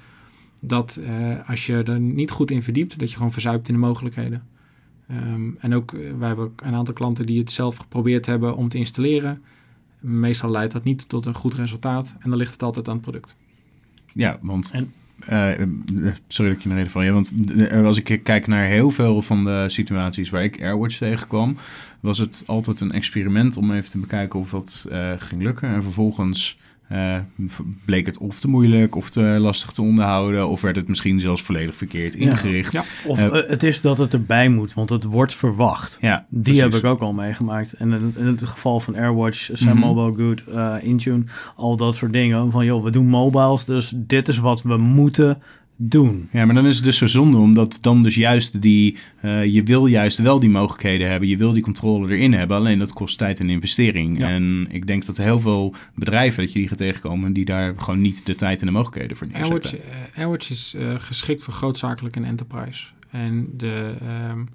Dat 0.59 0.95
eh, 0.95 1.49
als 1.49 1.65
je 1.65 1.83
er 1.83 1.99
niet 1.99 2.31
goed 2.31 2.51
in 2.51 2.63
verdiept, 2.63 2.99
dat 2.99 3.09
je 3.09 3.15
gewoon 3.15 3.31
verzuipt 3.31 3.67
in 3.67 3.73
de 3.73 3.79
mogelijkheden. 3.79 4.47
Ehm, 5.07 5.49
en 5.59 5.73
ook, 5.73 5.93
eh, 5.93 5.99
wij 6.17 6.27
hebben 6.27 6.45
ook 6.45 6.61
een 6.61 6.73
aantal 6.73 6.93
klanten 6.93 7.25
die 7.25 7.39
het 7.39 7.51
zelf 7.51 7.77
geprobeerd 7.77 8.25
hebben 8.25 8.55
om 8.55 8.69
te 8.69 8.77
installeren. 8.77 9.41
Meestal 9.99 10.51
leidt 10.51 10.73
dat 10.73 10.83
niet 10.83 11.09
tot 11.09 11.25
een 11.25 11.33
goed 11.33 11.53
resultaat. 11.53 12.15
En 12.19 12.29
dan 12.29 12.39
ligt 12.39 12.51
het 12.51 12.63
altijd 12.63 12.87
aan 12.87 12.93
het 12.93 13.03
product. 13.03 13.35
Ja, 14.13 14.39
want. 14.41 14.71
En- 14.71 14.93
eh, 15.25 15.61
eh, 15.61 15.67
sorry 16.27 16.51
dat 16.51 16.57
ik 16.57 16.63
je 16.63 16.67
nog 16.67 16.77
reden 16.77 16.91
van 16.91 17.05
je. 17.05 17.11
Want 17.11 17.31
eh, 17.57 17.85
als 17.85 17.97
ik 17.97 18.19
kijk 18.23 18.47
naar 18.47 18.65
heel 18.65 18.89
veel 18.89 19.21
van 19.21 19.43
de 19.43 19.65
situaties 19.67 20.29
waar 20.29 20.43
ik 20.43 20.61
AirWatch 20.61 20.97
tegenkwam, 20.97 21.57
was 21.99 22.17
het 22.17 22.43
altijd 22.45 22.79
een 22.79 22.91
experiment 22.91 23.57
om 23.57 23.71
even 23.71 23.89
te 23.89 23.99
bekijken 23.99 24.39
of 24.39 24.49
dat 24.49 24.87
ging 25.17 25.41
lukken. 25.41 25.69
En 25.69 25.83
vervolgens 25.83 26.57
eh, 26.91 27.17
bleek 27.85 28.05
het 28.05 28.17
of 28.17 28.39
te 28.39 28.49
moeilijk, 28.49 28.95
of 28.95 29.09
te 29.09 29.21
lastig 29.21 29.71
te 29.71 29.81
onderhouden, 29.81 30.47
of 30.47 30.61
werd 30.61 30.75
het 30.75 30.87
misschien 30.87 31.19
zelfs 31.19 31.41
volledig 31.41 31.75
verkeerd 31.75 32.15
ingericht. 32.15 32.73
Ja. 32.73 32.83
Of 33.07 33.19
Eh, 33.19 33.25
eh, 33.25 33.49
het 33.49 33.63
is 33.63 33.81
dat 33.81 33.97
het 33.97 34.13
erbij 34.13 34.49
moet, 34.49 34.73
want 34.73 34.89
het 34.89 35.03
wordt 35.03 35.35
verwacht. 35.35 35.97
Ja, 36.01 36.25
Die 36.29 36.41
precies. 36.41 36.61
heb 36.61 36.73
ik 36.73 36.83
ook 36.83 36.99
al 36.99 37.13
meegemaakt. 37.13 37.73
En 37.73 37.91
in, 37.91 38.13
in 38.17 38.25
het 38.25 38.41
geval 38.43 38.79
van 38.79 38.95
AirWatch, 38.95 39.49
Sam 39.53 39.77
Mhm. 39.77 39.87
Mobile 39.87 40.23
Good, 40.25 40.43
Intune, 40.83 41.23
al 41.55 41.77
dat 41.77 41.95
soort 41.95 42.13
dingen. 42.13 42.51
Van 42.51 42.65
joh, 42.65 42.83
we 42.83 42.89
doen 42.91 43.07
mobiles, 43.07 43.65
dus 43.65 43.93
dit 43.95 44.27
is 44.27 44.37
wat 44.37 44.61
we 44.61 44.77
moeten 44.77 45.41
doen. 45.83 46.29
Ja, 46.31 46.45
maar 46.45 46.55
dan 46.55 46.65
is 46.65 46.75
het 46.75 46.83
dus 46.83 46.97
zo 46.97 47.07
zonde, 47.07 47.37
omdat 47.37 47.77
dan 47.81 48.01
dus 48.01 48.15
juist 48.15 48.61
die... 48.61 48.97
eh, 49.21 49.45
je 49.45 49.63
wil 49.63 49.85
juist 49.85 50.17
wel 50.17 50.39
die 50.39 50.49
mogelijkheden 50.49 51.09
hebben, 51.09 51.29
je 51.29 51.37
wil 51.37 51.53
die 51.53 51.63
controle 51.63 52.13
erin 52.13 52.33
hebben, 52.33 52.57
alleen 52.57 52.79
dat 52.79 52.93
kost 52.93 53.17
tijd 53.17 53.39
en 53.39 53.49
investering. 53.49 54.19
Ja. 54.19 54.29
En 54.29 54.67
ik 54.69 54.87
denk 54.87 55.05
dat 55.05 55.17
heel 55.17 55.39
veel 55.39 55.73
bedrijven 55.95 56.43
dat 56.43 56.53
je 56.53 56.59
die 56.59 56.67
gaat 56.67 56.77
tegenkomen, 56.77 57.33
die 57.33 57.45
daar 57.45 57.73
gewoon 57.77 58.01
niet 58.01 58.25
de 58.25 58.35
tijd 58.35 58.59
en 58.59 58.65
de 58.65 58.73
mogelijkheden 58.73 59.17
voor 59.17 59.27
neerzetten. 59.27 59.79
AirWatch, 60.15 60.49
eh, 60.49 60.55
is 60.55 60.73
eh, 60.73 60.93
geschikt 60.97 61.43
voor 61.43 61.53
grootzakelijk 61.53 62.15
en 62.15 62.23
enterprise. 62.23 62.85
En 63.09 63.49
de, 63.57 63.95
ehm, 64.01 64.45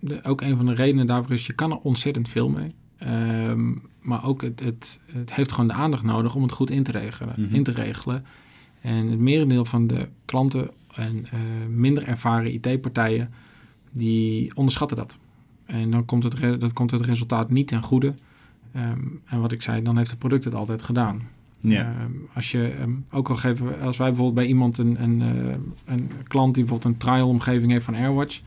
de, 0.00 0.24
ook 0.24 0.40
een 0.40 0.56
van 0.56 0.66
de 0.66 0.74
redenen 0.74 1.06
daarvoor 1.06 1.32
is, 1.32 1.46
je 1.46 1.52
kan 1.52 1.70
er 1.70 1.78
ontzettend 1.78 2.28
veel 2.28 2.48
mee. 2.48 2.74
Ehm, 2.98 3.72
maar 4.00 4.24
ook 4.24 4.42
het, 4.42 4.60
het, 4.60 5.00
het 5.12 5.34
heeft 5.34 5.52
gewoon 5.52 5.68
de 5.68 5.74
aandacht 5.74 6.02
nodig 6.02 6.34
om 6.34 6.42
het 6.42 6.52
goed 6.52 6.70
in 6.70 6.82
te 6.82 6.90
regelen. 6.90 7.34
Mhm. 7.36 7.54
In 7.54 7.62
te 7.62 7.72
regelen. 7.72 8.24
En 8.80 9.08
het 9.08 9.18
merendeel 9.18 9.64
van 9.64 9.86
de 9.86 10.08
klanten 10.24 10.70
en 10.94 11.26
eh, 11.30 11.38
minder 11.68 12.06
ervaren 12.06 12.52
IT-partijen, 12.52 13.30
die 13.90 14.56
onderschatten 14.56 14.96
dat. 14.96 15.18
En 15.66 15.90
dan 15.90 16.04
komt 16.04 16.22
het, 16.22 16.60
dat 16.60 16.72
komt 16.72 16.90
het 16.90 17.00
resultaat 17.00 17.50
niet 17.50 17.68
ten 17.68 17.82
goede. 17.82 18.14
Ehm, 18.72 19.00
en 19.24 19.40
wat 19.40 19.52
ik 19.52 19.62
zei, 19.62 19.82
dan 19.82 19.96
heeft 19.96 20.10
het 20.10 20.18
product 20.18 20.44
het 20.44 20.54
altijd 20.54 20.82
gedaan. 20.82 21.22
Ja. 21.60 21.82
Ehm, 21.82 22.12
als 22.34 22.50
je 22.50 22.68
ehm, 22.68 22.90
ook 23.10 23.28
al 23.28 23.36
geven, 23.36 23.80
als 23.80 23.96
wij 23.96 24.06
bijvoorbeeld 24.08 24.34
bij 24.36 24.46
iemand 24.46 24.78
een, 24.78 25.02
een, 25.02 25.22
eh, 25.22 25.54
een 25.84 26.10
klant 26.28 26.54
die 26.54 26.64
bijvoorbeeld 26.64 26.94
een 26.94 27.00
trial-omgeving 27.00 27.72
heeft 27.72 27.84
van 27.84 27.94
AirWatch, 27.94 28.40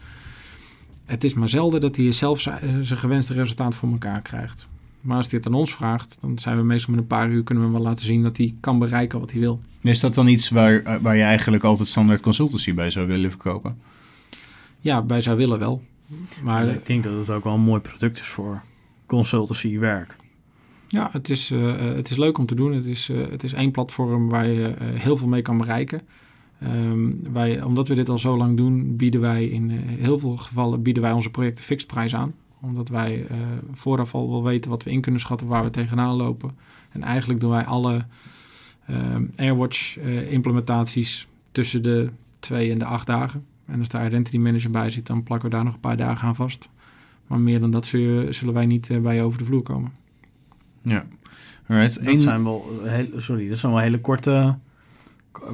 het 1.06 1.24
is 1.24 1.34
maar 1.34 1.50
zelden 1.50 1.82
dat 1.82 1.96
hij 1.96 2.12
zelf 2.12 2.42
zi- 2.42 2.50
eh, 2.50 2.70
zijn 2.82 3.00
gewenste 3.00 3.34
resultaat 3.34 3.76
voor 3.76 3.92
elkaar 3.92 4.22
krijgt. 4.22 4.68
Maar 5.04 5.18
als 5.18 5.30
hij 5.30 5.40
het 5.40 5.48
aan 5.48 5.54
ons 5.60 5.74
vraagt, 5.74 6.18
dan 6.20 6.40
zijn 6.40 6.58
we 6.58 6.64
meestal 6.64 6.94
met 6.94 7.02
een 7.02 7.08
paar 7.08 7.30
uur 7.30 7.44
kunnen 7.44 7.64
we 7.64 7.70
hem 7.70 7.80
wel 7.80 7.90
laten 7.90 8.06
zien 8.06 8.24
dat 8.24 8.38
hij 8.38 8.54
kan 8.60 8.80
bereiken 8.80 9.20
wat 9.20 9.32
hij 9.32 9.40
wil. 9.40 9.62
Is 9.82 10.00
dat 10.00 10.14
dan 10.14 10.28
iets 10.28 10.50
waar, 10.50 10.84
eh, 10.84 10.96
waar 11.02 11.16
je 11.16 11.24
eigenlijk 11.24 11.64
altijd 11.64 11.88
standaard 11.88 12.22
consultancy 12.22 12.74
bij 12.74 12.90
zou 12.90 13.08
willen 13.08 13.30
verkopen? 13.30 13.78
Ja, 14.80 15.06
wij 15.06 15.22
zou 15.22 15.38
willen 15.38 15.60
wel. 15.60 15.82
Maar 16.44 16.68
ik 16.68 16.86
denk 16.86 17.04
dat 17.04 17.14
het 17.14 17.30
ook 17.30 17.44
wel 17.44 17.54
een 17.54 17.62
mooi 17.62 17.82
product 17.82 18.20
is 18.20 18.28
voor 18.28 18.62
consultancy 19.06 19.80
werk. 19.80 20.16
Ja, 20.88 21.10
het 21.12 21.30
is, 21.30 21.52
eh, 21.52 21.70
eh, 21.70 21.96
het 21.96 22.10
is 22.10 22.18
leuk 22.18 22.38
om 22.38 22.46
te 22.46 22.56
doen. 22.56 22.74
Het 22.74 22.86
is, 22.86 23.10
eh, 23.10 23.18
het 23.30 23.44
is 23.44 23.54
één 23.54 23.72
platform 23.72 24.30
waar 24.30 24.48
je 24.48 24.68
eh, 24.68 24.88
heel 24.88 25.18
veel 25.18 25.28
mee 25.28 25.42
kan 25.42 25.58
bereiken. 25.58 26.02
Ehm, 26.64 27.12
wij, 27.34 27.62
omdat 27.62 27.88
we 27.88 27.96
dit 27.96 28.10
al 28.10 28.18
zo 28.18 28.38
lang 28.38 28.58
doen, 28.58 28.96
bieden 28.96 29.22
wij 29.22 29.46
in 29.46 29.72
eh, 29.72 29.78
heel 29.86 30.20
veel 30.20 30.38
gevallen 30.38 30.82
bieden 30.82 31.04
wij 31.04 31.12
onze 31.12 31.30
projecten 31.30 31.64
fixed 31.64 31.88
prijs 31.88 32.16
aan. 32.16 32.34
Omdat 32.64 32.90
wij 32.90 33.26
eh, 33.28 33.38
vooraf 33.72 34.14
al 34.14 34.30
wel 34.30 34.44
weten 34.44 34.70
wat 34.70 34.84
we 34.84 34.92
in 34.92 35.02
kunnen 35.02 35.22
schatten, 35.22 35.48
waar 35.48 35.64
we 35.64 35.70
tegenaan 35.70 36.16
lopen. 36.16 36.52
En 36.90 37.04
eigenlijk 37.04 37.40
doen 37.40 37.50
wij 37.50 37.66
alle 37.66 38.06
ehm, 38.86 39.26
AirWatch 39.36 39.98
eh, 39.98 40.32
implementaties 40.32 41.28
tussen 41.52 41.84
de 41.84 42.10
twee 42.40 42.72
en 42.72 42.78
de 42.78 42.86
acht 42.86 43.08
dagen. 43.08 43.46
En 43.66 43.80
als 43.80 43.90
de 43.90 44.06
identity 44.06 44.38
manager 44.38 44.72
bij 44.72 44.92
zit, 44.92 45.08
dan 45.08 45.24
plakken 45.24 45.50
we 45.50 45.56
daar 45.56 45.64
nog 45.64 45.74
een 45.74 45.80
paar 45.80 45.98
dagen 45.98 46.28
aan 46.28 46.36
vast. 46.36 46.70
Maar 47.28 47.40
meer 47.40 47.60
dan 47.60 47.72
dat 47.72 47.86
zullen, 47.86 48.54
wij 48.54 48.66
niet 48.66 48.90
eh, 48.90 49.00
bij 49.00 49.16
je 49.16 49.22
over 49.22 49.40
de 49.40 49.46
vloer 49.46 49.62
komen. 49.62 49.92
Ja. 50.82 51.06
Alright. 51.68 52.06
Dat 52.06 52.20
zijn 52.20 52.44
wel 52.44 52.66
hele, 52.84 53.20
sorry, 53.20 53.50
dat 53.50 53.58
zijn 53.58 53.72
wel 53.72 53.82
hele 53.82 54.00
korte, 54.00 54.58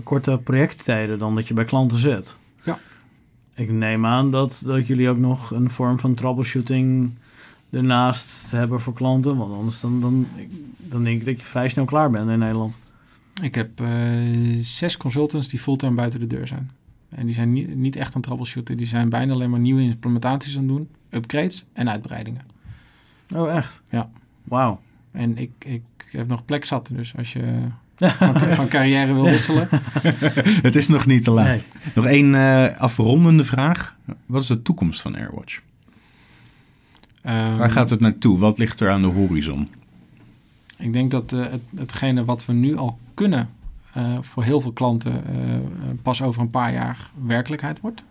korte 0.04 0.40
projecttijden 0.44 1.20
dan 1.20 1.36
dat 1.36 1.48
je 1.48 1.54
bij 1.54 1.66
klanten 1.66 1.98
zit. 1.98 2.38
Ik 3.60 3.70
neem 3.70 4.06
aan 4.06 4.32
dat, 4.32 4.62
dat 4.66 4.88
jullie 4.88 5.10
ook 5.10 5.18
nog 5.18 5.52
een 5.52 5.70
vorm 5.70 6.00
van 6.00 6.14
troubleshooting 6.14 7.12
ernaast 7.70 8.52
hebben 8.52 8.82
voor 8.82 8.94
klanten. 8.94 9.38
Want 9.38 9.54
anders 9.54 9.80
dan, 9.80 10.00
dan, 10.00 10.28
dan 10.78 11.04
denk 11.04 11.20
ik 11.20 11.26
dat 11.26 11.40
je 11.40 11.46
vrij 11.46 11.70
snel 11.70 11.86
klaar 11.86 12.10
bent 12.10 12.30
in 12.30 12.40
Nederland. 12.40 12.78
Ik 13.42 13.56
heb 13.56 13.82
eh, 13.82 13.88
zes 14.60 14.98
consultants 14.98 15.48
die 15.48 15.60
fulltime 15.60 15.96
buiten 15.96 16.20
de 16.20 16.28
deur 16.28 16.48
zijn. 16.48 16.72
En 17.10 17.26
die 17.26 17.36
zijn 17.36 17.54
niet, 17.54 17.76
niet 17.76 17.96
echt 17.96 18.16
aan 18.16 18.22
troubleshooten. 18.22 18.78
Die 18.78 18.88
zijn 18.88 19.10
bijna 19.10 19.34
alleen 19.34 19.50
maar 19.50 19.60
nieuwe 19.60 19.82
implementaties 19.82 20.58
aan 20.58 20.64
het 20.64 20.70
doen. 20.70 20.90
Upgrades 21.10 21.66
en 21.74 21.90
uitbreidingen. 21.90 22.46
Oh, 23.36 23.56
echt? 23.56 23.82
Ja. 23.90 24.10
Wauw. 24.44 24.80
En 25.12 25.38
ik, 25.38 25.52
ik 25.66 25.84
heb 26.12 26.28
nog 26.28 26.46
plek 26.46 26.66
zat. 26.66 26.90
Dus 26.94 27.16
als 27.18 27.34
je 27.34 27.68
van, 28.00 28.40
van 28.40 28.68
carrière 28.68 29.14
wil 29.14 29.24
wisselen. 29.24 29.68
Het 30.68 30.76
is 30.76 30.88
nog 30.88 31.06
niet 31.06 31.24
te 31.24 31.32
laat. 31.32 31.48
Nee. 31.48 31.64
Nog 31.96 32.06
één 32.06 32.36
eh, 32.36 32.78
afrondende 32.80 33.44
vraag. 33.44 33.96
Wat 34.26 34.42
is 34.42 34.48
de 34.48 34.62
toekomst 34.62 35.02
van 35.02 35.16
AirWatch? 35.16 35.60
ehm, 37.22 37.58
Waar 37.58 37.72
gaat 37.72 37.90
het 37.90 38.00
naartoe? 38.00 38.38
Wat 38.38 38.58
ligt 38.58 38.80
er 38.80 38.90
aan 38.90 39.02
de 39.02 39.08
horizon? 39.08 39.70
Ik 40.78 40.94
denk 40.94 41.12
dat 41.12 41.34
eh, 41.34 41.40
het, 41.40 41.62
hetgene 41.76 42.26
wat 42.26 42.46
we 42.46 42.54
nu 42.54 42.78
al 42.78 43.00
kunnen 43.14 43.50
eh, 43.94 44.18
voor 44.22 44.44
heel 44.44 44.62
veel 44.62 44.74
klanten 44.74 45.24
pas 46.02 46.22
over 46.22 46.42
een 46.42 46.50
paar 46.50 46.74
jaar 46.74 47.10
werkelijkheid 47.26 47.80
wordt. 47.80 48.04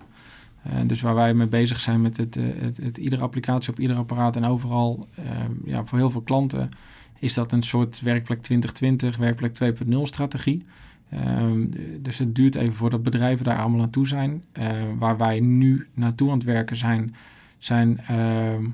Dus 0.87 1.01
waar 1.01 1.15
wij 1.15 1.35
mee 1.35 1.47
bezig 1.47 1.81
zijn 1.81 2.01
met 2.01 2.17
het, 2.17 2.35
het, 2.35 2.77
het 2.77 2.97
iedere 2.97 3.23
applicatie 3.23 3.71
op 3.71 3.79
ieder 3.79 3.97
apparaat 3.97 4.37
en 4.37 4.45
overal, 4.45 5.07
eh, 5.15 5.25
ja, 5.65 5.85
voor 5.85 5.99
heel 5.99 6.11
veel 6.11 6.21
klanten 6.21 6.71
is 7.19 7.35
dat 7.35 7.53
een 7.53 7.63
soort 7.63 8.01
werkplek 8.01 8.41
2020, 8.41 9.17
werkplek 9.17 9.55
2.0 9.55 10.03
strategie. 10.03 10.65
Ehm, 11.11 11.67
dus 12.01 12.19
het 12.19 12.35
duurt 12.35 12.55
even 12.55 12.75
voordat 12.75 13.03
bedrijven 13.03 13.45
daar 13.45 13.59
allemaal 13.59 13.79
naartoe 13.79 14.07
zijn. 14.07 14.45
Eh, 14.53 14.73
waar 14.99 15.17
wij 15.17 15.41
nu 15.41 15.87
naartoe 15.95 16.31
aan 16.31 16.37
het 16.37 16.47
werken 16.47 16.77
zijn, 16.77 17.15
zijn 17.59 17.99
ehm, 17.99 18.65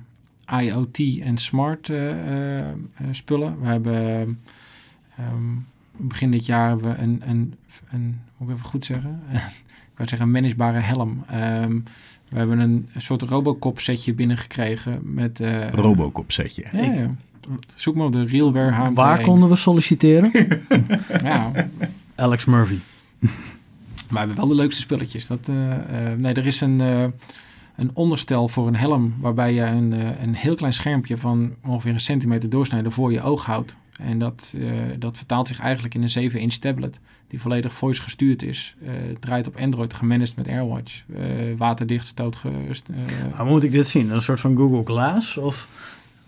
IoT 0.61 0.99
en 1.21 1.37
smart 1.37 1.89
eh, 1.89 2.61
eh, 2.61 2.77
spullen. 3.11 3.61
We 3.61 3.67
hebben 3.67 4.41
ehm, 5.17 5.57
begin 5.97 6.31
dit 6.31 6.47
jaar 6.47 6.69
hebben 6.69 6.97
we 6.97 7.03
een, 7.03 7.23
een, 7.27 7.55
een 7.91 8.21
moet 8.37 8.49
ik 8.49 8.55
even 8.55 8.69
goed 8.69 8.85
zeggen, 8.85 9.23
ik 9.91 9.97
wou 9.97 10.09
zeggen 10.09 10.27
een 10.27 10.33
managebare 10.33 10.79
helm. 10.79 11.25
We 12.29 12.41
hebben 12.41 12.59
een, 12.59 12.89
soort 12.97 13.23
Robocop 13.23 13.81
setje 13.81 14.15
binnengekregen 14.15 15.15
met... 15.15 15.43
Robocop 15.71 16.33
setje. 16.33 16.65
ja, 16.73 16.93
ja. 16.93 17.11
Zoek 17.75 17.95
maar 17.95 18.07
op 18.07 18.13
de 18.13 18.25
Realware 18.25 18.91
HMT1. 18.91 18.93
Waar 18.95 19.21
konden 19.23 19.49
we 19.49 19.57
solliciteren? 19.57 20.31
Ja, 21.23 21.51
Alex 22.15 22.45
Murphy. 22.45 22.79
we 24.09 24.19
hebben 24.19 24.37
wel 24.37 24.49
de 24.49 24.55
leukste 24.55 24.81
spulletjes. 24.81 25.27
Dat, 25.27 25.49
eh, 25.49 25.73
eh, 26.13 26.19
nee, 26.19 26.33
er 26.35 26.47
is 26.47 26.61
een, 26.61 26.81
eh, 26.81 27.05
een 27.77 27.91
onderstel 27.95 28.49
voor 28.49 28.67
een 28.67 28.77
helm 28.77 29.15
waarbij 29.21 29.55
je 29.55 29.63
een, 29.63 29.93
eh, 29.93 30.23
een 30.23 30.35
heel 30.35 30.55
klein 30.55 30.73
schermpje 30.73 31.17
van 31.17 31.55
ongeveer 31.67 31.93
een 31.93 32.01
centimeter 32.01 32.49
doorsnijden 32.51 32.93
voor 32.93 33.13
je 33.13 33.23
oog 33.23 33.45
houdt. 33.47 33.77
En 34.01 34.19
dat, 34.19 34.55
eh, 34.59 34.71
dat 34.99 35.17
vertaalt 35.17 35.49
zich 35.49 35.61
eigenlijk 35.61 35.95
in 35.95 36.03
een 36.03 36.09
7-inch 36.31 36.55
tablet 36.55 37.01
die 37.29 37.41
volledig 37.41 37.73
voice 37.75 38.03
gestuurd 38.03 38.43
is. 38.43 38.75
Eh, 38.85 38.91
draait 39.21 39.47
op 39.47 39.57
Android, 39.57 39.95
gemanaged 39.95 40.37
met 40.37 40.49
AirWatch. 40.49 41.03
eh, 41.17 41.23
waterdicht, 41.57 42.07
stootgerust. 42.07 42.89
Maar 43.37 43.47
moet 43.47 43.63
ik 43.65 43.71
dit 43.71 43.89
zien? 43.89 44.11
Een 44.11 44.21
soort 44.21 44.41
van 44.41 44.57
Google 44.57 44.83
Glass? 44.85 45.37
Of, 45.37 45.69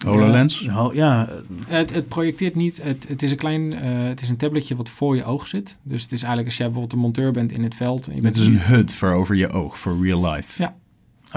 HoloLens? 0.04 0.60
Ja, 0.60 0.90
ja, 0.92 1.28
Het, 1.66 1.94
het 1.94 2.08
projecteert 2.08 2.54
niet. 2.54 2.82
Het, 2.82 3.08
het 3.08 3.22
is 3.22 3.30
een 3.30 3.36
klein, 3.36 3.72
eh, 3.72 4.02
het 4.02 4.20
is 4.20 4.28
een 4.28 4.36
tabletje 4.36 4.76
wat 4.76 4.88
voor 4.88 5.16
je 5.16 5.24
oog 5.24 5.46
zit. 5.46 5.78
Dus 5.82 6.02
het 6.02 6.12
is 6.12 6.18
eigenlijk 6.18 6.46
als 6.46 6.56
jij 6.56 6.66
bijvoorbeeld 6.66 6.94
een 6.94 7.04
monteur 7.04 7.32
bent 7.32 7.52
in 7.52 7.62
het 7.62 7.74
veld. 7.74 8.06
En 8.06 8.14
je 8.14 8.22
Het 8.22 8.22
bent 8.22 8.36
is 8.36 8.46
een 8.46 8.60
HUD 8.60 8.94
voor 8.94 9.12
over 9.12 9.34
je 9.34 9.48
oog, 9.48 9.78
voor 9.78 10.02
real 10.02 10.30
life. 10.30 10.62
Ja. 10.62 10.76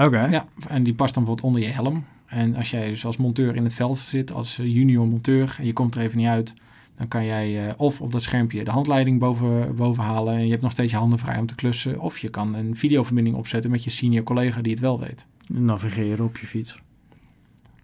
oké. 0.04 0.26
Ja, 0.30 0.46
en 0.68 0.82
die 0.82 0.94
past 0.94 1.14
dan 1.14 1.24
bijvoorbeeld 1.24 1.54
onder 1.54 1.68
je 1.68 1.74
helm. 1.74 2.04
En 2.26 2.56
als 2.56 2.70
jij 2.70 2.88
dus 2.88 3.04
als 3.04 3.16
monteur 3.16 3.56
in 3.56 3.64
het 3.64 3.74
veld 3.74 3.98
zit, 3.98 4.32
als 4.32 4.58
eh, 4.58 4.74
junior 4.74 5.06
monteur, 5.06 5.56
en 5.58 5.66
je 5.66 5.72
komt 5.72 5.94
er 5.94 6.00
even 6.00 6.18
niet 6.18 6.26
uit, 6.26 6.54
dan 6.94 7.08
kan 7.08 7.24
jij 7.24 7.68
eh, 7.68 7.74
of 7.76 8.00
op 8.00 8.12
dat 8.12 8.22
schermpje 8.22 8.64
de 8.64 8.70
handleiding 8.70 9.18
boven, 9.18 9.76
boven 9.76 10.02
halen 10.02 10.34
en 10.34 10.44
je 10.44 10.50
hebt 10.50 10.62
nog 10.62 10.72
steeds 10.72 10.92
je 10.92 10.98
handen 10.98 11.18
vrij 11.18 11.38
om 11.38 11.46
te 11.46 11.54
klussen. 11.54 12.00
Of 12.00 12.18
je 12.18 12.28
kan 12.28 12.54
een 12.54 12.76
videoverbinding 12.76 13.36
opzetten 13.36 13.70
met 13.70 13.84
je 13.84 13.90
senior 13.90 14.22
collega 14.22 14.60
die 14.60 14.72
het 14.72 14.80
wel 14.80 15.00
weet. 15.00 15.26
Navigeren 15.46 16.24
op 16.24 16.38
je 16.38 16.46
fiets. 16.46 16.78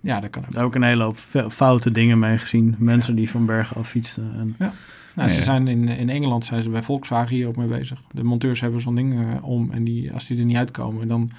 Ja, 0.01 0.21
dat 0.21 0.31
kan 0.31 0.43
ook. 0.45 0.53
Daar 0.53 0.63
heb 0.63 0.69
ik 0.75 0.77
een 0.77 0.83
hele 0.89 1.03
hoop 1.03 1.17
foute 1.51 1.91
dingen 1.91 2.19
mee 2.19 2.39
gezien. 2.39 2.75
Mensen 2.79 3.17
die 3.17 3.31
van 3.31 3.47
bergen 3.47 3.77
af 3.77 3.89
fietsten. 3.89 4.31
En, 4.39 4.55
Nou, 4.59 4.73
Ja, 5.17 5.29
ze 5.29 5.39
ja. 5.39 5.45
zijn 5.45 5.69
in, 5.69 5.89
in 5.89 6.09
Engeland 6.11 6.45
zijn 6.45 6.63
ze 6.63 6.71
bij 6.71 6.83
Volkswagen 6.83 7.37
hier 7.37 7.49
ook 7.49 7.57
mee 7.57 7.67
bezig. 7.67 8.03
De 8.11 8.25
monteurs 8.25 8.61
hebben 8.61 8.81
zo'n 8.81 8.95
ding 8.95 9.21
eh, 9.21 9.45
om 9.45 9.71
en 9.71 9.85
die, 9.85 10.13
als 10.13 10.27
die 10.27 10.39
er 10.39 10.45
niet 10.45 10.57
uitkomen, 10.57 11.09
dan 11.09 11.31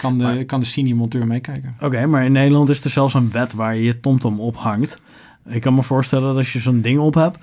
kan 0.00 0.18
de, 0.18 0.24
Maar- 0.24 0.44
kan 0.44 0.60
de 0.60 0.66
senior 0.66 0.96
monteur 0.96 1.26
meekijken. 1.26 1.74
Oké, 1.80 2.06
maar 2.06 2.24
in 2.24 2.32
Nederland 2.32 2.68
is 2.68 2.84
er 2.84 2.90
zelfs 2.90 3.14
een 3.14 3.30
wet 3.30 3.52
waar 3.54 3.74
je 3.76 3.82
je 3.82 4.00
tomtom 4.00 4.40
ophangt. 4.40 5.00
Ik 5.46 5.60
kan 5.60 5.74
me 5.74 5.82
voorstellen 5.82 6.26
dat 6.26 6.36
als 6.36 6.52
je 6.52 6.58
zo'n 6.58 6.80
ding 6.80 6.98
op 7.00 7.14
hebt... 7.14 7.38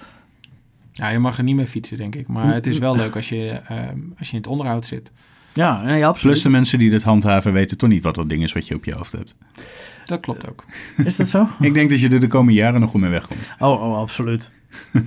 Ja, 0.92 1.10
je 1.10 1.20
mag 1.20 1.38
er 1.38 1.44
niet 1.44 1.56
mee 1.56 1.68
fietsen, 1.68 1.98
denk 1.98 2.16
ik. 2.16 2.28
Maar 2.28 2.54
het 2.54 2.66
is 2.68 2.78
wel 2.78 2.96
leuk 2.96 3.16
als 3.16 3.30
je, 3.30 3.48
ehm, 3.50 4.00
als 4.18 4.28
je 4.28 4.34
in 4.34 4.40
het 4.42 4.48
onderhoud 4.48 4.86
zit. 4.86 5.12
Ja, 5.56 5.82
nee, 5.82 6.06
absoluut. 6.06 6.34
Plus 6.34 6.44
de 6.44 6.50
mensen 6.50 6.80
die 6.80 6.90
dit 6.90 7.04
handhaven 7.04 7.54
weten 7.54 7.78
toch 7.78 7.90
niet 7.90 8.04
wat 8.04 8.16
dat 8.16 8.30
ding 8.30 8.44
is 8.44 8.54
wat 8.54 8.68
je 8.68 8.76
op 8.76 8.86
je 8.86 8.94
hoofd 8.94 9.12
hebt. 9.12 9.38
Dat 10.06 10.20
klopt 10.20 10.50
ook. 10.50 10.66
Is 11.06 11.16
dat 11.16 11.30
zo? 11.30 11.48
Ik 11.60 11.74
denk 11.74 11.90
dat 11.90 12.00
je 12.00 12.10
er 12.10 12.20
de 12.20 12.28
komende 12.28 12.60
jaren 12.60 12.80
nog 12.80 12.90
goed 12.90 13.02
mee 13.02 13.10
wegkomt. 13.10 13.54
Oh, 13.60 13.82
oh 13.82 13.98
absoluut. 13.98 14.52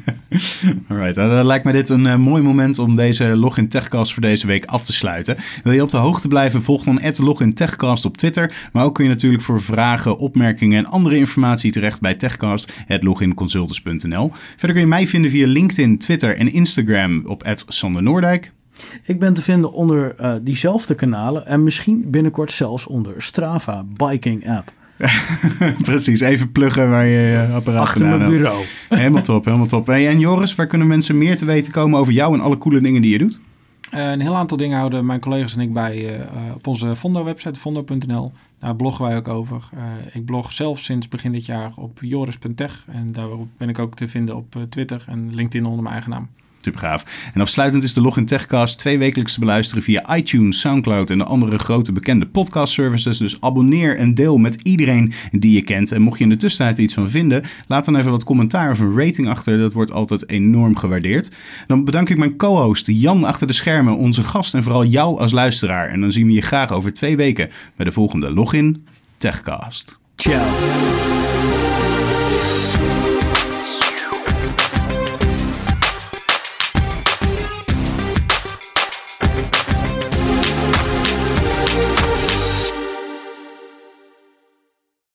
Alright, 0.89 1.17
nou, 1.17 1.31
dan 1.31 1.47
lijkt 1.47 1.65
me 1.65 1.73
dit 1.73 1.89
een 1.89 2.07
eh, 2.07 2.17
mooi 2.17 2.43
moment 2.43 2.79
om 2.79 2.95
deze 2.95 3.37
Login 3.37 3.69
Techcast 3.69 4.13
voor 4.13 4.23
deze 4.23 4.47
week 4.47 4.65
af 4.65 4.85
te 4.85 4.93
sluiten. 4.93 5.37
Wil 5.63 5.73
je 5.73 5.83
op 5.83 5.91
de 5.91 5.97
hoogte 5.97 6.29
blijven, 6.29 6.63
volg 6.63 6.85
dan 6.85 7.01
Login 7.17 7.55
Techcast 7.55 8.05
op 8.05 8.17
Twitter. 8.17 8.69
Maar 8.73 8.85
ook 8.85 8.95
kun 8.95 9.05
je 9.05 9.11
natuurlijk 9.11 9.43
voor 9.43 9.63
vragen, 9.63 10.19
opmerkingen 10.19 10.79
en 10.79 10.87
andere 10.91 11.17
informatie 11.17 11.73
terecht 11.73 12.01
bij 12.01 12.15
techcast.loginconsultants.nl. 12.15 14.31
Verder 14.33 14.73
kun 14.73 14.81
je 14.81 14.87
mij 14.87 15.07
vinden 15.07 15.31
via 15.31 15.47
LinkedIn, 15.47 15.99
Twitter 15.99 16.37
en 16.37 16.53
Instagram 16.53 17.23
op 17.27 17.55
Sander 17.67 18.03
Noordijk. 18.03 18.53
Ik 19.03 19.19
ben 19.19 19.35
te 19.35 19.43
vinden 19.43 19.73
onder 19.73 20.15
eh, 20.17 20.33
diezelfde 20.43 20.95
kanalen 20.95 21.47
en 21.47 21.63
misschien 21.63 22.11
binnenkort 22.11 22.53
zelfs 22.53 22.87
onder 22.87 23.23
Strava 23.23 23.85
Biking 23.97 24.49
App. 24.49 24.73
Precies, 25.83 26.21
even 26.21 26.53
pluggen 26.53 26.91
waar 26.91 27.07
je 27.07 27.19
je 27.19 27.55
apparaat 27.55 27.81
Achter 27.81 28.01
vandaan 28.01 28.19
mijn 28.19 28.31
bureau. 28.31 28.65
Helemaal 28.89 29.23
top, 29.23 29.45
helemaal 29.45 29.67
top. 29.67 29.87
Hey, 29.87 30.09
en 30.09 30.19
Joris, 30.19 30.55
waar 30.55 30.67
kunnen 30.67 30.87
mensen 30.87 31.19
meer 31.19 31.37
te 31.37 31.45
weten 31.45 31.73
komen 31.73 31.99
over 31.99 32.13
jou 32.13 32.35
en 32.35 32.41
alle 32.41 32.59
coole 32.59 32.81
dingen 32.81 33.03
die 33.03 33.11
je 33.11 33.19
doet? 33.19 33.41
Eh, 33.91 34.11
een 34.11 34.21
heel 34.21 34.37
aantal 34.37 34.57
dingen 34.57 34.79
houden 34.79 35.07
mijn 35.07 35.21
collega's 35.21 35.55
en 35.55 35.61
ik 35.61 35.73
bij 35.73 36.07
eh, 36.07 36.21
eh, 36.21 36.27
op 36.55 36.67
onze 36.67 36.97
Fondo-website, 36.97 37.59
fondo.nl. 37.59 38.33
Daar 38.59 38.77
bloggen 38.77 39.05
wij 39.05 39.17
ook 39.17 39.29
over. 39.29 39.69
Eh, 39.73 40.17
ik 40.17 40.25
blog 40.25 40.53
zelf 40.53 40.79
sinds 40.79 41.09
begin 41.09 41.33
dit 41.33 41.47
jaar 41.47 41.73
op 41.77 41.99
joris.tech. 42.01 42.85
En 42.89 43.13
daar 43.13 43.29
ben 43.57 43.69
ik 43.69 43.79
ook 43.79 43.95
te 43.95 44.09
vinden 44.09 44.37
op 44.37 44.57
eh, 44.57 44.63
Twitter 44.63 45.05
en 45.07 45.35
LinkedIn 45.35 45.67
onder 45.67 45.83
mijn 45.83 45.95
eigen 45.95 46.11
naam. 46.11 46.29
Super 46.61 46.81
gaaf. 46.81 47.31
En 47.35 47.41
afsluitend 47.41 47.83
is 47.83 47.95
de 47.95 48.01
Login 48.01 48.27
Techcast 48.27 48.79
twee 48.79 48.99
wekelijks 48.99 49.33
te 49.33 49.41
beluisteren 49.41 49.83
via 49.83 50.17
iTunes, 50.17 50.61
Soundcloud 50.61 51.11
en 51.11 51.19
de 51.19 51.25
andere 51.25 51.59
grote 51.59 51.93
bekende 51.93 52.27
podcast 52.27 52.73
services. 52.73 53.19
Dus 53.19 53.41
abonneer 53.41 53.97
en 53.97 54.15
deel 54.15 54.39
met 54.39 54.61
iedereen 54.63 55.13
die 55.33 55.53
je 55.53 55.63
kent. 55.63 55.93
En 55.93 56.03
mocht 56.03 56.19
je 56.19 56.25
in 56.25 56.31
de 56.31 56.37
tussentijd 56.37 56.79
iets 56.79 56.95
van 56.95 57.11
vinden, 57.11 57.45
laat 57.67 57.85
dan 57.85 57.97
even 57.97 58.11
wat 58.11 58.25
commentaar 58.25 58.71
of 58.71 58.81
een 58.81 58.99
rating 58.99 59.29
achter. 59.29 59.59
Dat 59.59 59.73
wordt 59.73 59.93
altijd 59.93 60.29
enorm 60.29 60.77
gewaardeerd. 60.77 61.31
Dan 61.67 61.85
bedank 61.85 62.09
ik 62.09 62.19
mijn 62.19 62.37
co-host 62.37 62.87
Jan 62.87 63.25
achter 63.25 63.47
de 63.47 63.53
schermen, 63.53 63.97
onze 63.97 64.23
gast 64.23 64.55
en 64.55 64.63
vooral 64.63 64.85
jou 64.85 65.19
als 65.19 65.33
luisteraar. 65.33 65.89
En 65.89 66.01
dan 66.01 66.13
zien 66.13 66.27
we 66.27 66.33
je 66.33 66.41
graag 66.41 66.73
over 66.73 66.93
twee 66.93 67.17
weken 67.17 67.51
bij 67.77 67.85
de 67.85 67.93
volgende 67.93 68.31
Login 68.31 68.87
Techcast. 69.19 69.99
Ciao. 70.17 70.47